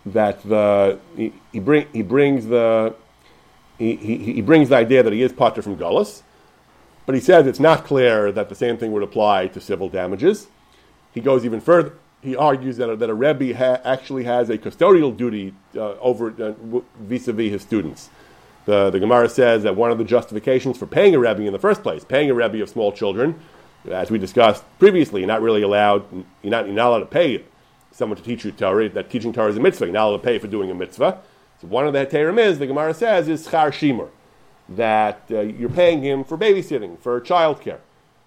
that 0.05 0.41
the 0.43 0.97
he, 1.17 1.33
he, 1.51 1.59
bring, 1.59 1.87
he 1.91 2.01
brings 2.03 2.45
the 2.47 2.95
he, 3.81 4.17
he, 4.17 4.41
brings 4.41 4.69
the 4.69 4.75
idea 4.75 5.01
that 5.01 5.11
he 5.13 5.21
is 5.21 5.33
potter 5.33 5.61
from 5.61 5.77
galus, 5.77 6.21
but 7.05 7.15
he 7.15 7.21
says 7.21 7.47
it's 7.47 7.59
not 7.59 7.83
clear 7.83 8.31
that 8.31 8.49
the 8.49 8.55
same 8.55 8.77
thing 8.77 8.91
would 8.91 9.03
apply 9.03 9.47
to 9.47 9.59
civil 9.59 9.89
damages. 9.89 10.47
He 11.13 11.21
goes 11.21 11.45
even 11.45 11.61
further. 11.61 11.93
He 12.21 12.35
argues 12.35 12.77
that 12.77 12.89
a, 12.89 12.95
that 12.97 13.09
a 13.09 13.13
Rebbe 13.13 13.57
ha- 13.57 13.81
actually 13.83 14.25
has 14.25 14.49
a 14.49 14.57
custodial 14.57 15.15
duty 15.15 15.53
uh, 15.75 15.93
over 15.93 16.29
uh, 16.29 16.53
vis-a-vis 16.99 17.51
his 17.51 17.61
students. 17.63 18.09
The, 18.65 18.91
the 18.91 18.99
Gemara 18.99 19.27
says 19.27 19.63
that 19.63 19.75
one 19.75 19.89
of 19.89 19.97
the 19.97 20.03
justifications 20.03 20.77
for 20.77 20.85
paying 20.85 21.15
a 21.15 21.19
Rebbe 21.19 21.41
in 21.41 21.51
the 21.51 21.59
first 21.59 21.81
place, 21.81 22.03
paying 22.03 22.29
a 22.29 22.35
Rebbe 22.35 22.61
of 22.61 22.69
small 22.69 22.91
children, 22.91 23.39
as 23.89 24.11
we 24.11 24.19
discussed 24.19 24.63
previously, 24.77 25.21
you're 25.21 25.27
not 25.27 25.41
really 25.41 25.63
allowed, 25.63 26.05
you're 26.43 26.51
not, 26.51 26.67
you're 26.67 26.75
not 26.75 26.89
allowed 26.89 26.99
to 26.99 27.05
pay 27.07 27.43
someone 27.91 28.17
to 28.17 28.23
teach 28.23 28.45
you 28.45 28.51
Torah, 28.51 28.89
that 28.89 29.09
teaching 29.09 29.33
Torah 29.33 29.49
is 29.49 29.57
a 29.57 29.59
mitzvah. 29.59 29.85
You're 29.85 29.93
not 29.93 30.07
allowed 30.07 30.17
to 30.17 30.23
pay 30.23 30.37
for 30.37 30.47
doing 30.47 30.69
a 30.69 30.75
mitzvah. 30.75 31.19
So 31.61 31.67
one 31.67 31.85
of 31.85 31.93
the 31.93 32.05
heterim 32.05 32.39
is, 32.39 32.57
the 32.57 32.65
Gemara 32.65 32.93
says, 32.93 33.27
is 33.27 33.47
schar 33.47 33.69
shimur. 33.71 34.09
that 34.67 35.21
uh, 35.29 35.41
you're 35.41 35.69
paying 35.69 36.01
him 36.01 36.23
for 36.23 36.37
babysitting, 36.37 36.97
for 36.99 37.21
childcare. 37.21 37.79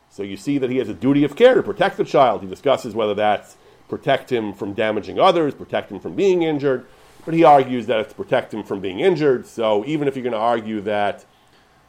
So 0.09 0.23
you 0.23 0.37
see 0.37 0.59
that 0.59 0.71
he 0.71 0.79
has 0.79 0.89
a 0.89 0.95
duty 0.95 1.25
of 1.25 1.35
care 1.35 1.55
to 1.55 1.63
protect 1.63 1.97
the 1.97 2.05
child. 2.05 2.43
He 2.43 2.47
discusses 2.47 2.95
whether 2.95 3.15
that's 3.15 3.57
protect 3.89 4.31
him 4.31 4.53
from 4.53 4.73
damaging 4.73 5.19
others, 5.19 5.53
protect 5.53 5.91
him 5.91 5.99
from 5.99 6.15
being 6.15 6.43
injured, 6.43 6.87
but 7.25 7.35
he 7.35 7.43
argues 7.43 7.87
that 7.87 7.99
it's 7.99 8.13
protect 8.13 8.55
him 8.55 8.63
from 8.63 8.81
being 8.81 9.01
injured. 9.01 9.47
So 9.47 9.85
even 9.85 10.07
if 10.07 10.15
you're 10.15 10.23
going 10.23 10.33
to 10.33 10.39
argue 10.39 10.81
that 10.83 11.25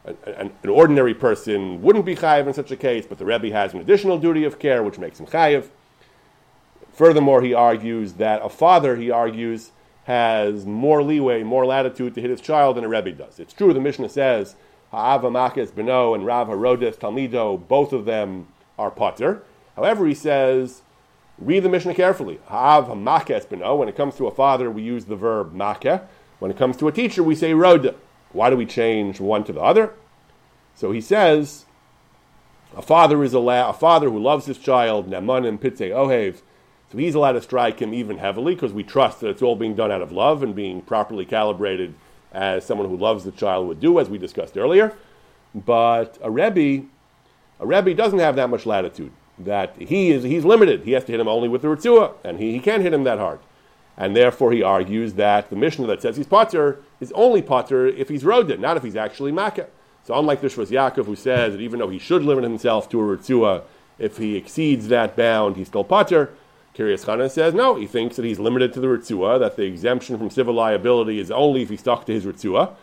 an, 0.04 0.52
an, 0.62 0.68
ordinary 0.68 1.14
person 1.14 1.80
wouldn't 1.82 2.04
be 2.04 2.16
chayiv 2.16 2.48
in 2.48 2.54
such 2.54 2.72
a 2.72 2.76
case, 2.76 3.06
but 3.06 3.18
the 3.18 3.24
Rebbe 3.24 3.50
has 3.50 3.72
an 3.72 3.80
additional 3.80 4.18
duty 4.18 4.44
of 4.44 4.58
care 4.58 4.82
which 4.82 4.98
makes 4.98 5.20
him 5.20 5.26
chayiv. 5.26 5.68
Furthermore, 6.92 7.42
he 7.42 7.54
argues 7.54 8.14
that 8.14 8.40
a 8.42 8.48
father, 8.48 8.96
he 8.96 9.10
argues, 9.10 9.70
has 10.06 10.64
more 10.64 11.02
leeway, 11.02 11.42
more 11.42 11.66
latitude 11.66 12.14
to 12.14 12.20
hit 12.20 12.30
his 12.30 12.40
child 12.40 12.76
than 12.76 12.84
a 12.84 12.88
Rebbe 12.88 13.10
does. 13.10 13.40
It's 13.40 13.52
true, 13.52 13.74
the 13.74 13.80
Mishnah 13.80 14.08
says 14.08 14.54
Ha'ava 14.92 15.30
Makes 15.30 15.72
Beno 15.72 16.14
and 16.14 16.24
Rav 16.24 16.46
Harodes 16.46 16.96
Talmido, 16.96 17.66
both 17.66 17.92
of 17.92 18.04
them 18.04 18.46
are 18.78 18.90
potter. 18.90 19.42
However, 19.74 20.06
he 20.06 20.14
says, 20.14 20.82
read 21.38 21.64
the 21.64 21.68
Mishnah 21.68 21.94
carefully. 21.94 22.38
Ha'av 22.46 22.96
Makes 22.96 23.46
Beno, 23.46 23.76
when 23.76 23.88
it 23.88 23.96
comes 23.96 24.14
to 24.16 24.28
a 24.28 24.34
father, 24.34 24.70
we 24.70 24.82
use 24.82 25.06
the 25.06 25.16
verb 25.16 25.52
make. 25.52 26.00
When 26.38 26.52
it 26.52 26.56
comes 26.56 26.76
to 26.76 26.86
a 26.86 26.92
teacher, 26.92 27.24
we 27.24 27.34
say 27.34 27.52
roda. 27.52 27.96
Why 28.30 28.48
do 28.48 28.56
we 28.56 28.66
change 28.66 29.18
one 29.18 29.42
to 29.44 29.52
the 29.52 29.60
other? 29.60 29.94
So 30.76 30.92
he 30.92 31.00
says, 31.00 31.64
a 32.76 32.82
father 32.82 33.24
is 33.24 33.34
allowed, 33.34 33.70
a 33.70 33.72
father 33.72 34.08
who 34.08 34.20
loves 34.20 34.46
his 34.46 34.58
child, 34.58 35.10
Nemanim 35.10 35.58
Pitze 35.58 35.80
Ohev, 35.80 36.42
he's 36.98 37.14
allowed 37.14 37.32
to 37.32 37.42
strike 37.42 37.80
him 37.80 37.92
even 37.92 38.18
heavily 38.18 38.54
because 38.54 38.72
we 38.72 38.82
trust 38.82 39.20
that 39.20 39.28
it's 39.28 39.42
all 39.42 39.56
being 39.56 39.74
done 39.74 39.90
out 39.90 40.02
of 40.02 40.12
love 40.12 40.42
and 40.42 40.54
being 40.54 40.80
properly 40.80 41.24
calibrated 41.24 41.94
as 42.32 42.64
someone 42.64 42.88
who 42.88 42.96
loves 42.96 43.24
the 43.24 43.32
child 43.32 43.66
would 43.68 43.80
do, 43.80 43.98
as 43.98 44.08
we 44.08 44.18
discussed 44.18 44.56
earlier. 44.56 44.96
But 45.54 46.18
a 46.22 46.30
Rebbe, 46.30 46.86
a 47.58 47.66
Rebbe 47.66 47.94
doesn't 47.94 48.18
have 48.18 48.36
that 48.36 48.50
much 48.50 48.66
latitude. 48.66 49.12
That 49.38 49.74
he 49.76 50.10
is, 50.10 50.22
he's 50.22 50.44
limited. 50.44 50.84
He 50.84 50.92
has 50.92 51.04
to 51.04 51.12
hit 51.12 51.20
him 51.20 51.28
only 51.28 51.48
with 51.48 51.62
the 51.62 51.68
Ritzua, 51.68 52.14
and 52.24 52.38
he, 52.38 52.52
he 52.52 52.60
can't 52.60 52.82
hit 52.82 52.94
him 52.94 53.04
that 53.04 53.18
hard. 53.18 53.40
And 53.98 54.14
therefore, 54.14 54.52
he 54.52 54.62
argues 54.62 55.14
that 55.14 55.48
the 55.48 55.56
Mishnah 55.56 55.86
that 55.86 56.02
says 56.02 56.16
he's 56.16 56.26
potter 56.26 56.82
is 57.00 57.12
only 57.12 57.40
potter 57.42 57.86
if 57.86 58.08
he's 58.08 58.24
roded, 58.24 58.60
not 58.60 58.76
if 58.76 58.82
he's 58.82 58.96
actually 58.96 59.32
makkah. 59.32 59.68
So, 60.04 60.18
unlike 60.18 60.40
the 60.40 60.48
Shvus 60.48 60.68
Yaakov, 60.68 61.06
who 61.06 61.16
says 61.16 61.54
that 61.54 61.60
even 61.60 61.80
though 61.80 61.88
he 61.88 61.98
should 61.98 62.22
limit 62.22 62.44
himself 62.44 62.88
to 62.90 63.00
a 63.00 63.16
Ritzua, 63.16 63.62
if 63.98 64.18
he 64.18 64.36
exceeds 64.36 64.88
that 64.88 65.16
bound, 65.16 65.56
he's 65.56 65.68
still 65.68 65.84
potter. 65.84 66.30
Kiryas 66.76 67.06
Chana 67.06 67.30
says 67.30 67.54
no, 67.54 67.74
he 67.74 67.86
thinks 67.86 68.16
that 68.16 68.24
he's 68.24 68.38
limited 68.38 68.72
to 68.74 68.80
the 68.80 68.86
Ritzua, 68.86 69.40
that 69.40 69.56
the 69.56 69.62
exemption 69.62 70.18
from 70.18 70.28
civil 70.28 70.52
liability 70.52 71.18
is 71.18 71.30
only 71.30 71.62
if 71.62 71.70
he 71.70 71.76
stuck 71.76 72.04
to 72.06 72.12
his 72.12 72.24
Ritzua. 72.24 72.74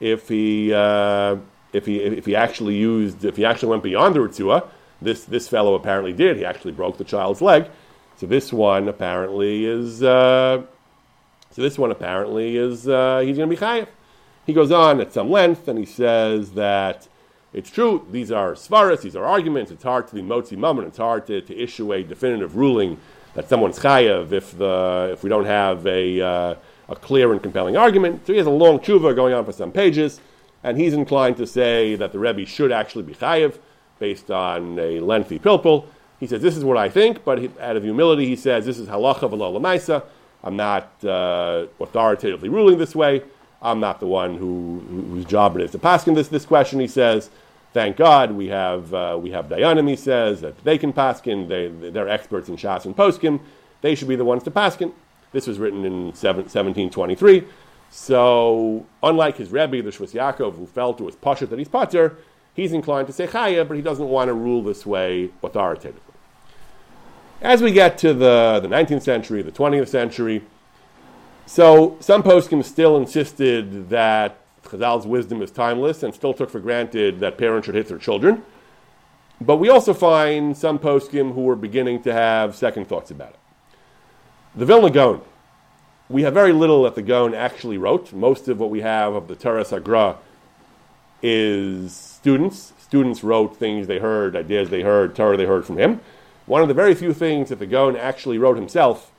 If 0.00 0.28
he, 0.28 0.72
uh, 0.72 1.36
if 1.72 1.84
he, 1.84 1.98
if 1.98 2.24
he 2.24 2.34
actually 2.34 2.76
used, 2.76 3.24
if 3.24 3.36
he 3.36 3.44
actually 3.44 3.68
went 3.68 3.82
beyond 3.82 4.14
the 4.14 4.20
Ritzua, 4.20 4.66
this, 5.02 5.24
this 5.24 5.46
fellow 5.46 5.74
apparently 5.74 6.12
did. 6.12 6.38
He 6.38 6.44
actually 6.44 6.72
broke 6.72 6.96
the 6.96 7.04
child's 7.04 7.42
leg. 7.42 7.66
So 8.16 8.26
this 8.26 8.52
one 8.52 8.88
apparently 8.88 9.66
is, 9.66 10.02
uh, 10.02 10.62
so 11.50 11.62
this 11.62 11.78
one 11.78 11.90
apparently 11.90 12.56
is, 12.56 12.88
uh, 12.88 13.20
he's 13.20 13.36
going 13.36 13.50
to 13.50 13.56
be 13.56 13.60
chayiv. 13.60 13.88
He 14.46 14.52
goes 14.52 14.70
on 14.70 15.00
at 15.00 15.12
some 15.12 15.30
length 15.30 15.68
and 15.68 15.78
he 15.78 15.84
says 15.86 16.52
that 16.52 17.08
it's 17.52 17.70
true, 17.70 18.06
these 18.10 18.32
are 18.32 18.54
svaras, 18.54 19.02
these 19.02 19.16
are 19.16 19.24
arguments, 19.24 19.70
it's 19.70 19.84
hard 19.84 20.08
to 20.08 20.14
be 20.14 20.22
motzi 20.22 20.56
mammon, 20.56 20.86
it's 20.86 20.98
hard 20.98 21.26
to, 21.26 21.40
to 21.40 21.56
issue 21.56 21.92
a 21.92 22.02
definitive 22.02 22.56
ruling 22.56 22.98
that 23.34 23.48
someone's 23.48 23.78
chayav 23.78 24.32
if 24.32 24.56
the 24.56 25.10
if 25.12 25.22
we 25.22 25.28
don't 25.28 25.44
have 25.44 25.86
a 25.86 26.20
uh, 26.20 26.54
a 26.88 26.96
clear 26.96 27.32
and 27.32 27.42
compelling 27.42 27.76
argument. 27.76 28.26
So 28.26 28.32
he 28.32 28.38
has 28.38 28.46
a 28.46 28.50
long 28.50 28.78
tshuva 28.78 29.14
going 29.14 29.34
on 29.34 29.44
for 29.44 29.52
some 29.52 29.72
pages, 29.72 30.20
and 30.62 30.78
he's 30.78 30.94
inclined 30.94 31.36
to 31.38 31.46
say 31.46 31.94
that 31.96 32.12
the 32.12 32.18
Rebbe 32.18 32.46
should 32.46 32.72
actually 32.72 33.04
be 33.04 33.14
chayav 33.14 33.58
based 33.98 34.30
on 34.30 34.78
a 34.78 35.00
lengthy 35.00 35.38
pilpul. 35.38 35.86
He 36.20 36.26
says 36.26 36.42
this 36.42 36.56
is 36.56 36.64
what 36.64 36.76
I 36.76 36.88
think, 36.88 37.24
but 37.24 37.38
he, 37.38 37.50
out 37.60 37.76
of 37.76 37.82
humility, 37.82 38.26
he 38.26 38.36
says 38.36 38.64
this 38.64 38.78
is 38.78 38.88
halacha 38.88 39.30
v'lo. 39.30 40.02
I'm 40.42 40.56
not 40.56 41.04
uh, 41.04 41.66
authoritatively 41.80 42.48
ruling 42.48 42.78
this 42.78 42.94
way. 42.94 43.22
I'm 43.62 43.80
not 43.80 43.98
the 43.98 44.06
one 44.06 44.36
who, 44.36 44.82
whose 44.88 45.24
job 45.24 45.56
it 45.56 45.62
is 45.62 45.70
to 45.72 45.78
pass 45.78 46.06
in 46.06 46.14
this 46.14 46.28
this 46.28 46.46
question. 46.46 46.80
He 46.80 46.88
says. 46.88 47.30
Thank 47.74 47.96
God 47.96 48.30
we 48.30 48.46
have 48.48 48.94
uh, 48.94 49.18
we 49.20 49.32
have 49.32 49.46
Dayanim. 49.48 49.88
He 49.88 49.96
says 49.96 50.40
that 50.42 50.62
they 50.62 50.78
can 50.78 50.92
paskin. 50.92 51.48
They 51.48 51.90
they're 51.90 52.08
experts 52.08 52.48
in 52.48 52.56
Shas 52.56 52.84
and 52.84 52.96
Poskim. 52.96 53.40
They 53.80 53.96
should 53.96 54.06
be 54.06 54.14
the 54.14 54.24
ones 54.24 54.44
to 54.44 54.52
paskin. 54.52 54.92
This 55.32 55.48
was 55.48 55.58
written 55.58 55.84
in 55.84 56.04
1723. 56.12 57.42
So 57.90 58.86
unlike 59.02 59.38
his 59.38 59.50
Rebbe, 59.50 59.82
the 59.82 59.90
Shvus 59.90 60.12
Yaakov, 60.12 60.56
who 60.56 60.66
felt 60.66 61.00
it 61.00 61.04
was 61.04 61.16
pasha 61.16 61.46
that 61.46 61.58
he's 61.58 61.66
pater, 61.66 62.16
he's 62.54 62.72
inclined 62.72 63.08
to 63.08 63.12
say 63.12 63.26
chaya, 63.26 63.66
but 63.66 63.74
he 63.76 63.82
doesn't 63.82 64.08
want 64.08 64.28
to 64.28 64.34
rule 64.34 64.62
this 64.62 64.86
way 64.86 65.30
authoritatively. 65.42 66.00
As 67.42 67.60
we 67.60 67.72
get 67.72 67.98
to 67.98 68.14
the, 68.14 68.60
the 68.62 68.68
19th 68.68 69.02
century, 69.02 69.42
the 69.42 69.52
20th 69.52 69.88
century, 69.88 70.44
so 71.46 71.96
some 71.98 72.22
poskim 72.22 72.64
still 72.64 72.96
insisted 72.96 73.90
that 73.90 74.38
Chazal's 74.74 75.06
wisdom 75.06 75.40
is 75.40 75.50
timeless 75.50 76.02
and 76.02 76.12
still 76.12 76.34
took 76.34 76.50
for 76.50 76.58
granted 76.58 77.20
that 77.20 77.38
parents 77.38 77.66
should 77.66 77.76
hit 77.76 77.86
their 77.88 77.98
children. 77.98 78.42
But 79.40 79.56
we 79.56 79.68
also 79.68 79.94
find 79.94 80.56
some 80.56 80.78
poskim 80.78 81.34
who 81.34 81.42
were 81.42 81.56
beginning 81.56 82.02
to 82.02 82.12
have 82.12 82.56
second 82.56 82.88
thoughts 82.88 83.10
about 83.10 83.30
it. 83.30 83.38
The 84.54 84.66
Vilna 84.66 84.90
Gaon. 84.90 85.20
We 86.08 86.22
have 86.22 86.34
very 86.34 86.52
little 86.52 86.82
that 86.82 86.94
the 86.94 87.02
Gaon 87.02 87.34
actually 87.34 87.78
wrote. 87.78 88.12
Most 88.12 88.48
of 88.48 88.58
what 88.58 88.70
we 88.70 88.80
have 88.80 89.14
of 89.14 89.28
the 89.28 89.36
Torah 89.36 89.64
Sagra 89.64 90.16
is 91.22 91.94
students. 91.94 92.72
Students 92.78 93.24
wrote 93.24 93.56
things 93.56 93.86
they 93.86 93.98
heard, 93.98 94.36
ideas 94.36 94.70
they 94.70 94.82
heard, 94.82 95.14
Torah 95.14 95.36
they 95.36 95.46
heard 95.46 95.64
from 95.64 95.78
him. 95.78 96.00
One 96.46 96.62
of 96.62 96.68
the 96.68 96.74
very 96.74 96.94
few 96.94 97.14
things 97.14 97.48
that 97.48 97.58
the 97.58 97.66
Gaon 97.66 97.96
actually 97.96 98.38
wrote 98.38 98.56
himself 98.56 99.10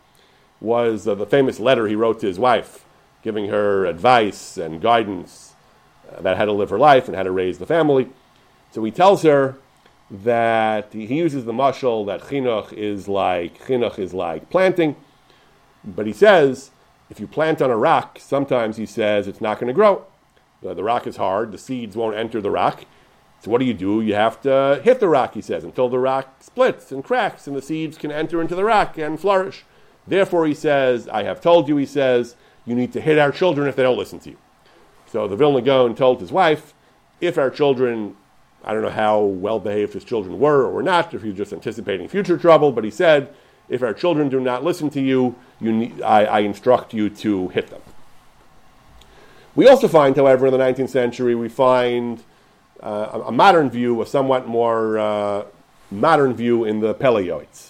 was 0.62 1.08
uh, 1.08 1.16
the 1.16 1.26
famous 1.26 1.60
letter 1.60 1.88
he 1.88 1.96
wrote 1.96 2.20
to 2.20 2.28
his 2.28 2.40
wife, 2.40 2.86
giving 3.24 3.50
her 3.50 3.86
advice 3.86 4.58
and 4.58 4.82
guidance 4.82 5.45
about 6.14 6.38
how 6.38 6.46
to 6.46 6.52
live 6.52 6.70
her 6.70 6.80
life 6.80 7.08
and 7.08 7.16
how 7.16 7.24
to 7.24 7.32
raise 7.32 7.58
the 7.58 7.66
family. 7.66 8.10
So 8.72 8.84
he 8.84 8.92
tells 8.92 9.24
her 9.24 9.58
that 10.12 10.94
he 10.94 11.06
uses 11.06 11.46
the 11.46 11.54
mushal 11.54 12.06
that 12.06 12.22
chinuch 12.22 12.74
is 12.74 13.08
like 13.08 13.66
chinuch 13.66 13.98
is 13.98 14.14
like 14.14 14.50
planting, 14.50 14.96
but 15.84 16.06
he 16.06 16.14
says 16.14 16.72
if 17.10 17.20
you 17.20 17.28
plant 17.28 17.62
on 17.62 17.70
a 17.70 17.78
rock, 17.78 18.18
sometimes 18.20 18.78
he 18.78 18.86
says 18.86 19.28
it's 19.28 19.42
not 19.42 19.60
going 19.60 19.68
to 19.68 19.74
grow. 19.74 20.06
Uh, 20.66 20.74
the 20.74 20.84
rock 20.84 21.06
is 21.06 21.18
hard; 21.18 21.52
the 21.52 21.58
seeds 21.58 21.96
won't 21.96 22.16
enter 22.16 22.42
the 22.42 22.52
rock. 22.52 22.86
So 23.42 23.52
what 23.52 23.60
do 23.60 23.66
you 23.66 23.76
do? 23.76 24.02
You 24.02 24.16
have 24.16 24.42
to 24.42 24.82
hit 24.84 25.00
the 25.00 25.08
rock, 25.08 25.36
he 25.36 25.42
says, 25.42 25.64
until 25.64 25.88
the 25.88 26.00
rock 26.00 26.42
splits 26.42 26.92
and 26.92 27.04
cracks, 27.04 27.46
and 27.46 27.56
the 27.56 27.62
seeds 27.62 27.96
can 27.96 28.12
enter 28.12 28.42
into 28.42 28.56
the 28.56 28.64
rock 28.64 28.98
and 28.98 29.20
flourish. 29.20 29.66
Therefore, 30.08 30.48
he 30.48 30.56
says, 30.56 31.08
I 31.10 31.24
have 31.24 31.42
told 31.42 31.68
you, 31.68 31.78
he 31.78 31.86
says, 31.86 32.36
you 32.66 32.74
need 32.74 32.92
to 32.94 33.02
hit 33.02 33.20
our 33.20 33.32
children 33.32 33.68
if 33.68 33.76
they 33.76 33.84
don't 33.84 33.98
listen 33.98 34.20
to 34.22 34.32
you. 34.32 34.38
So 35.16 35.30
the 35.30 35.38
Vilna 35.38 35.62
Gaon 35.62 35.96
told 35.96 36.20
his 36.20 36.30
wife, 36.30 36.74
if 37.22 37.38
our 37.38 37.50
children, 37.50 38.18
I 38.66 38.74
don't 38.74 38.82
know 38.82 38.90
how 38.90 39.22
well 39.22 39.62
behaved 39.62 39.94
his 39.94 40.04
children 40.04 40.38
were 40.40 40.64
or 40.64 40.72
were 40.74 40.84
not, 40.84 41.14
if 41.14 41.22
he 41.22 41.30
was 41.30 41.38
just 41.38 41.54
anticipating 41.54 42.10
future 42.10 42.38
trouble, 42.38 42.74
but 42.74 42.84
he 42.84 42.92
said, 42.92 43.34
if 43.70 43.82
our 43.82 43.94
children 43.94 44.28
do 44.28 44.42
not 44.42 44.66
listen 44.66 44.90
to 44.90 45.00
you, 45.00 45.38
you 45.62 45.72
need, 45.72 46.02
I, 46.02 46.26
I 46.26 46.40
instruct 46.40 46.94
you 46.94 47.10
to 47.10 47.48
hit 47.48 47.68
them. 47.70 47.82
We 49.56 49.70
also 49.70 49.88
find, 49.88 50.14
however, 50.18 50.48
in 50.48 50.52
the 50.52 50.58
19th 50.58 50.90
century, 50.90 51.34
we 51.34 51.48
find 51.48 52.22
uh, 52.84 53.22
a, 53.26 53.32
modern 53.32 53.70
view, 53.70 54.02
a 54.02 54.06
somewhat 54.06 54.50
more 54.50 55.00
uh, 55.00 55.46
modern 55.92 56.34
view 56.34 56.66
in 56.66 56.82
the 56.82 56.94
Pele 56.94 57.26
Yoetz. 57.26 57.70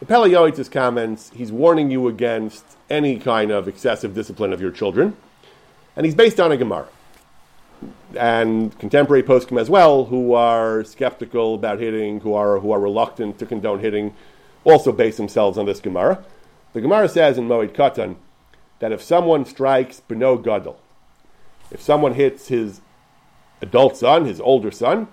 The 0.00 0.06
Pele 0.06 0.28
Yoetz 0.28 0.68
comments, 0.72 1.30
he's 1.36 1.52
warning 1.52 1.92
you 1.92 2.08
against 2.08 2.64
any 2.90 3.20
kind 3.20 3.52
of 3.52 3.68
excessive 3.68 4.12
discipline 4.12 4.52
of 4.52 4.60
your 4.60 4.72
children. 4.72 5.16
And 5.96 6.04
he's 6.04 6.14
based 6.14 6.40
on 6.40 6.52
a 6.52 6.56
Gemara. 6.56 6.88
And 8.16 8.76
contemporary 8.78 9.22
poskim 9.22 9.60
as 9.60 9.68
well, 9.68 10.06
who 10.06 10.32
are 10.32 10.84
skeptical 10.84 11.54
about 11.54 11.80
hitting, 11.80 12.20
who 12.20 12.34
are, 12.34 12.58
who 12.60 12.72
are 12.72 12.80
reluctant 12.80 13.38
to 13.38 13.46
condone 13.46 13.80
hitting, 13.80 14.14
also 14.64 14.92
base 14.92 15.16
themselves 15.16 15.58
on 15.58 15.66
this 15.66 15.80
Gemara. 15.80 16.24
The 16.72 16.80
Gemara 16.80 17.08
says 17.08 17.38
in 17.38 17.48
Moed 17.48 17.74
Katan 17.74 18.16
that 18.78 18.92
if 18.92 19.02
someone 19.02 19.44
strikes 19.44 20.02
Beno 20.08 20.42
Gadol, 20.42 20.78
if 21.70 21.80
someone 21.80 22.14
hits 22.14 22.48
his 22.48 22.80
adult 23.60 23.96
son, 23.96 24.24
his 24.24 24.40
older 24.40 24.70
son, 24.70 25.08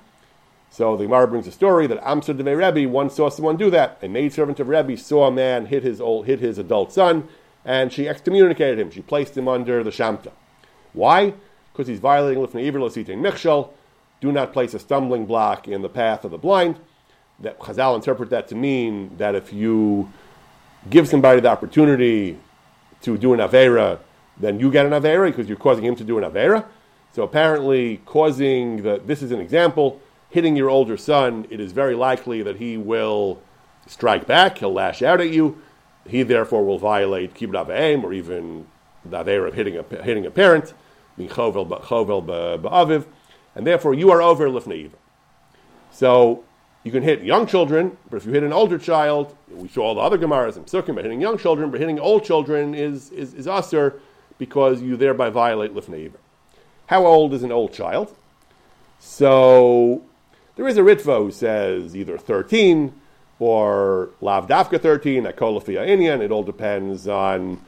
so 0.71 0.95
the 0.95 1.03
Gemara 1.03 1.27
brings 1.27 1.47
a 1.47 1.51
story 1.51 1.86
that 1.88 2.01
Amsar 2.01 2.34
Devei 2.34 2.57
Rebbe 2.57 2.89
once 2.89 3.15
saw 3.15 3.29
someone 3.29 3.57
do 3.57 3.69
that. 3.71 3.97
A 4.01 4.07
maidservant 4.07 4.59
of 4.59 4.69
Rebbe 4.69 4.95
saw 4.95 5.27
a 5.27 5.32
man 5.32 5.65
hit 5.65 5.84
his 5.84 5.99
old, 5.99 6.27
hit 6.27 6.39
his 6.39 6.57
adult 6.57 6.93
son, 6.93 7.27
and 7.65 7.91
she 7.91 8.07
excommunicated 8.07 8.79
him. 8.79 8.89
She 8.89 9.01
placed 9.01 9.38
him 9.38 9.49
under 9.49 9.84
the 9.84 9.89
Shamta. 9.89 10.32
Why? 10.94 11.34
Because 11.72 11.88
he's 11.88 12.00
violating 12.00 12.44
Lifnei 12.44 12.68
Iver 12.68 12.80
Lositein 12.80 13.20
Michshel. 13.20 13.70
Do 14.20 14.32
not 14.32 14.54
place 14.54 14.74
a 14.74 14.80
stumbling 14.80 15.26
block 15.26 15.68
in 15.68 15.82
the 15.82 15.89
path 15.89 16.24
of 16.26 16.32
the 16.32 16.38
blind. 16.38 16.78
That 17.39 17.60
Chazal 17.60 17.96
interpret 17.96 18.30
that 18.30 18.48
to 18.50 18.56
mean 18.56 19.18
that 19.18 19.34
if 19.36 19.52
you 19.52 20.12
give 20.89 21.08
somebody 21.08 21.39
the 21.39 21.50
opportunity 21.50 22.38
to 23.02 23.18
do 23.18 23.34
an 23.34 23.39
Avera, 23.39 24.00
then 24.38 24.60
you 24.60 24.72
get 24.72 24.86
an 24.86 24.92
Avera 24.92 25.28
because 25.28 25.48
you're 25.48 25.58
causing 25.58 25.86
him 25.86 25.96
to 25.96 26.04
do 26.04 26.18
an 26.18 26.24
Avera. 26.24 26.66
So 27.14 27.24
apparently, 27.24 27.98
causing 28.06 28.84
the 28.84 29.02
this 29.06 29.22
is 29.22 29.32
an 29.32 29.39
example, 29.39 30.00
hitting 30.30 30.56
your 30.56 30.70
older 30.70 30.98
son, 30.98 31.46
it 31.50 31.60
is 31.60 31.72
very 31.72 31.96
likely 31.96 32.42
that 32.44 32.58
he 32.58 32.78
will 32.78 33.42
strike 33.88 34.26
back, 34.26 34.60
he'll 34.60 34.74
lash 34.74 35.02
out 35.02 35.20
at 35.20 35.30
you. 35.30 35.62
He 36.08 36.24
therefore 36.24 36.66
will 36.66 36.80
violate 36.80 37.34
kibbut 37.34 37.70
aim 37.70 38.04
or 38.04 38.14
even 38.14 38.66
the 39.06 39.20
aver 39.20 39.47
of 39.47 39.54
hitting 39.54 39.78
a, 39.78 39.84
hitting 40.04 40.26
a 40.26 40.32
parent, 40.32 40.74
and 41.18 41.30
therefore 43.68 43.93
you 43.93 44.12
are 44.12 44.22
over 44.22 44.47
lifnei 44.47 44.89
So 45.91 46.43
you 46.84 46.91
can 46.91 47.04
hit 47.04 47.24
young 47.24 47.45
children, 47.45 47.97
but 48.10 48.18
if 48.18 48.26
you 48.26 48.32
hit 48.32 48.43
an 48.43 48.54
older 48.54 48.78
child, 48.78 49.36
we 49.49 49.68
saw 49.68 49.84
all 49.84 49.95
the 49.95 50.02
other 50.02 50.18
Gemaras 50.18 50.56
and 50.56 50.66
Psukim 50.66 50.89
about 50.89 51.04
hitting 51.04 51.22
young 51.22 51.38
children, 51.38 51.70
but 51.70 51.80
hitting 51.80 51.99
old 51.99 52.24
children 52.24 52.74
is, 52.74 53.12
is, 53.12 53.34
is 53.34 53.47
usher 53.47 53.99
because 54.38 54.82
you 54.82 54.97
thereby 54.97 55.30
violate 55.30 55.76
lifnei 55.76 56.12
how 56.91 57.06
old 57.06 57.34
is 57.34 57.41
an 57.41 57.54
old 57.54 57.72
child? 57.72 58.14
So 58.99 60.04
there 60.58 60.68
is 60.68 60.78
a 60.78 60.82
Ritva 60.82 61.20
who 61.20 61.32
says 61.32 61.95
either 61.95 62.18
13 62.18 62.93
or 63.39 64.10
Lav 64.20 64.47
Dafka 64.47 64.80
13, 64.80 65.26
at 65.26 65.38
Kolafia 65.38 65.88
Inyan. 65.88 66.20
It 66.20 66.32
all 66.32 66.43
depends 66.43 67.08
on, 67.08 67.62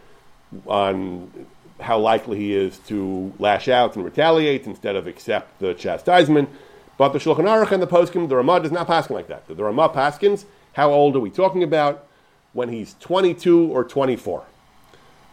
on 0.66 1.32
how 1.80 2.00
likely 2.00 2.38
he 2.38 2.54
is 2.54 2.78
to 2.80 3.34
lash 3.40 3.68
out 3.68 3.96
and 3.96 4.06
retaliate 4.06 4.66
instead 4.66 4.96
of 4.96 5.08
accept 5.08 5.60
the 5.60 5.74
chastisement. 5.74 6.50
But 6.98 7.10
the 7.10 7.20
Shulchan 7.20 7.46
Aruch 7.46 7.72
and 7.72 7.82
the 7.82 7.88
Poskim, 7.88 8.30
the 8.30 8.36
Ramah 8.36 8.62
does 8.62 8.72
not 8.72 8.88
paskin 8.88 9.12
like 9.12 9.28
that. 9.28 9.48
The 9.48 9.56
Ramah 9.56 9.90
paskins, 9.90 10.46
how 10.74 10.92
old 10.92 11.16
are 11.16 11.20
we 11.20 11.30
talking 11.30 11.64
about? 11.64 12.06
When 12.54 12.70
he's 12.70 12.96
22 13.00 13.72
or 13.72 13.84
24. 13.84 14.46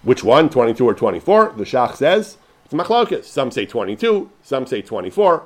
Which 0.03 0.25
one, 0.25 0.49
22 0.49 0.85
or 0.85 0.95
24? 0.95 1.55
The 1.57 1.65
Shach 1.65 1.97
says 1.97 2.39
it's 2.65 2.73
machlokas. 2.73 3.25
Some 3.25 3.51
say 3.51 3.67
22, 3.67 4.31
some 4.43 4.67
say 4.67 4.81
24. 4.81 5.45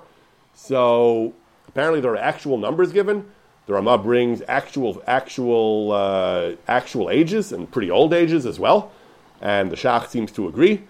So 0.55 1.35
apparently 1.67 2.01
there 2.01 2.13
are 2.13 2.17
actual 2.17 2.59
numbers 2.59 2.93
given. 2.93 3.31
The 3.67 3.73
Ramah 3.73 3.99
brings 3.99 4.43
actual 4.47 5.03
actual 5.07 5.93
uh, 5.93 6.53
actual 6.69 7.11
ages 7.11 7.51
and 7.51 7.71
pretty 7.71 7.91
old 7.91 8.13
ages 8.13 8.45
as 8.47 8.61
well, 8.61 8.93
and 9.41 9.71
the 9.71 9.77
Shach 9.77 10.09
seems 10.09 10.33
to 10.33 10.49
agree. 10.49 10.83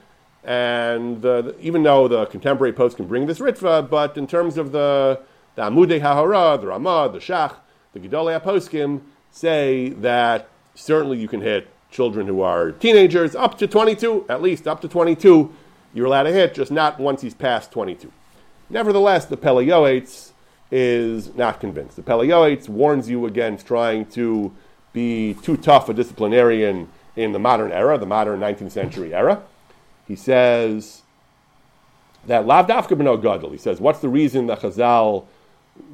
And 0.44 1.24
uh, 1.24 1.42
the, 1.42 1.58
even 1.60 1.82
though 1.82 2.06
the 2.06 2.26
contemporary 2.26 2.72
post 2.72 2.96
can 2.96 3.06
bring 3.06 3.26
this 3.26 3.38
ritva, 3.38 3.88
but 3.88 4.16
in 4.16 4.26
terms 4.26 4.58
of 4.58 4.72
the 4.72 5.20
the 5.54 5.62
Amudei 5.62 6.00
Hahara, 6.00 6.60
the 6.60 6.66
Ramah, 6.66 7.10
the 7.12 7.20
Shach, 7.20 7.54
the 7.92 8.00
Gedolei 8.00 8.42
Poskim 8.42 9.02
say 9.30 9.90
that 9.90 10.48
certainly 10.74 11.18
you 11.18 11.28
can 11.28 11.40
hit 11.40 11.68
children 11.90 12.26
who 12.26 12.40
are 12.40 12.72
teenagers 12.72 13.36
up 13.36 13.56
to 13.58 13.68
22, 13.68 14.26
at 14.28 14.42
least 14.42 14.66
up 14.66 14.80
to 14.80 14.88
22 14.88 15.54
you're 15.94 16.06
allowed 16.06 16.24
to 16.24 16.32
hit, 16.32 16.54
just 16.54 16.72
not 16.72 16.98
once 16.98 17.22
he's 17.22 17.34
past 17.34 17.70
22. 17.70 18.12
Nevertheless, 18.68 19.26
the 19.26 19.36
Pele 19.36 20.02
is 20.70 21.34
not 21.36 21.60
convinced. 21.60 21.96
The 21.96 22.02
Pele 22.02 22.58
warns 22.68 23.08
you 23.08 23.26
against 23.26 23.66
trying 23.66 24.06
to 24.06 24.52
be 24.92 25.34
too 25.34 25.56
tough 25.56 25.88
a 25.88 25.94
disciplinarian 25.94 26.88
in 27.16 27.32
the 27.32 27.38
modern 27.38 27.72
era, 27.72 27.96
the 27.98 28.06
modern 28.06 28.40
19th 28.40 28.72
century 28.72 29.14
era. 29.14 29.42
He 30.06 30.16
says 30.16 31.02
that 32.26 32.46
Lav 32.46 32.66
Dafka 32.66 32.96
Beno 32.96 33.20
Gadol. 33.20 33.50
He 33.50 33.58
says, 33.58 33.80
what's 33.80 34.00
the 34.00 34.08
reason 34.08 34.46
that 34.46 34.60
Chazal 34.60 35.26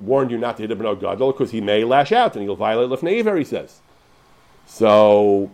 warned 0.00 0.30
you 0.30 0.38
not 0.38 0.56
to 0.56 0.62
hit 0.62 0.70
a 0.70 0.76
Beno 0.76 0.98
Gadol? 0.98 1.32
Because 1.32 1.50
he 1.50 1.60
may 1.60 1.84
lash 1.84 2.12
out 2.12 2.34
and 2.34 2.42
he'll 2.44 2.56
violate 2.56 2.88
Lefnei 2.88 3.38
he 3.38 3.44
says. 3.44 3.80
So 4.66 5.50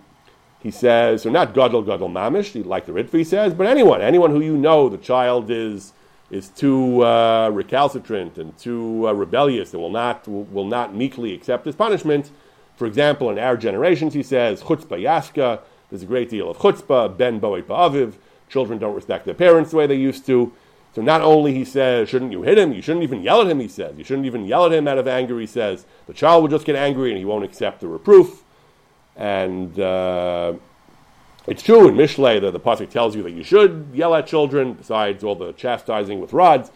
he 0.61 0.71
says, 0.71 1.25
or 1.25 1.31
not 1.31 1.55
gadol 1.55 1.83
gadol 1.83 2.09
mamish, 2.09 2.65
like 2.67 2.87
the 2.87 2.93
Ritva 2.93 3.25
says, 3.25 3.55
but 3.55 3.67
anyone, 3.67 4.03
anyone 4.03 4.31
who 4.31 4.41
you 4.41 4.57
know 4.57 4.89
the 4.89 4.99
child 4.99 5.51
is 5.51 5.93
is 6.31 6.49
too 6.49 7.05
uh, 7.05 7.49
recalcitrant 7.51 8.37
and 8.37 8.57
too 8.59 9.07
uh, 9.07 9.13
rebellious 9.13 9.73
and 9.73 9.81
will 9.81 9.91
not 9.91 10.27
will, 10.27 10.65
not 10.65 10.95
meekly 10.95 11.33
accept 11.33 11.65
his 11.65 11.77
punishment. 11.77 12.31
For 12.77 12.87
example, 12.87 13.31
in 13.31 13.39
our 13.39 13.57
generations, 13.57 14.15
he 14.15 14.23
says 14.23 14.63
chutzpah 14.63 15.01
yaska. 15.01 15.61
There's 15.91 16.03
a 16.03 16.07
great 16.07 16.31
deal 16.31 16.51
of 16.51 16.59
chutzpah, 16.59 17.17
ben 17.17 17.41
boet 17.41 17.65
ba'aviv. 17.65 18.15
Children 18.49 18.79
don't 18.79 18.95
respect 18.95 19.25
their 19.25 19.35
parents 19.35 19.71
the 19.71 19.79
way 19.79 19.87
they 19.87 19.97
used 19.97 20.27
to. 20.27 20.53
So 20.95 21.03
not 21.03 21.21
only 21.21 21.53
he 21.53 21.65
says, 21.65 22.09
shouldn't 22.09 22.33
you 22.33 22.43
hit 22.43 22.57
him? 22.57 22.73
You 22.73 22.81
shouldn't 22.81 23.03
even 23.03 23.23
yell 23.23 23.43
at 23.43 23.49
him. 23.49 23.61
He 23.61 23.69
says 23.69 23.99
you 23.99 24.05
shouldn't 24.05 24.27
even 24.27 24.47
yell 24.47 24.67
at 24.67 24.73
him 24.73 24.89
out 24.89 24.99
of 24.99 25.07
anger. 25.07 25.39
He 25.39 25.47
says 25.47 25.85
the 26.07 26.15
child 26.15 26.43
will 26.43 26.51
just 26.51 26.65
get 26.65 26.77
angry 26.77 27.11
and 27.11 27.19
he 27.19 27.25
won't 27.25 27.45
accept 27.45 27.81
the 27.81 27.89
reproof. 27.89 28.43
And 29.17 29.79
uh, 29.79 30.55
it's 31.47 31.63
true 31.63 31.89
in 31.89 31.95
Mishlei 31.95 32.41
that 32.41 32.53
the 32.53 32.61
pasuk 32.61 32.91
tells 32.91 33.15
you 33.15 33.23
that 33.23 33.33
you 33.33 33.43
should 33.43 33.91
yell 33.93 34.15
at 34.15 34.27
children, 34.27 34.75
besides 34.75 35.23
all 35.23 35.35
the 35.35 35.53
chastising 35.53 36.21
with 36.21 36.33
rods. 36.33 36.71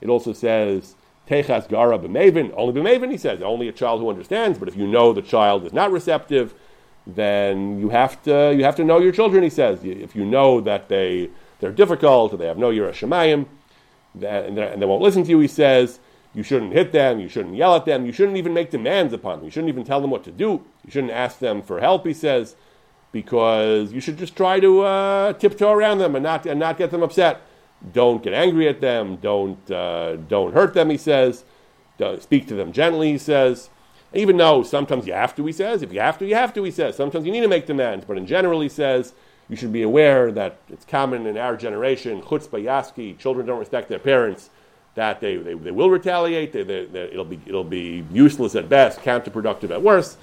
It 0.00 0.08
also 0.08 0.32
says 0.32 0.94
techas 1.28 1.68
gara 1.68 1.98
b'maven. 1.98 2.52
Only 2.56 2.80
b'maven, 2.80 3.10
he 3.10 3.18
says, 3.18 3.42
only 3.42 3.68
a 3.68 3.72
child 3.72 4.00
who 4.00 4.10
understands. 4.10 4.58
But 4.58 4.68
if 4.68 4.76
you 4.76 4.86
know 4.86 5.12
the 5.12 5.22
child 5.22 5.64
is 5.64 5.72
not 5.72 5.92
receptive, 5.92 6.54
then 7.06 7.78
you 7.78 7.90
have 7.90 8.22
to 8.22 8.54
you 8.56 8.64
have 8.64 8.76
to 8.76 8.84
know 8.84 8.98
your 8.98 9.12
children. 9.12 9.42
He 9.42 9.50
says, 9.50 9.84
if 9.84 10.16
you 10.16 10.24
know 10.24 10.60
that 10.60 10.88
they 10.88 11.30
they're 11.60 11.72
difficult 11.72 12.32
or 12.32 12.36
they 12.36 12.46
have 12.46 12.58
no 12.58 12.70
yira 12.70 12.90
shemayim, 12.90 13.46
and 14.14 14.82
they 14.82 14.86
won't 14.86 15.02
listen 15.02 15.24
to 15.24 15.30
you, 15.30 15.40
he 15.40 15.48
says, 15.48 15.98
you 16.34 16.42
shouldn't 16.42 16.72
hit 16.72 16.92
them, 16.92 17.20
you 17.20 17.28
shouldn't 17.28 17.54
yell 17.54 17.76
at 17.76 17.84
them, 17.84 18.06
you 18.06 18.12
shouldn't 18.12 18.36
even 18.36 18.52
make 18.52 18.70
demands 18.70 19.12
upon 19.12 19.38
them, 19.38 19.44
you 19.44 19.50
shouldn't 19.50 19.68
even 19.68 19.84
tell 19.84 20.00
them 20.00 20.10
what 20.10 20.24
to 20.24 20.32
do, 20.32 20.64
you 20.84 20.90
shouldn't 20.90 21.12
ask 21.12 21.38
them 21.38 21.62
for 21.62 21.80
help, 21.80 22.06
he 22.06 22.12
says, 22.12 22.56
because 23.12 23.92
you 23.92 24.00
should 24.00 24.18
just 24.18 24.36
try 24.36 24.58
to 24.60 24.80
uh, 24.82 25.32
tiptoe 25.34 25.70
around 25.70 25.98
them 25.98 26.14
and 26.16 26.22
not, 26.24 26.44
and 26.46 26.58
not 26.58 26.76
get 26.76 26.90
them 26.90 27.02
upset. 27.02 27.40
Don't 27.92 28.22
get 28.22 28.32
angry 28.32 28.68
at 28.68 28.80
them, 28.80 29.16
don't, 29.16 29.70
uh, 29.70 30.16
don't 30.16 30.54
hurt 30.54 30.74
them, 30.74 30.88
he 30.90 30.96
says, 30.96 31.44
don't 31.98 32.22
speak 32.22 32.48
to 32.48 32.54
them 32.54 32.72
gently, 32.72 33.12
he 33.12 33.18
says. 33.18 33.68
Even 34.14 34.36
though 34.36 34.62
sometimes 34.62 35.06
you 35.06 35.12
have 35.12 35.34
to, 35.34 35.44
he 35.44 35.52
says, 35.52 35.82
if 35.82 35.92
you 35.92 36.00
have 36.00 36.18
to, 36.18 36.26
you 36.26 36.34
have 36.34 36.54
to, 36.54 36.62
he 36.62 36.70
says. 36.70 36.96
Sometimes 36.96 37.26
you 37.26 37.32
need 37.32 37.42
to 37.42 37.48
make 37.48 37.66
demands, 37.66 38.04
but 38.06 38.16
in 38.16 38.26
general, 38.26 38.60
he 38.60 38.68
says, 38.68 39.12
you 39.48 39.56
should 39.56 39.72
be 39.72 39.82
aware 39.82 40.32
that 40.32 40.58
it's 40.70 40.84
common 40.84 41.26
in 41.26 41.36
our 41.36 41.56
generation, 41.56 42.22
chutzpah 42.22 42.62
yaski, 42.62 43.18
children 43.18 43.46
don't 43.46 43.58
respect 43.58 43.88
their 43.88 43.98
parents 43.98 44.50
that 44.94 45.20
they, 45.20 45.36
they, 45.36 45.54
they 45.54 45.70
will 45.70 45.90
retaliate. 45.90 46.52
They, 46.52 46.62
they, 46.62 46.80
it'll, 46.84 47.24
be, 47.24 47.40
it'll 47.46 47.64
be 47.64 48.04
useless 48.12 48.54
at 48.54 48.68
best, 48.68 49.00
counterproductive 49.00 49.70
at 49.70 49.82
worst. 49.82 50.18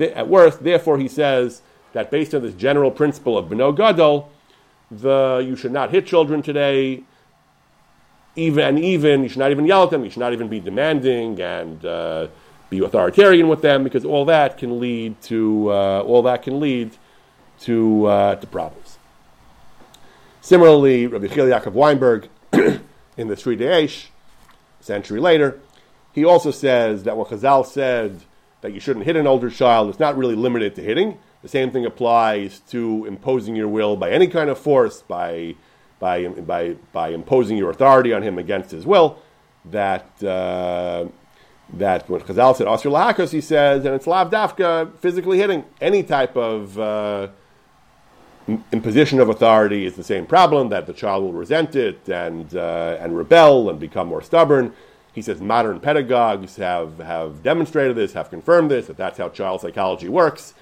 at 0.00 0.28
worst, 0.28 0.62
therefore, 0.62 0.98
he 0.98 1.08
says 1.08 1.62
that 1.92 2.10
based 2.10 2.34
on 2.34 2.42
this 2.42 2.54
general 2.54 2.90
principle 2.90 3.36
of 3.36 3.46
Beno 3.46 3.76
Gadol, 3.76 4.30
the, 5.00 5.44
you 5.46 5.56
should 5.56 5.72
not 5.72 5.90
hit 5.90 6.06
children 6.06 6.42
today, 6.42 7.02
even 8.36 8.78
even, 8.78 9.22
you 9.22 9.28
should 9.28 9.38
not 9.38 9.50
even 9.50 9.66
yell 9.66 9.84
at 9.84 9.90
them, 9.90 10.04
you 10.04 10.10
should 10.10 10.20
not 10.20 10.32
even 10.32 10.48
be 10.48 10.60
demanding 10.60 11.40
and 11.40 11.84
uh, 11.84 12.28
be 12.70 12.78
authoritarian 12.78 13.48
with 13.48 13.62
them, 13.62 13.84
because 13.84 14.04
all 14.04 14.24
that 14.26 14.58
can 14.58 14.80
lead 14.80 15.20
to, 15.22 15.70
uh, 15.70 16.02
all 16.02 16.22
that 16.22 16.42
can 16.42 16.60
lead 16.60 16.96
to, 17.60 18.06
uh, 18.06 18.34
to 18.36 18.46
problems. 18.46 18.98
Similarly, 20.40 21.06
Rabbi 21.06 21.28
Chil 21.28 21.46
Yaakov 21.46 21.72
Weinberg 21.72 22.28
in 22.52 23.28
the 23.28 23.36
Seridei 23.36 23.84
Eish 23.84 24.06
century 24.80 25.20
later. 25.20 25.60
He 26.12 26.24
also 26.24 26.50
says 26.50 27.04
that 27.04 27.16
what 27.16 27.28
Chazal 27.28 27.64
said 27.64 28.20
that 28.60 28.72
you 28.72 28.80
shouldn't 28.80 29.06
hit 29.06 29.16
an 29.16 29.26
older 29.26 29.50
child, 29.50 29.88
it's 29.88 30.00
not 30.00 30.16
really 30.16 30.34
limited 30.34 30.74
to 30.76 30.82
hitting. 30.82 31.18
The 31.42 31.48
same 31.48 31.70
thing 31.72 31.84
applies 31.84 32.60
to 32.70 33.04
imposing 33.06 33.56
your 33.56 33.68
will 33.68 33.96
by 33.96 34.10
any 34.10 34.28
kind 34.28 34.48
of 34.48 34.58
force, 34.58 35.02
by, 35.02 35.56
by, 35.98 36.28
by, 36.28 36.76
by 36.92 37.08
imposing 37.08 37.56
your 37.56 37.70
authority 37.70 38.12
on 38.12 38.22
him 38.22 38.38
against 38.38 38.70
his 38.70 38.86
will. 38.86 39.18
That, 39.64 40.22
uh, 40.22 41.06
that 41.72 42.08
when 42.08 42.20
Chazal 42.20 42.56
said 42.56 42.66
Asr 42.66 42.90
Lahakos, 42.90 43.32
he 43.32 43.40
says, 43.40 43.84
and 43.84 43.94
it's 43.94 44.06
Lav 44.06 44.30
Dafka, 44.30 44.96
physically 44.98 45.38
hitting 45.38 45.64
any 45.80 46.02
type 46.02 46.36
of 46.36 46.78
uh, 46.78 47.28
imposition 48.72 49.20
of 49.20 49.28
authority 49.28 49.86
is 49.86 49.94
the 49.94 50.02
same 50.04 50.26
problem 50.26 50.68
that 50.68 50.86
the 50.86 50.92
child 50.92 51.22
will 51.22 51.32
resent 51.32 51.76
it 51.76 52.08
and 52.08 52.56
uh, 52.56 52.96
and 53.00 53.16
rebel 53.16 53.70
and 53.70 53.78
become 53.78 54.08
more 54.08 54.22
stubborn. 54.22 54.72
He 55.12 55.22
says 55.22 55.40
modern 55.40 55.78
pedagogues 55.78 56.56
have, 56.56 56.98
have 56.98 57.42
demonstrated 57.42 57.96
this, 57.96 58.14
have 58.14 58.30
confirmed 58.30 58.70
this, 58.70 58.86
that 58.86 58.96
that's 58.96 59.18
how 59.18 59.28
child 59.28 59.60
psychology 59.60 60.08
works. 60.08 60.54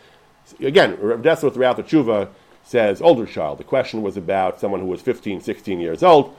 Again, 0.60 0.98
Rav 1.00 1.22
Dessler 1.22 1.52
throughout 1.52 1.76
the 1.76 1.82
tshuva 1.82 2.28
says 2.64 3.00
older 3.00 3.26
child. 3.26 3.58
The 3.58 3.64
question 3.64 4.02
was 4.02 4.16
about 4.16 4.60
someone 4.60 4.80
who 4.80 4.86
was 4.86 5.00
15, 5.00 5.40
16 5.40 5.80
years 5.80 6.02
old. 6.02 6.36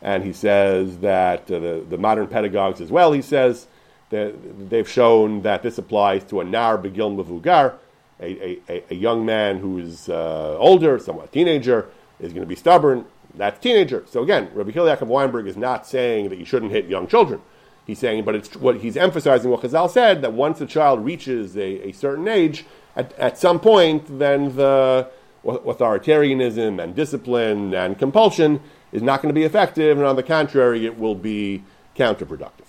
And 0.00 0.22
he 0.22 0.32
says 0.32 0.98
that 0.98 1.50
uh, 1.50 1.58
the, 1.58 1.86
the 1.88 1.98
modern 1.98 2.28
pedagogues 2.28 2.80
as 2.80 2.90
well, 2.90 3.12
he 3.12 3.22
says, 3.22 3.66
that 4.10 4.70
they've 4.70 4.88
shown 4.88 5.42
that 5.42 5.62
this 5.62 5.76
applies 5.76 6.24
to 6.24 6.40
a 6.40 6.44
nar 6.44 6.78
begil 6.78 7.14
mavugar, 7.14 7.74
a, 8.20 8.58
a, 8.68 8.84
a 8.90 8.94
young 8.94 9.26
man 9.26 9.58
who's 9.58 10.08
uh, 10.08 10.56
older, 10.58 10.98
somewhat 10.98 11.32
teenager, 11.32 11.88
is 12.20 12.32
going 12.32 12.42
to 12.42 12.48
be 12.48 12.56
stubborn. 12.56 13.04
That's 13.34 13.58
teenager. 13.60 14.04
So 14.08 14.22
again, 14.22 14.50
Rabbi 14.54 14.70
Yaakov 14.70 15.06
Weinberg 15.06 15.46
is 15.46 15.56
not 15.56 15.86
saying 15.86 16.30
that 16.30 16.38
you 16.38 16.44
shouldn't 16.44 16.72
hit 16.72 16.86
young 16.86 17.06
children. 17.06 17.42
He's 17.86 17.98
saying, 17.98 18.24
but 18.24 18.34
it's 18.34 18.54
what 18.56 18.80
he's 18.80 18.96
emphasizing 18.96 19.50
what 19.50 19.62
Chazal 19.62 19.90
said 19.90 20.22
that 20.22 20.32
once 20.32 20.60
a 20.60 20.66
child 20.66 21.04
reaches 21.04 21.56
a, 21.56 21.88
a 21.88 21.92
certain 21.92 22.28
age, 22.28 22.64
at, 22.96 23.12
at 23.18 23.38
some 23.38 23.60
point, 23.60 24.18
then 24.18 24.56
the 24.56 25.08
authoritarianism 25.44 26.82
and 26.82 26.94
discipline 26.94 27.74
and 27.74 27.98
compulsion 27.98 28.60
is 28.92 29.02
not 29.02 29.22
going 29.22 29.32
to 29.32 29.38
be 29.38 29.44
effective, 29.44 29.98
and 29.98 30.06
on 30.06 30.16
the 30.16 30.22
contrary, 30.22 30.84
it 30.86 30.98
will 30.98 31.14
be 31.14 31.62
counterproductive. 31.96 32.66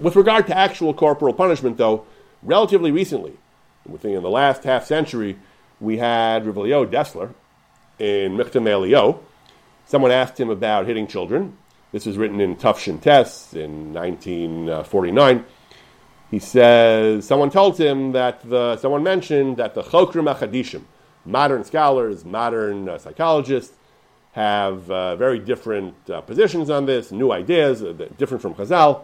With 0.00 0.16
regard 0.16 0.46
to 0.48 0.56
actual 0.56 0.92
corporal 0.92 1.34
punishment, 1.34 1.76
though, 1.76 2.04
relatively 2.42 2.90
recently, 2.90 3.36
within 3.86 4.22
the 4.22 4.30
last 4.30 4.64
half 4.64 4.84
century, 4.84 5.38
we 5.80 5.98
had 5.98 6.46
Rav 6.46 6.56
Dessler 6.90 7.32
in 7.98 8.36
Michtav 8.36 8.62
Me'Eliyahu. 8.62 9.18
Someone 9.86 10.10
asked 10.10 10.38
him 10.38 10.50
about 10.50 10.86
hitting 10.86 11.06
children. 11.06 11.56
This 11.92 12.06
was 12.06 12.16
written 12.16 12.40
in 12.40 12.56
Tufshin 12.56 13.00
Tess 13.00 13.54
in 13.54 13.92
1949. 13.92 15.44
He 16.34 16.40
says 16.40 17.24
someone 17.24 17.48
told 17.48 17.78
him 17.78 18.10
that 18.10 18.42
the 18.50 18.76
someone 18.78 19.04
mentioned 19.04 19.56
that 19.58 19.76
the 19.76 19.84
Chokrim 19.84 20.26
Achadishim, 20.34 20.82
modern 21.24 21.62
scholars, 21.62 22.24
modern 22.24 22.88
uh, 22.88 22.98
psychologists, 22.98 23.76
have 24.32 24.90
uh, 24.90 25.14
very 25.14 25.38
different 25.38 25.94
uh, 26.10 26.22
positions 26.22 26.70
on 26.70 26.86
this, 26.86 27.12
new 27.12 27.30
ideas, 27.30 27.84
uh, 27.84 28.08
different 28.18 28.42
from 28.42 28.52
Chazal. 28.54 29.02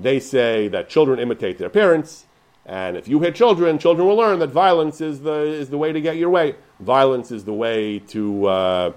They 0.00 0.18
say 0.18 0.66
that 0.74 0.88
children 0.88 1.20
imitate 1.20 1.56
their 1.56 1.70
parents, 1.70 2.26
and 2.66 2.96
if 2.96 3.06
you 3.06 3.20
hit 3.20 3.36
children, 3.36 3.78
children 3.78 4.08
will 4.08 4.16
learn 4.16 4.40
that 4.40 4.50
violence 4.50 5.00
is 5.00 5.20
the, 5.20 5.38
is 5.38 5.70
the 5.70 5.78
way 5.78 5.92
to 5.92 6.00
get 6.00 6.16
your 6.16 6.30
way. 6.30 6.56
Violence 6.80 7.30
is 7.30 7.44
the 7.44 7.54
way 7.54 8.00
to, 8.08 8.46
uh, 8.46 8.92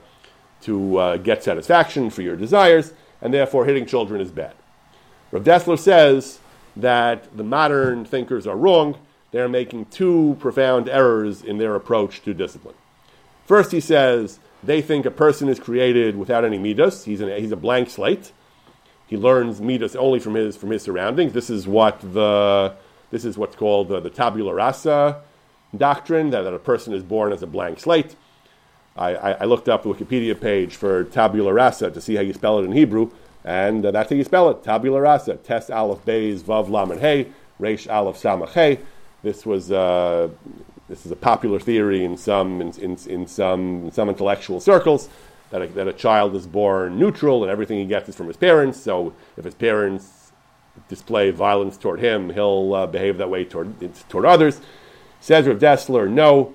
to 0.62 0.98
uh, 0.98 1.18
get 1.18 1.44
satisfaction 1.44 2.10
for 2.10 2.24
your 2.24 2.36
desires, 2.36 2.94
and 3.22 3.32
therefore 3.32 3.64
hitting 3.66 3.86
children 3.86 4.22
is 4.22 4.32
bad. 4.32 4.56
Rav 5.32 5.44
Dessler 5.44 5.78
says 5.78 6.40
that 6.76 7.36
the 7.36 7.44
modern 7.44 8.06
thinkers 8.06 8.46
are 8.48 8.56
wrong. 8.58 8.98
They're 9.32 9.50
making 9.50 9.86
two 9.86 10.38
profound 10.40 10.90
errors 10.90 11.42
in 11.42 11.58
their 11.58 11.76
approach 11.76 12.22
to 12.24 12.34
discipline. 12.34 12.76
First, 13.46 13.72
he 13.72 13.80
says 13.80 14.40
they 14.64 14.82
think 14.82 15.06
a 15.06 15.12
person 15.12 15.50
is 15.50 15.60
created 15.60 16.18
without 16.18 16.46
any 16.46 16.58
midas. 16.58 17.06
He's, 17.06 17.22
an, 17.22 17.30
he's 17.42 17.52
a 17.52 17.58
blank 17.58 17.90
slate. 17.90 18.32
He 19.08 19.18
learns 19.18 19.62
midas 19.62 19.96
only 19.96 20.20
from 20.20 20.34
his, 20.34 20.58
from 20.58 20.72
his 20.72 20.84
surroundings. 20.84 21.34
This 21.34 21.50
is 21.50 21.68
what 21.68 22.00
the 22.02 22.76
this 23.12 23.24
is 23.24 23.38
what's 23.38 23.56
called 23.56 23.88
the, 23.88 24.00
the 24.00 24.10
tabula 24.10 24.54
rasa 24.54 25.22
doctrine 25.78 26.32
that, 26.32 26.42
that 26.42 26.54
a 26.54 26.60
person 26.60 26.94
is 26.94 27.04
born 27.04 27.32
as 27.32 27.44
a 27.44 27.48
blank 27.48 27.80
slate. 27.80 28.16
I, 28.98 29.16
I, 29.16 29.32
I, 29.32 29.46
looked 29.46 29.68
up 29.68 29.84
the 29.84 29.90
Wikipedia 29.94 30.40
page 30.40 30.76
for 30.76 31.04
tabula 31.06 31.54
rasa 31.54 31.92
to 31.92 32.02
see 32.02 32.16
how 32.16 32.22
you 32.22 32.34
spell 32.34 32.60
it 32.60 32.64
in 32.64 32.72
Hebrew, 32.72 33.12
and 33.46 33.86
uh, 33.86 33.91
that's 33.91 34.10
how 34.10 34.16
you 34.16 34.24
spell 34.24 34.50
it: 34.50 34.64
tabula 34.64 35.00
rasa. 35.00 35.36
Test 35.38 35.70
aleph 35.72 36.04
beis 36.04 36.41
vav 36.41 36.68
lam 36.70 36.91
and 36.91 37.00
hey, 37.00 37.28
resh 37.60 37.88
aleph 37.88 38.22
samach 38.22 38.50
hey. 38.50 38.80
This 39.22 39.46
was 39.46 39.72
uh, 39.72 40.30
this 40.89 41.06
is 41.06 41.12
a 41.12 41.16
popular 41.16 41.60
theory 41.60 42.04
in 42.04 42.18
some 42.18 42.60
in, 42.60 42.72
in, 42.80 42.98
in 43.08 43.28
some 43.28 43.86
in 43.86 43.91
some 43.91 44.10
intellectual 44.10 44.60
circles 44.60 45.10
that 45.52 45.62
a, 45.62 45.68
that 45.68 45.88
a 45.88 45.93
child 45.93 46.36
is 46.36 46.48
born 46.48 47.00
neutral 47.00 47.43
and 47.43 47.52
everything 47.52 47.78
he 47.78 47.86
gets 47.86 48.10
is 48.10 48.16
from 48.16 48.28
his 48.28 48.38
parents. 48.38 48.82
So 48.82 49.14
if 49.38 49.46
his 49.46 49.56
parents 49.56 50.32
display 50.89 51.32
violence 51.32 51.78
toward 51.78 52.00
him, 52.00 52.32
he'll 52.32 52.74
uh, 52.74 52.88
behave 52.88 53.18
that 53.20 53.30
way 53.30 53.46
toward 53.46 53.74
toward 54.10 54.26
others. 54.26 54.60
Says 55.20 55.48
Rav 55.48 55.58
Dessler, 55.58 56.10
no, 56.10 56.54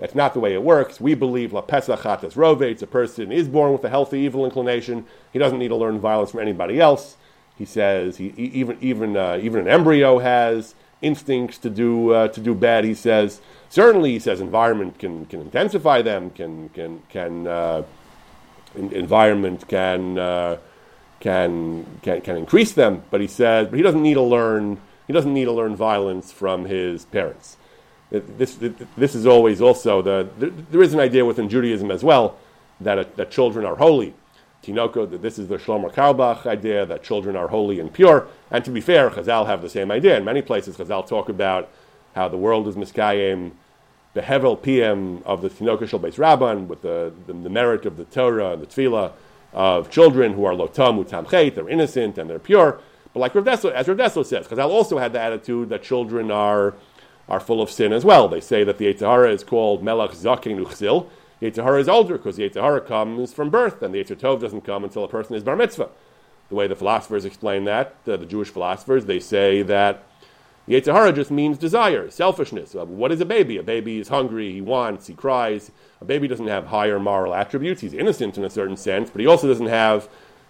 that's 0.00 0.14
not 0.14 0.32
the 0.32 0.40
way 0.40 0.54
it 0.54 0.62
works. 0.62 1.00
We 1.00 1.14
believe 1.14 1.52
la 1.52 1.60
pesach 1.60 2.00
chatas 2.00 2.34
rovates. 2.34 2.82
A 2.82 2.86
person 2.86 3.30
is 3.30 3.48
born 3.48 3.72
with 3.72 3.84
a 3.84 3.90
healthy 3.90 4.20
evil 4.20 4.46
inclination. 4.46 5.04
He 5.32 5.38
doesn't 5.38 5.58
need 5.58 5.68
to 5.68 5.76
learn 5.76 6.00
violence 6.00 6.30
from 6.30 6.40
anybody 6.40 6.80
else. 6.80 7.18
He 7.56 7.66
says 7.66 8.16
he, 8.16 8.28
even 8.36 8.78
even 8.80 9.16
uh, 9.16 9.38
even 9.42 9.60
an 9.60 9.68
embryo 9.68 10.18
has 10.18 10.74
instincts 11.02 11.58
to 11.58 11.70
do 11.70 12.12
uh, 12.12 12.28
to 12.28 12.40
do 12.40 12.54
bad. 12.54 12.84
He 12.84 12.94
says 12.94 13.42
certainly 13.68 14.12
he 14.12 14.18
says 14.18 14.40
environment 14.40 14.98
can 14.98 15.26
can 15.26 15.42
intensify 15.42 16.00
them. 16.00 16.30
Can 16.30 16.70
can 16.70 17.02
can 17.10 17.46
uh, 17.46 17.82
environment 18.74 19.68
can, 19.68 20.18
uh, 20.18 20.56
can 21.20 21.84
can 22.00 22.22
can 22.22 22.36
increase 22.38 22.72
them. 22.72 23.02
But 23.10 23.20
he 23.20 23.26
says 23.26 23.68
but 23.68 23.76
he 23.76 23.82
doesn't 23.82 24.02
need 24.02 24.14
to 24.14 24.22
learn 24.22 24.80
he 25.06 25.12
doesn't 25.12 25.34
need 25.34 25.44
to 25.44 25.52
learn 25.52 25.76
violence 25.76 26.32
from 26.32 26.64
his 26.64 27.04
parents. 27.04 27.58
This, 28.10 28.58
this 28.96 29.14
is 29.14 29.24
always 29.24 29.60
also 29.60 30.02
the, 30.02 30.28
there 30.70 30.82
is 30.82 30.94
an 30.94 31.00
idea 31.00 31.24
within 31.24 31.48
Judaism 31.48 31.90
as 31.92 32.02
well 32.02 32.36
that, 32.80 32.98
uh, 32.98 33.04
that 33.16 33.30
children 33.30 33.64
are 33.64 33.76
holy. 33.76 34.14
Tinoko, 34.64 35.20
this 35.20 35.38
is 35.38 35.48
the 35.48 35.56
Shlomo 35.56 35.92
Carlebach 35.92 36.44
idea 36.44 36.84
that 36.84 37.02
children 37.02 37.36
are 37.36 37.48
holy 37.48 37.80
and 37.80 37.92
pure. 37.92 38.26
And 38.50 38.64
to 38.64 38.70
be 38.70 38.80
fair, 38.80 39.10
Chazal 39.10 39.46
have 39.46 39.62
the 39.62 39.70
same 39.70 39.90
idea. 39.90 40.16
In 40.16 40.24
many 40.24 40.42
places, 40.42 40.76
Chazal 40.76 41.06
talk 41.06 41.28
about 41.28 41.70
how 42.14 42.28
the 42.28 42.36
world 42.36 42.68
is 42.68 42.74
miskayim, 42.74 43.52
the 44.12 44.22
hevel 44.22 44.60
pm 44.60 45.22
of 45.24 45.40
the 45.40 45.48
Tinoko 45.48 45.88
Shal 45.88 46.00
Beis 46.00 46.16
Rabban, 46.16 46.66
with 46.66 46.82
the, 46.82 47.12
the, 47.26 47.32
the, 47.32 47.48
merit 47.48 47.86
of 47.86 47.96
the 47.96 48.04
Torah 48.04 48.52
and 48.52 48.62
the 48.62 48.66
Tefillah 48.66 49.12
of 49.52 49.88
children 49.88 50.34
who 50.34 50.44
are 50.44 50.52
lotam 50.52 51.02
utam 51.02 51.28
chet, 51.30 51.54
they're 51.54 51.68
innocent 51.68 52.18
and 52.18 52.28
they're 52.28 52.38
pure. 52.38 52.80
But 53.12 53.20
like 53.20 53.34
Rav 53.34 53.44
Dessler, 53.44 53.72
as 53.72 53.88
Rav 53.88 53.96
Dessler 53.96 54.26
says, 54.26 54.46
Chazal 54.48 54.68
also 54.68 54.98
had 54.98 55.12
the 55.12 55.20
attitude 55.20 55.68
that 55.70 55.82
children 55.82 56.30
are 56.30 56.74
are 57.30 57.40
full 57.40 57.62
of 57.62 57.70
sin 57.70 57.92
as 57.92 58.04
well. 58.04 58.28
They 58.28 58.40
say 58.40 58.64
that 58.64 58.78
the 58.78 58.92
Yetzer 58.92 59.06
Hara 59.06 59.32
is 59.32 59.44
called 59.44 59.82
Melech 59.82 60.10
Zaken 60.10 60.62
Uchzil. 60.62 61.08
Yetzer 61.40 61.62
Hara 61.62 61.80
is 61.80 61.88
older 61.88 62.18
because 62.18 62.36
the 62.36 62.48
Yetzer 62.48 62.60
Hara 62.60 62.80
comes 62.80 63.32
from 63.32 63.48
birth, 63.48 63.80
and 63.82 63.94
the 63.94 64.02
Yetzer 64.02 64.16
Tov 64.16 64.40
doesn't 64.40 64.62
come 64.62 64.84
until 64.84 65.04
a 65.04 65.08
person 65.08 65.36
is 65.36 65.44
Bar 65.44 65.56
Mitzvah. 65.56 65.88
The 66.48 66.54
way 66.56 66.66
the 66.66 66.74
philosophers 66.74 67.24
explain 67.24 67.64
that, 67.64 67.94
uh, 68.08 68.16
the 68.16 68.26
Jewish 68.26 68.48
philosophers, 68.48 69.06
they 69.06 69.20
say 69.20 69.62
that 69.62 70.02
the 70.66 70.74
Yetzer 70.74 70.92
Hara 70.92 71.12
just 71.12 71.30
means 71.30 71.56
desire, 71.56 72.10
selfishness. 72.10 72.74
Uh, 72.74 72.84
what 72.84 73.12
is 73.12 73.20
a 73.20 73.24
baby? 73.24 73.56
A 73.56 73.62
baby 73.62 74.00
is 74.00 74.08
hungry, 74.08 74.52
he 74.52 74.60
wants, 74.60 75.06
he 75.06 75.14
cries. 75.14 75.70
A 76.00 76.04
baby 76.04 76.26
doesn't 76.26 76.48
have 76.48 76.66
higher 76.66 76.98
moral 76.98 77.34
attributes. 77.34 77.80
He's 77.80 77.94
innocent 77.94 78.36
in 78.36 78.44
a 78.44 78.50
certain 78.50 78.76
sense, 78.76 79.08
but 79.08 79.20
he 79.20 79.26
also 79.26 79.46
doesn't 79.46 79.66
have 79.66 80.08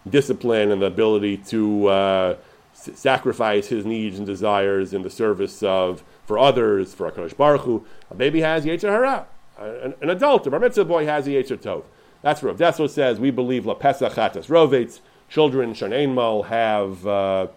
discipline 0.09 0.70
and 0.70 0.81
the 0.81 0.87
ability 0.87 1.37
to 1.37 1.87
uh, 1.89 2.37
s- 2.72 2.91
sacrifice 2.95 3.66
his 3.66 3.85
needs 3.85 4.16
and 4.16 4.26
desires 4.26 4.95
in 4.95 5.03
the 5.03 5.11
service 5.11 5.62
of 5.62 6.03
for 6.31 6.39
others, 6.39 6.95
for 6.95 7.11
HaKadosh 7.11 7.37
Baruch 7.37 7.62
Hu. 7.62 7.85
A 8.09 8.14
baby 8.14 8.41
has 8.41 8.64
Yetzer 8.64 8.89
Hara. 8.89 9.26
An, 9.59 9.95
an, 10.01 10.11
adult, 10.11 10.47
a 10.47 10.51
Bar 10.53 10.61
Mitzvah 10.61 10.85
boy 10.85 11.05
has 11.05 11.26
Yetzer 11.26 11.59
Tov. 11.59 11.83
That's 12.22 12.41
what 12.41 12.61
Rav 12.61 12.89
says. 12.89 13.18
We 13.18 13.33
believe 13.33 13.66
La 13.66 13.74
Pesach 13.74 14.12
Chatas 14.12 14.47
Rovetz. 14.47 15.01
Children, 15.28 15.74
Shanein 15.74 16.14
Mal, 16.14 16.45
have, 16.45 17.05
uh, 17.05 17.49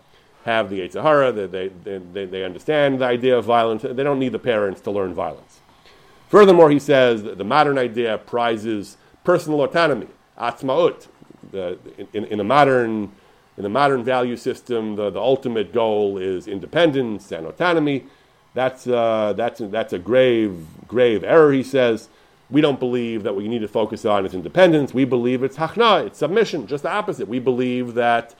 have 0.45 0.71
the 0.71 0.79
Yetzer 0.79 1.03
Hara. 1.03 1.31
They, 1.31 1.67
they, 1.67 1.99
they, 1.99 2.25
they 2.25 2.43
understand 2.43 2.99
the 2.99 3.05
idea 3.05 3.37
of 3.37 3.45
violence. 3.45 3.83
They 3.83 4.03
don't 4.03 4.17
need 4.17 4.31
the 4.31 4.39
parents 4.39 4.81
to 4.81 4.89
learn 4.89 5.13
violence. 5.13 5.59
Furthermore, 6.29 6.71
he 6.71 6.79
says 6.79 7.21
the 7.21 7.43
modern 7.43 7.77
idea 7.77 8.17
prizes 8.17 8.97
personal 9.23 9.61
autonomy, 9.61 10.07
atzmaut. 10.39 11.09
The, 11.51 11.77
in, 12.13 12.25
in, 12.25 12.37
the 12.39 12.43
modern, 12.43 13.11
in 13.55 13.61
the 13.61 13.69
modern 13.69 14.03
value 14.03 14.35
system, 14.35 14.95
the, 14.95 15.11
the 15.11 15.21
ultimate 15.21 15.71
goal 15.73 16.17
is 16.17 16.47
independence 16.47 17.31
and 17.31 17.45
autonomy. 17.45 18.05
That's, 18.53 18.85
uh, 18.87 19.33
that's, 19.35 19.59
that's 19.59 19.93
a 19.93 19.99
grave, 19.99 20.65
grave 20.87 21.23
error, 21.23 21.51
he 21.51 21.63
says. 21.63 22.09
We 22.49 22.61
don't 22.61 22.79
believe 22.79 23.23
that 23.23 23.33
what 23.33 23.43
you 23.43 23.49
need 23.49 23.61
to 23.61 23.67
focus 23.67 24.05
on 24.05 24.25
is 24.25 24.33
independence. 24.33 24.93
We 24.93 25.05
believe 25.05 25.43
it's 25.43 25.57
hachna, 25.57 26.05
it's 26.05 26.19
submission, 26.19 26.67
just 26.67 26.83
the 26.83 26.91
opposite. 26.91 27.27
We 27.27 27.39
believe 27.39 27.95
that 27.95 28.35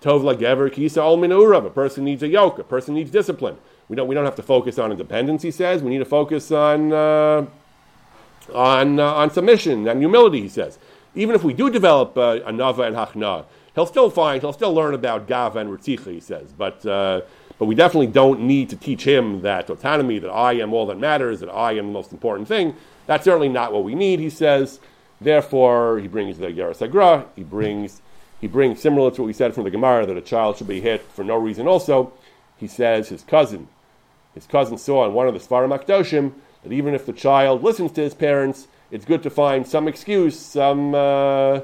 tov 0.00 0.22
gever 0.38 0.72
kisa 0.72 1.02
ol 1.02 1.18
minurav, 1.18 1.66
a 1.66 1.70
person 1.70 2.04
needs 2.04 2.22
a 2.22 2.28
yoke, 2.28 2.58
a 2.58 2.64
person 2.64 2.94
needs 2.94 3.10
discipline. 3.10 3.58
We 3.88 3.96
don't, 3.96 4.08
we 4.08 4.14
don't 4.14 4.24
have 4.24 4.36
to 4.36 4.42
focus 4.42 4.78
on 4.78 4.90
independence, 4.90 5.42
he 5.42 5.50
says. 5.50 5.82
We 5.82 5.90
need 5.90 5.98
to 5.98 6.06
focus 6.06 6.50
on, 6.50 6.92
uh, 6.92 7.46
on, 8.54 8.98
uh, 8.98 9.12
on 9.14 9.30
submission 9.30 9.86
and 9.86 10.00
humility, 10.00 10.40
he 10.40 10.48
says. 10.48 10.78
Even 11.14 11.34
if 11.34 11.44
we 11.44 11.52
do 11.52 11.70
develop 11.70 12.16
uh, 12.16 12.40
a 12.44 12.52
nava 12.52 12.86
and 12.86 12.96
hachna, 12.96 13.44
he'll 13.74 13.86
still 13.86 14.10
find, 14.10 14.40
he'll 14.40 14.52
still 14.52 14.72
learn 14.72 14.94
about 14.94 15.28
gava 15.28 15.56
and 15.56 15.70
ritzicha, 15.70 16.10
he 16.12 16.20
says. 16.20 16.52
But 16.52 16.84
uh, 16.86 17.20
but 17.58 17.66
we 17.66 17.74
definitely 17.74 18.08
don't 18.08 18.40
need 18.40 18.68
to 18.70 18.76
teach 18.76 19.06
him 19.06 19.42
that 19.42 19.70
autonomy, 19.70 20.18
that 20.18 20.30
I 20.30 20.54
am 20.54 20.72
all 20.72 20.86
that 20.86 20.98
matters, 20.98 21.40
that 21.40 21.50
I 21.50 21.72
am 21.72 21.86
the 21.86 21.92
most 21.92 22.12
important 22.12 22.48
thing. 22.48 22.76
That's 23.06 23.24
certainly 23.24 23.48
not 23.48 23.72
what 23.72 23.84
we 23.84 23.94
need, 23.94 24.20
he 24.20 24.30
says. 24.30 24.80
Therefore, 25.20 25.98
he 25.98 26.08
brings 26.08 26.38
the 26.38 26.48
Yerasagra, 26.48 27.26
he 27.34 27.42
brings, 27.42 28.02
he 28.40 28.46
brings, 28.46 28.80
similar 28.80 29.10
to 29.10 29.22
what 29.22 29.26
we 29.26 29.32
said 29.32 29.54
from 29.54 29.64
the 29.64 29.70
Gemara, 29.70 30.04
that 30.04 30.16
a 30.16 30.20
child 30.20 30.58
should 30.58 30.68
be 30.68 30.80
hit 30.80 31.02
for 31.02 31.24
no 31.24 31.36
reason 31.36 31.66
also. 31.66 32.12
He 32.58 32.66
says 32.66 33.08
his 33.08 33.22
cousin, 33.22 33.68
his 34.34 34.46
cousin 34.46 34.76
saw 34.76 35.06
in 35.06 35.14
one 35.14 35.26
of 35.26 35.34
the 35.34 35.40
Svarim 35.40 35.76
Akdoshim 35.76 36.34
that 36.62 36.72
even 36.72 36.94
if 36.94 37.06
the 37.06 37.12
child 37.12 37.62
listens 37.62 37.92
to 37.92 38.02
his 38.02 38.14
parents, 38.14 38.68
it's 38.90 39.04
good 39.04 39.22
to 39.22 39.30
find 39.30 39.66
some 39.66 39.88
excuse, 39.88 40.38
some, 40.38 40.94
uh, 40.94 41.60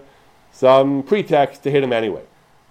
some 0.53 1.03
pretext 1.03 1.62
to 1.64 1.70
hit 1.70 1.84
him 1.84 1.93
anyway. 1.93 2.22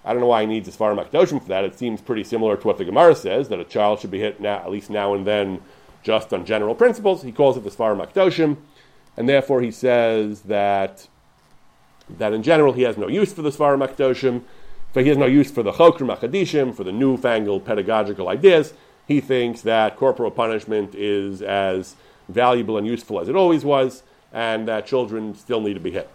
I 0.04 0.12
don't 0.12 0.20
know 0.20 0.26
why 0.26 0.40
he 0.42 0.46
needs 0.46 0.68
a 0.68 0.72
Svarim 0.72 1.04
Akdoshim 1.04 1.40
for 1.40 1.48
that. 1.48 1.64
It 1.64 1.78
seems 1.78 2.00
pretty 2.00 2.24
similar 2.24 2.56
to 2.56 2.66
what 2.66 2.78
the 2.78 2.84
Gemara 2.84 3.14
says, 3.14 3.48
that 3.48 3.60
a 3.60 3.64
child 3.64 4.00
should 4.00 4.10
be 4.10 4.18
hit 4.18 4.40
now, 4.40 4.56
at 4.56 4.70
least 4.70 4.90
now 4.90 5.14
and 5.14 5.26
then 5.26 5.60
just 6.02 6.32
on 6.32 6.44
general 6.44 6.74
principles. 6.74 7.22
He 7.22 7.32
calls 7.32 7.56
it 7.56 7.64
the 7.64 7.70
Svarim 7.70 8.04
Akdoshim, 8.04 8.56
and 9.16 9.28
therefore 9.28 9.62
he 9.62 9.70
says 9.70 10.42
that, 10.42 11.06
that 12.08 12.32
in 12.32 12.42
general 12.42 12.72
he 12.72 12.82
has 12.82 12.96
no 12.96 13.08
use 13.08 13.32
for 13.32 13.42
the 13.42 13.50
Svarim 13.50 13.86
Akdoshim, 13.86 14.42
but 14.92 15.04
he 15.04 15.08
has 15.08 15.18
no 15.18 15.26
use 15.26 15.50
for 15.50 15.62
the 15.62 15.72
Chokrim 15.72 16.14
Achadishim, 16.14 16.74
for 16.74 16.84
the 16.84 16.92
newfangled 16.92 17.64
pedagogical 17.64 18.28
ideas. 18.28 18.74
He 19.06 19.20
thinks 19.20 19.62
that 19.62 19.96
corporal 19.96 20.30
punishment 20.30 20.94
is 20.94 21.42
as 21.42 21.96
valuable 22.28 22.76
and 22.76 22.86
useful 22.86 23.20
as 23.20 23.28
it 23.28 23.36
always 23.36 23.64
was, 23.64 24.02
and 24.32 24.68
that 24.68 24.86
children 24.86 25.34
still 25.34 25.60
need 25.60 25.74
to 25.74 25.80
be 25.80 25.92
hit. 25.92 26.10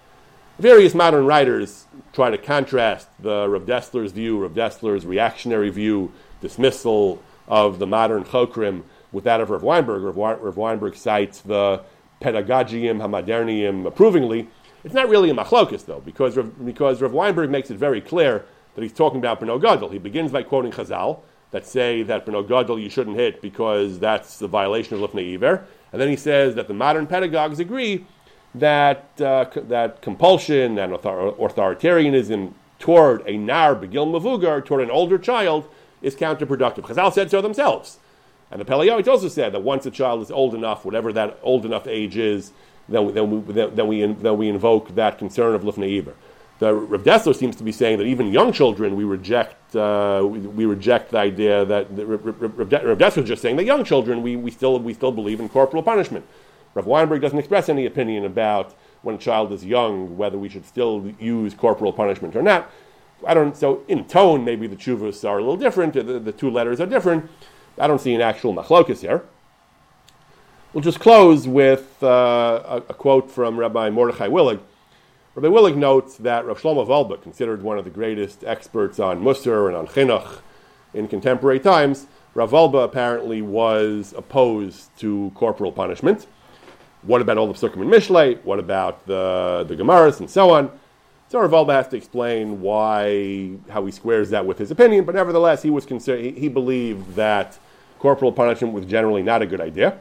Various 0.60 0.95
modern 0.95 1.28
writers 1.28 1.86
try 2.14 2.32
to 2.32 2.38
contrast 2.38 3.10
the 3.20 3.47
Rav 3.47 3.68
Dessler's 3.68 4.12
view, 4.12 4.39
Rav 4.39 4.53
Dessler's 4.53 5.05
reactionary 5.05 5.70
view, 5.70 6.12
dismissal 6.41 7.22
of 7.47 7.78
the 7.78 7.86
modern 7.86 8.24
Chokrim 8.24 8.82
with 9.12 9.24
that 9.26 9.39
of 9.39 9.51
Rav 9.51 9.62
Weinberg. 9.62 10.01
Rav, 10.01 10.18
Rav 10.18 10.58
Weinberg 10.58 10.95
cites 10.95 11.41
the 11.41 11.84
Pedagogium 12.22 12.97
Hamadernium 12.97 13.86
approvingly. 13.86 14.47
It's 14.84 14.95
not 14.95 15.10
really 15.10 15.30
a 15.30 15.36
machlokus, 15.36 15.86
though, 15.86 15.99
because 15.99 16.36
Rav, 16.36 16.66
because 16.66 17.03
Rav 17.03 17.12
Weinberg 17.12 17.51
makes 17.51 17.70
it 17.70 17.78
very 17.78 18.01
clear 18.01 18.43
that 18.74 18.82
he's 18.82 18.93
talking 18.93 19.20
about 19.20 19.39
Beno 19.39 19.62
Gadol. 19.62 19.89
He 19.89 19.99
begins 19.99 20.32
by 20.32 20.41
quoting 20.41 20.72
Chazal 20.72 21.20
that 21.51 21.68
say 21.68 22.01
that 22.01 22.26
Beno 22.26 22.47
Gadol 22.47 22.80
you 22.80 22.89
shouldn't 22.89 23.16
hit 23.16 23.43
because 23.43 23.99
that's 23.99 24.39
the 24.39 24.47
violation 24.47 24.95
of 24.95 25.08
Lifnei 25.08 25.36
Iver. 25.36 25.66
And 25.91 26.01
then 26.01 26.10
he 26.10 26.16
says 26.16 26.55
that 26.55 26.68
the 26.68 26.74
modern 26.74 27.05
pedagogues 27.05 27.60
agree 27.60 28.08
that, 28.60 29.10
uh, 29.20 29.45
that 29.55 30.01
compulsion 30.01 30.78
and 30.78 30.93
author- 30.93 31.32
authoritarianism 31.32 32.53
toward 32.80 33.28
a 33.28 33.38
nar 33.38 33.76
begil 33.76 34.08
mavugar, 34.08 34.64
toward 34.64 34.82
an 34.82 34.91
older 34.91 35.18
child, 35.18 35.68
is 36.01 36.16
counterproductive. 36.16 36.84
Chazal 36.84 37.12
said 37.14 37.32
so 37.32 37.41
themselves. 37.41 37.97
And 38.51 38.62
the 38.62 38.66
Pele 38.66 38.88
Yoetz 38.88 39.08
also 39.08 39.28
said 39.28 39.53
that 39.53 39.62
once 39.62 39.86
a 39.86 39.91
child 39.91 40.22
is 40.22 40.32
old 40.32 40.53
enough, 40.55 40.86
whatever 40.86 41.12
that 41.14 41.38
old 41.43 41.66
enough 41.66 41.88
age 41.88 42.18
is, 42.18 42.51
then, 42.88 43.14
then, 43.14 43.45
we, 43.45 43.53
then, 43.53 43.88
we, 43.88 44.05
then 44.05 44.38
we 44.38 44.49
invoke 44.49 44.95
that 44.95 45.18
concern 45.18 45.53
of 45.53 45.64
Lifnei. 45.64 46.14
The 46.60 46.74
Rav 46.74 47.03
Dessler 47.03 47.36
seems 47.36 47.55
to 47.58 47.64
be 47.64 47.72
saying 47.72 47.99
that 47.99 48.05
even 48.05 48.32
young 48.32 48.51
children, 48.51 48.95
we 48.95 49.03
reject, 49.03 49.76
uh, 49.76 50.22
we, 50.24 50.39
we, 50.39 50.66
reject 50.66 51.12
the 51.12 51.20
idea 51.20 51.66
that, 51.66 51.95
that 51.95 52.05
Rav 52.05 52.97
Dessler 52.97 53.24
is 53.24 53.28
just 53.28 53.41
saying 53.41 53.58
that 53.58 53.66
young 53.66 53.84
children, 53.84 54.24
we, 54.24 54.36
we, 54.38 54.49
still, 54.49 54.80
we 54.80 54.93
still 54.93 55.12
believe 55.12 55.39
in 55.39 55.49
corporal 55.49 55.84
punishment. 55.84 56.26
Rav 56.78 56.86
Weinberg 56.86 57.21
doesn't 57.21 57.39
express 57.39 57.69
any 57.69 57.88
opinion 57.88 58.23
about 58.23 58.75
when 59.01 59.15
a 59.15 59.17
child 59.17 59.51
is 59.51 59.65
young, 59.65 60.15
whether 60.15 60.38
we 60.38 60.47
should 60.47 60.63
still 60.63 61.11
use 61.19 61.55
corporal 61.55 61.91
punishment 61.91 62.36
or 62.36 62.43
not. 62.43 62.69
I 63.25 63.34
don't, 63.34 63.57
so 63.57 63.84
in 63.88 64.05
tone, 64.05 64.45
maybe 64.45 64.67
the 64.67 64.75
chuvas 64.75 65.28
are 65.28 65.39
a 65.39 65.41
little 65.41 65.57
different, 65.57 65.93
the, 65.93 66.03
the 66.03 66.32
two 66.32 66.51
letters 66.51 66.80
are 66.80 66.86
different. 66.86 67.32
I 67.80 67.88
don't 67.88 67.99
see 67.99 68.13
an 68.13 68.21
actual 68.21 68.53
machlokas 68.53 69.01
here. 69.01 69.23
We'll 70.71 70.84
just 70.84 70.99
close 70.99 71.47
with 71.47 71.97
uh, 72.03 72.61
a, 72.63 72.75
a, 72.89 72.93
quote 72.93 73.32
from 73.32 73.57
Rabbi 73.57 73.89
Mordechai 73.89 74.28
Willig 74.28 74.59
Rabbi 75.34 75.47
Willig 75.47 75.75
notes 75.75 76.17
that 76.17 76.45
Rav 76.45 76.61
Shlomo 76.61 76.88
Wolbe, 76.88 77.19
considered 77.23 77.63
one 77.63 77.80
of 77.80 77.86
the 77.86 77.89
greatest 77.89 78.43
experts 78.43 78.99
on 78.99 79.21
Musar 79.21 79.67
and 79.67 79.75
on 79.75 79.88
Chinuch 79.88 80.41
in 80.93 81.07
contemporary 81.07 81.59
times, 81.59 82.05
Rav 82.36 82.51
Wolbe 82.51 82.84
apparently 82.84 83.41
was 83.41 84.13
opposed 84.15 84.95
to 84.99 85.32
corporal 85.34 85.71
punishment. 85.71 86.28
What 87.08 87.22
about 87.22 87.38
all 87.38 87.47
the 87.47 87.53
Psukim 87.53 87.82
and 87.82 87.89
Mishlei? 87.89 88.43
What 88.43 88.60
about 88.60 89.08
the, 89.08 89.66
the 89.68 89.76
Gemaras 89.76 90.20
and 90.20 90.30
so 90.30 90.49
on? 90.51 90.70
So 91.30 91.39
Rav 91.39 91.51
Wolbe 91.51 91.72
has 91.72 91.88
to 91.89 91.97
explain 91.97 92.60
why, 92.62 93.51
how 93.70 93.86
he 93.86 93.91
squares 93.91 94.30
that 94.32 94.45
with 94.45 94.58
his 94.58 94.72
opinion, 94.72 95.05
but 95.05 95.16
nevertheless, 95.16 95.64
he 95.64 95.70
was 95.70 95.86
consider- 95.86 96.22
he, 96.22 96.32
he 96.32 96.47
believed 96.49 97.16
that 97.16 97.58
corporal 97.99 98.34
punishment 98.34 98.74
was 98.74 98.86
generally 98.86 99.24
not 99.24 99.41
a 99.41 99.45
good 99.45 99.62
idea. 99.62 99.97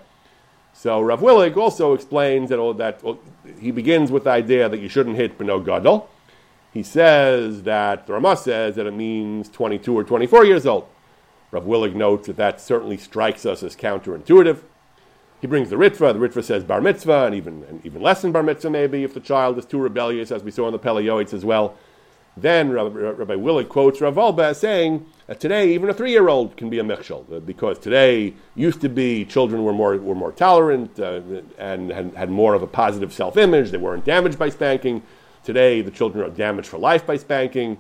So 0.73 1.01
Rav 1.01 1.21
Willig 1.21 1.57
also 1.57 1.95
explains 1.95 2.51
that, 2.51 2.59
all 2.59 2.75
that 2.75 3.03
well, 3.05 3.19
he 3.61 3.71
begins 3.71 4.11
with 4.11 4.25
the 4.25 4.31
idea 4.31 4.69
that 4.69 4.79
you 4.79 4.89
shouldn't 4.89 5.17
hit 5.17 5.39
Beno 5.39 5.65
Gadol. 5.65 6.09
He 6.73 6.83
says 6.83 7.63
that 7.63 8.07
the 8.07 8.15
Ramah 8.15 8.37
says 8.37 8.75
that 8.75 8.87
it 8.87 8.95
means 8.95 9.49
22 9.49 9.97
or 9.97 10.05
24 10.05 10.45
years 10.45 10.67
old. 10.67 10.87
Rav 11.53 11.65
Willig 11.65 11.95
notes 11.95 12.27
that 12.27 12.37
that 12.37 12.61
certainly 12.61 12.97
strikes 12.97 13.47
us 13.47 13.63
as 13.63 13.77
counterintuitive. 13.77 14.59
He 15.41 15.47
brings 15.47 15.70
the 15.70 15.76
Ritva. 15.76 16.12
The 16.12 16.18
Ritva 16.18 16.43
says 16.43 16.64
bar 16.64 16.80
mitzvah, 16.80 17.26
and 17.26 17.34
even, 17.34 17.64
and 17.64 17.84
even 17.84 18.03
less 18.03 18.22
than 18.22 18.32
bar 18.32 18.43
mitzvah, 18.43 18.70
maybe, 18.70 19.05
if 19.05 19.14
the 19.14 19.20
child 19.20 19.59
is 19.59 19.66
too 19.66 19.78
rebellious, 19.78 20.30
as 20.30 20.43
we 20.43 20.51
saw 20.51 20.66
in 20.66 20.72
the 20.72 20.78
Pele 20.78 21.05
Yoetz 21.05 21.32
as 21.34 21.45
well. 21.45 21.76
Then 22.37 22.70
Rabbi, 22.70 22.99
Rabbi 22.99 23.34
Willig 23.34 23.68
quotes 23.68 24.01
Rav 24.03 24.14
Wolbe 24.14 24.41
as 24.41 24.61
saying 24.61 25.07
that 25.26 25.41
today 25.41 25.72
even 25.72 25.89
a 25.89 25.95
three-year-old 25.95 26.57
can 26.57 26.68
be 26.68 26.78
a 26.78 26.84
michshel 26.84 27.32
uh, 27.32 27.41
because 27.41 27.78
today 27.78 28.34
used 28.55 28.82
to 28.82 28.91
be 28.91 29.24
children 29.24 29.64
were 29.64 29.72
more 29.72 29.97
were 29.97 30.14
more 30.14 30.32
tolerant 30.32 31.01
uh, 31.01 31.22
and 31.57 31.91
had, 31.91 32.14
had 32.14 32.30
more 32.30 32.53
of 32.53 32.62
a 32.62 32.66
positive 32.66 33.11
self-image. 33.11 33.70
They 33.70 33.78
weren't 33.78 34.05
damaged 34.05 34.39
by 34.39 34.51
spanking. 34.51 35.03
Today 35.45 35.80
the 35.80 35.91
children 35.91 36.22
are 36.26 36.30
damaged 36.30 36.68
for 36.68 36.76
life 36.76 37.07
by 37.07 37.16
spanking. 37.16 37.78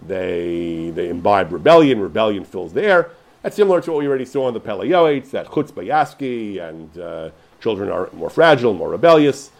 They 0.00 0.90
they 0.94 1.10
imbibe 1.10 1.52
rebellion. 1.52 2.00
Rebellion 2.00 2.44
fills 2.44 2.72
the 2.72 2.82
air. 2.82 3.10
That's 3.42 3.56
similar 3.56 3.80
to 3.80 3.92
what 3.92 4.00
we 4.00 4.06
already 4.06 4.26
saw 4.26 4.48
in 4.48 4.54
the 4.54 4.60
Pele 4.60 4.86
Yoetz, 4.86 5.30
that 5.30 5.46
chutzpah 5.46 5.86
yaski, 5.86 6.60
and 6.60 6.98
uh, 6.98 7.30
children 7.60 7.90
are 7.90 8.10
more 8.12 8.28
fragile, 8.28 8.74
more 8.74 8.90
rebellious, 8.90 9.50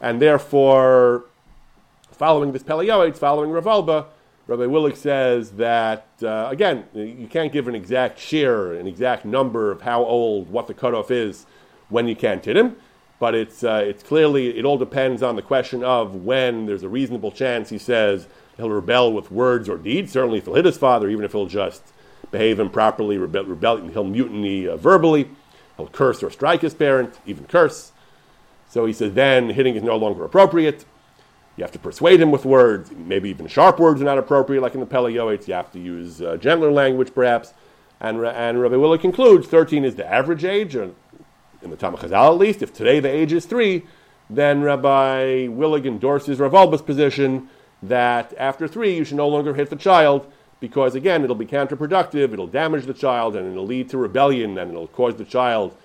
and 0.00 0.22
therefore 0.22 1.24
following 2.12 2.52
this 2.52 2.62
Pele 2.62 2.86
Yoetz, 2.86 3.16
following 3.16 3.50
Rav 3.50 3.64
Wolbe, 3.64 4.06
Rabbi 4.46 4.64
Willig 4.64 4.94
says 4.94 5.52
that, 5.52 6.06
uh, 6.22 6.48
again, 6.50 6.84
you 6.94 7.26
can't 7.28 7.50
give 7.50 7.66
an 7.66 7.74
exact 7.74 8.18
share, 8.18 8.74
an 8.74 8.86
exact 8.86 9.24
number 9.24 9.70
of 9.70 9.80
how 9.80 10.04
old, 10.04 10.50
what 10.50 10.66
the 10.66 10.74
cutoff 10.74 11.10
is 11.10 11.46
when 11.88 12.06
you 12.06 12.14
can't 12.14 12.44
hit 12.44 12.56
him, 12.56 12.76
but 13.18 13.34
it's, 13.34 13.64
uh, 13.64 13.82
it's 13.84 14.02
clearly, 14.02 14.58
it 14.58 14.66
all 14.66 14.76
depends 14.76 15.22
on 15.22 15.34
the 15.34 15.42
question 15.42 15.82
of 15.82 16.14
when 16.14 16.66
there's 16.66 16.82
a 16.82 16.88
reasonable 16.88 17.32
chance, 17.32 17.70
he 17.70 17.78
says, 17.78 18.28
he'll 18.58 18.68
rebel 18.68 19.12
with 19.12 19.30
words 19.32 19.66
or 19.68 19.78
deeds. 19.78 20.12
Certainly 20.12 20.38
if 20.38 20.44
he'll 20.44 20.54
hit 20.54 20.66
his 20.66 20.76
father, 20.76 21.08
even 21.08 21.24
if 21.24 21.32
he'll 21.32 21.46
just 21.46 21.82
behave 22.34 22.58
improperly, 22.58 23.16
rebel, 23.16 23.44
rebel 23.44 23.76
he'll 23.88 24.02
mutiny 24.02 24.66
uh, 24.66 24.76
verbally, 24.76 25.30
he'll 25.76 25.86
curse 25.86 26.20
or 26.20 26.30
strike 26.30 26.62
his 26.62 26.74
parent, 26.74 27.14
even 27.26 27.44
curse. 27.44 27.92
So 28.68 28.86
he 28.86 28.92
says 28.92 29.14
then 29.14 29.50
hitting 29.50 29.76
is 29.76 29.84
no 29.84 29.96
longer 29.96 30.24
appropriate. 30.24 30.84
You 31.56 31.62
have 31.62 31.70
to 31.70 31.78
persuade 31.78 32.20
him 32.20 32.32
with 32.32 32.44
words, 32.44 32.90
maybe 32.90 33.30
even 33.30 33.46
sharp 33.46 33.78
words 33.78 34.02
are 34.02 34.04
not 34.04 34.18
appropriate, 34.18 34.62
like 34.62 34.74
in 34.74 34.80
the 34.80 34.86
Pele 34.86 35.12
Yoetz. 35.12 35.46
You 35.46 35.54
have 35.54 35.70
to 35.70 35.78
use 35.78 36.20
uh, 36.20 36.36
gentler 36.36 36.72
language, 36.72 37.14
perhaps. 37.14 37.54
And, 38.00 38.26
and 38.26 38.60
Rabbi 38.60 38.74
Willig 38.74 39.00
concludes 39.00 39.46
13 39.46 39.84
is 39.84 39.94
the 39.94 40.04
average 40.04 40.44
age, 40.44 40.74
or 40.74 40.90
in 41.62 41.70
the 41.70 41.76
Talmud 41.76 42.00
Chazal 42.00 42.32
at 42.32 42.38
least. 42.38 42.62
If 42.62 42.74
today 42.74 42.98
the 42.98 43.08
age 43.08 43.32
is 43.32 43.46
three, 43.46 43.86
then 44.28 44.62
Rabbi 44.62 45.46
Willig 45.46 45.86
endorses 45.86 46.40
Rav 46.40 46.84
position 46.84 47.48
that 47.80 48.34
after 48.36 48.66
three 48.66 48.96
you 48.96 49.04
should 49.04 49.18
no 49.18 49.28
longer 49.28 49.54
hit 49.54 49.70
the 49.70 49.76
child 49.76 50.26
because, 50.66 50.94
again, 50.94 51.22
it'll 51.22 51.36
be 51.36 51.44
counterproductive, 51.44 52.32
it'll 52.32 52.46
damage 52.46 52.86
the 52.86 52.94
child, 52.94 53.36
and 53.36 53.52
it'll 53.52 53.66
lead 53.66 53.90
to 53.90 53.98
rebellion, 53.98 54.56
and 54.56 54.70
it'll 54.70 54.86
cause 54.88 55.14
the 55.16 55.24
child 55.26 55.76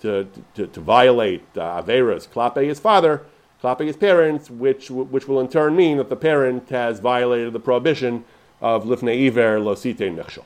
to, 0.00 0.28
to, 0.54 0.68
to 0.68 0.80
violate 0.80 1.42
uh, 1.56 1.82
Averas, 1.82 2.28
Klape, 2.28 2.64
his 2.64 2.78
father 2.78 3.22
clapping 3.60 3.88
his 3.88 3.96
parents, 3.96 4.48
which, 4.48 4.92
which 4.92 5.26
will 5.26 5.40
in 5.40 5.48
turn 5.48 5.74
mean 5.74 5.96
that 5.96 6.08
the 6.08 6.14
parent 6.14 6.68
has 6.68 7.00
violated 7.00 7.52
the 7.52 7.58
prohibition 7.58 8.24
of 8.60 8.84
lifnei 8.84 9.26
iver 9.26 9.58
lo 9.58 9.74
site 9.74 9.98
nechshol. 9.98 10.44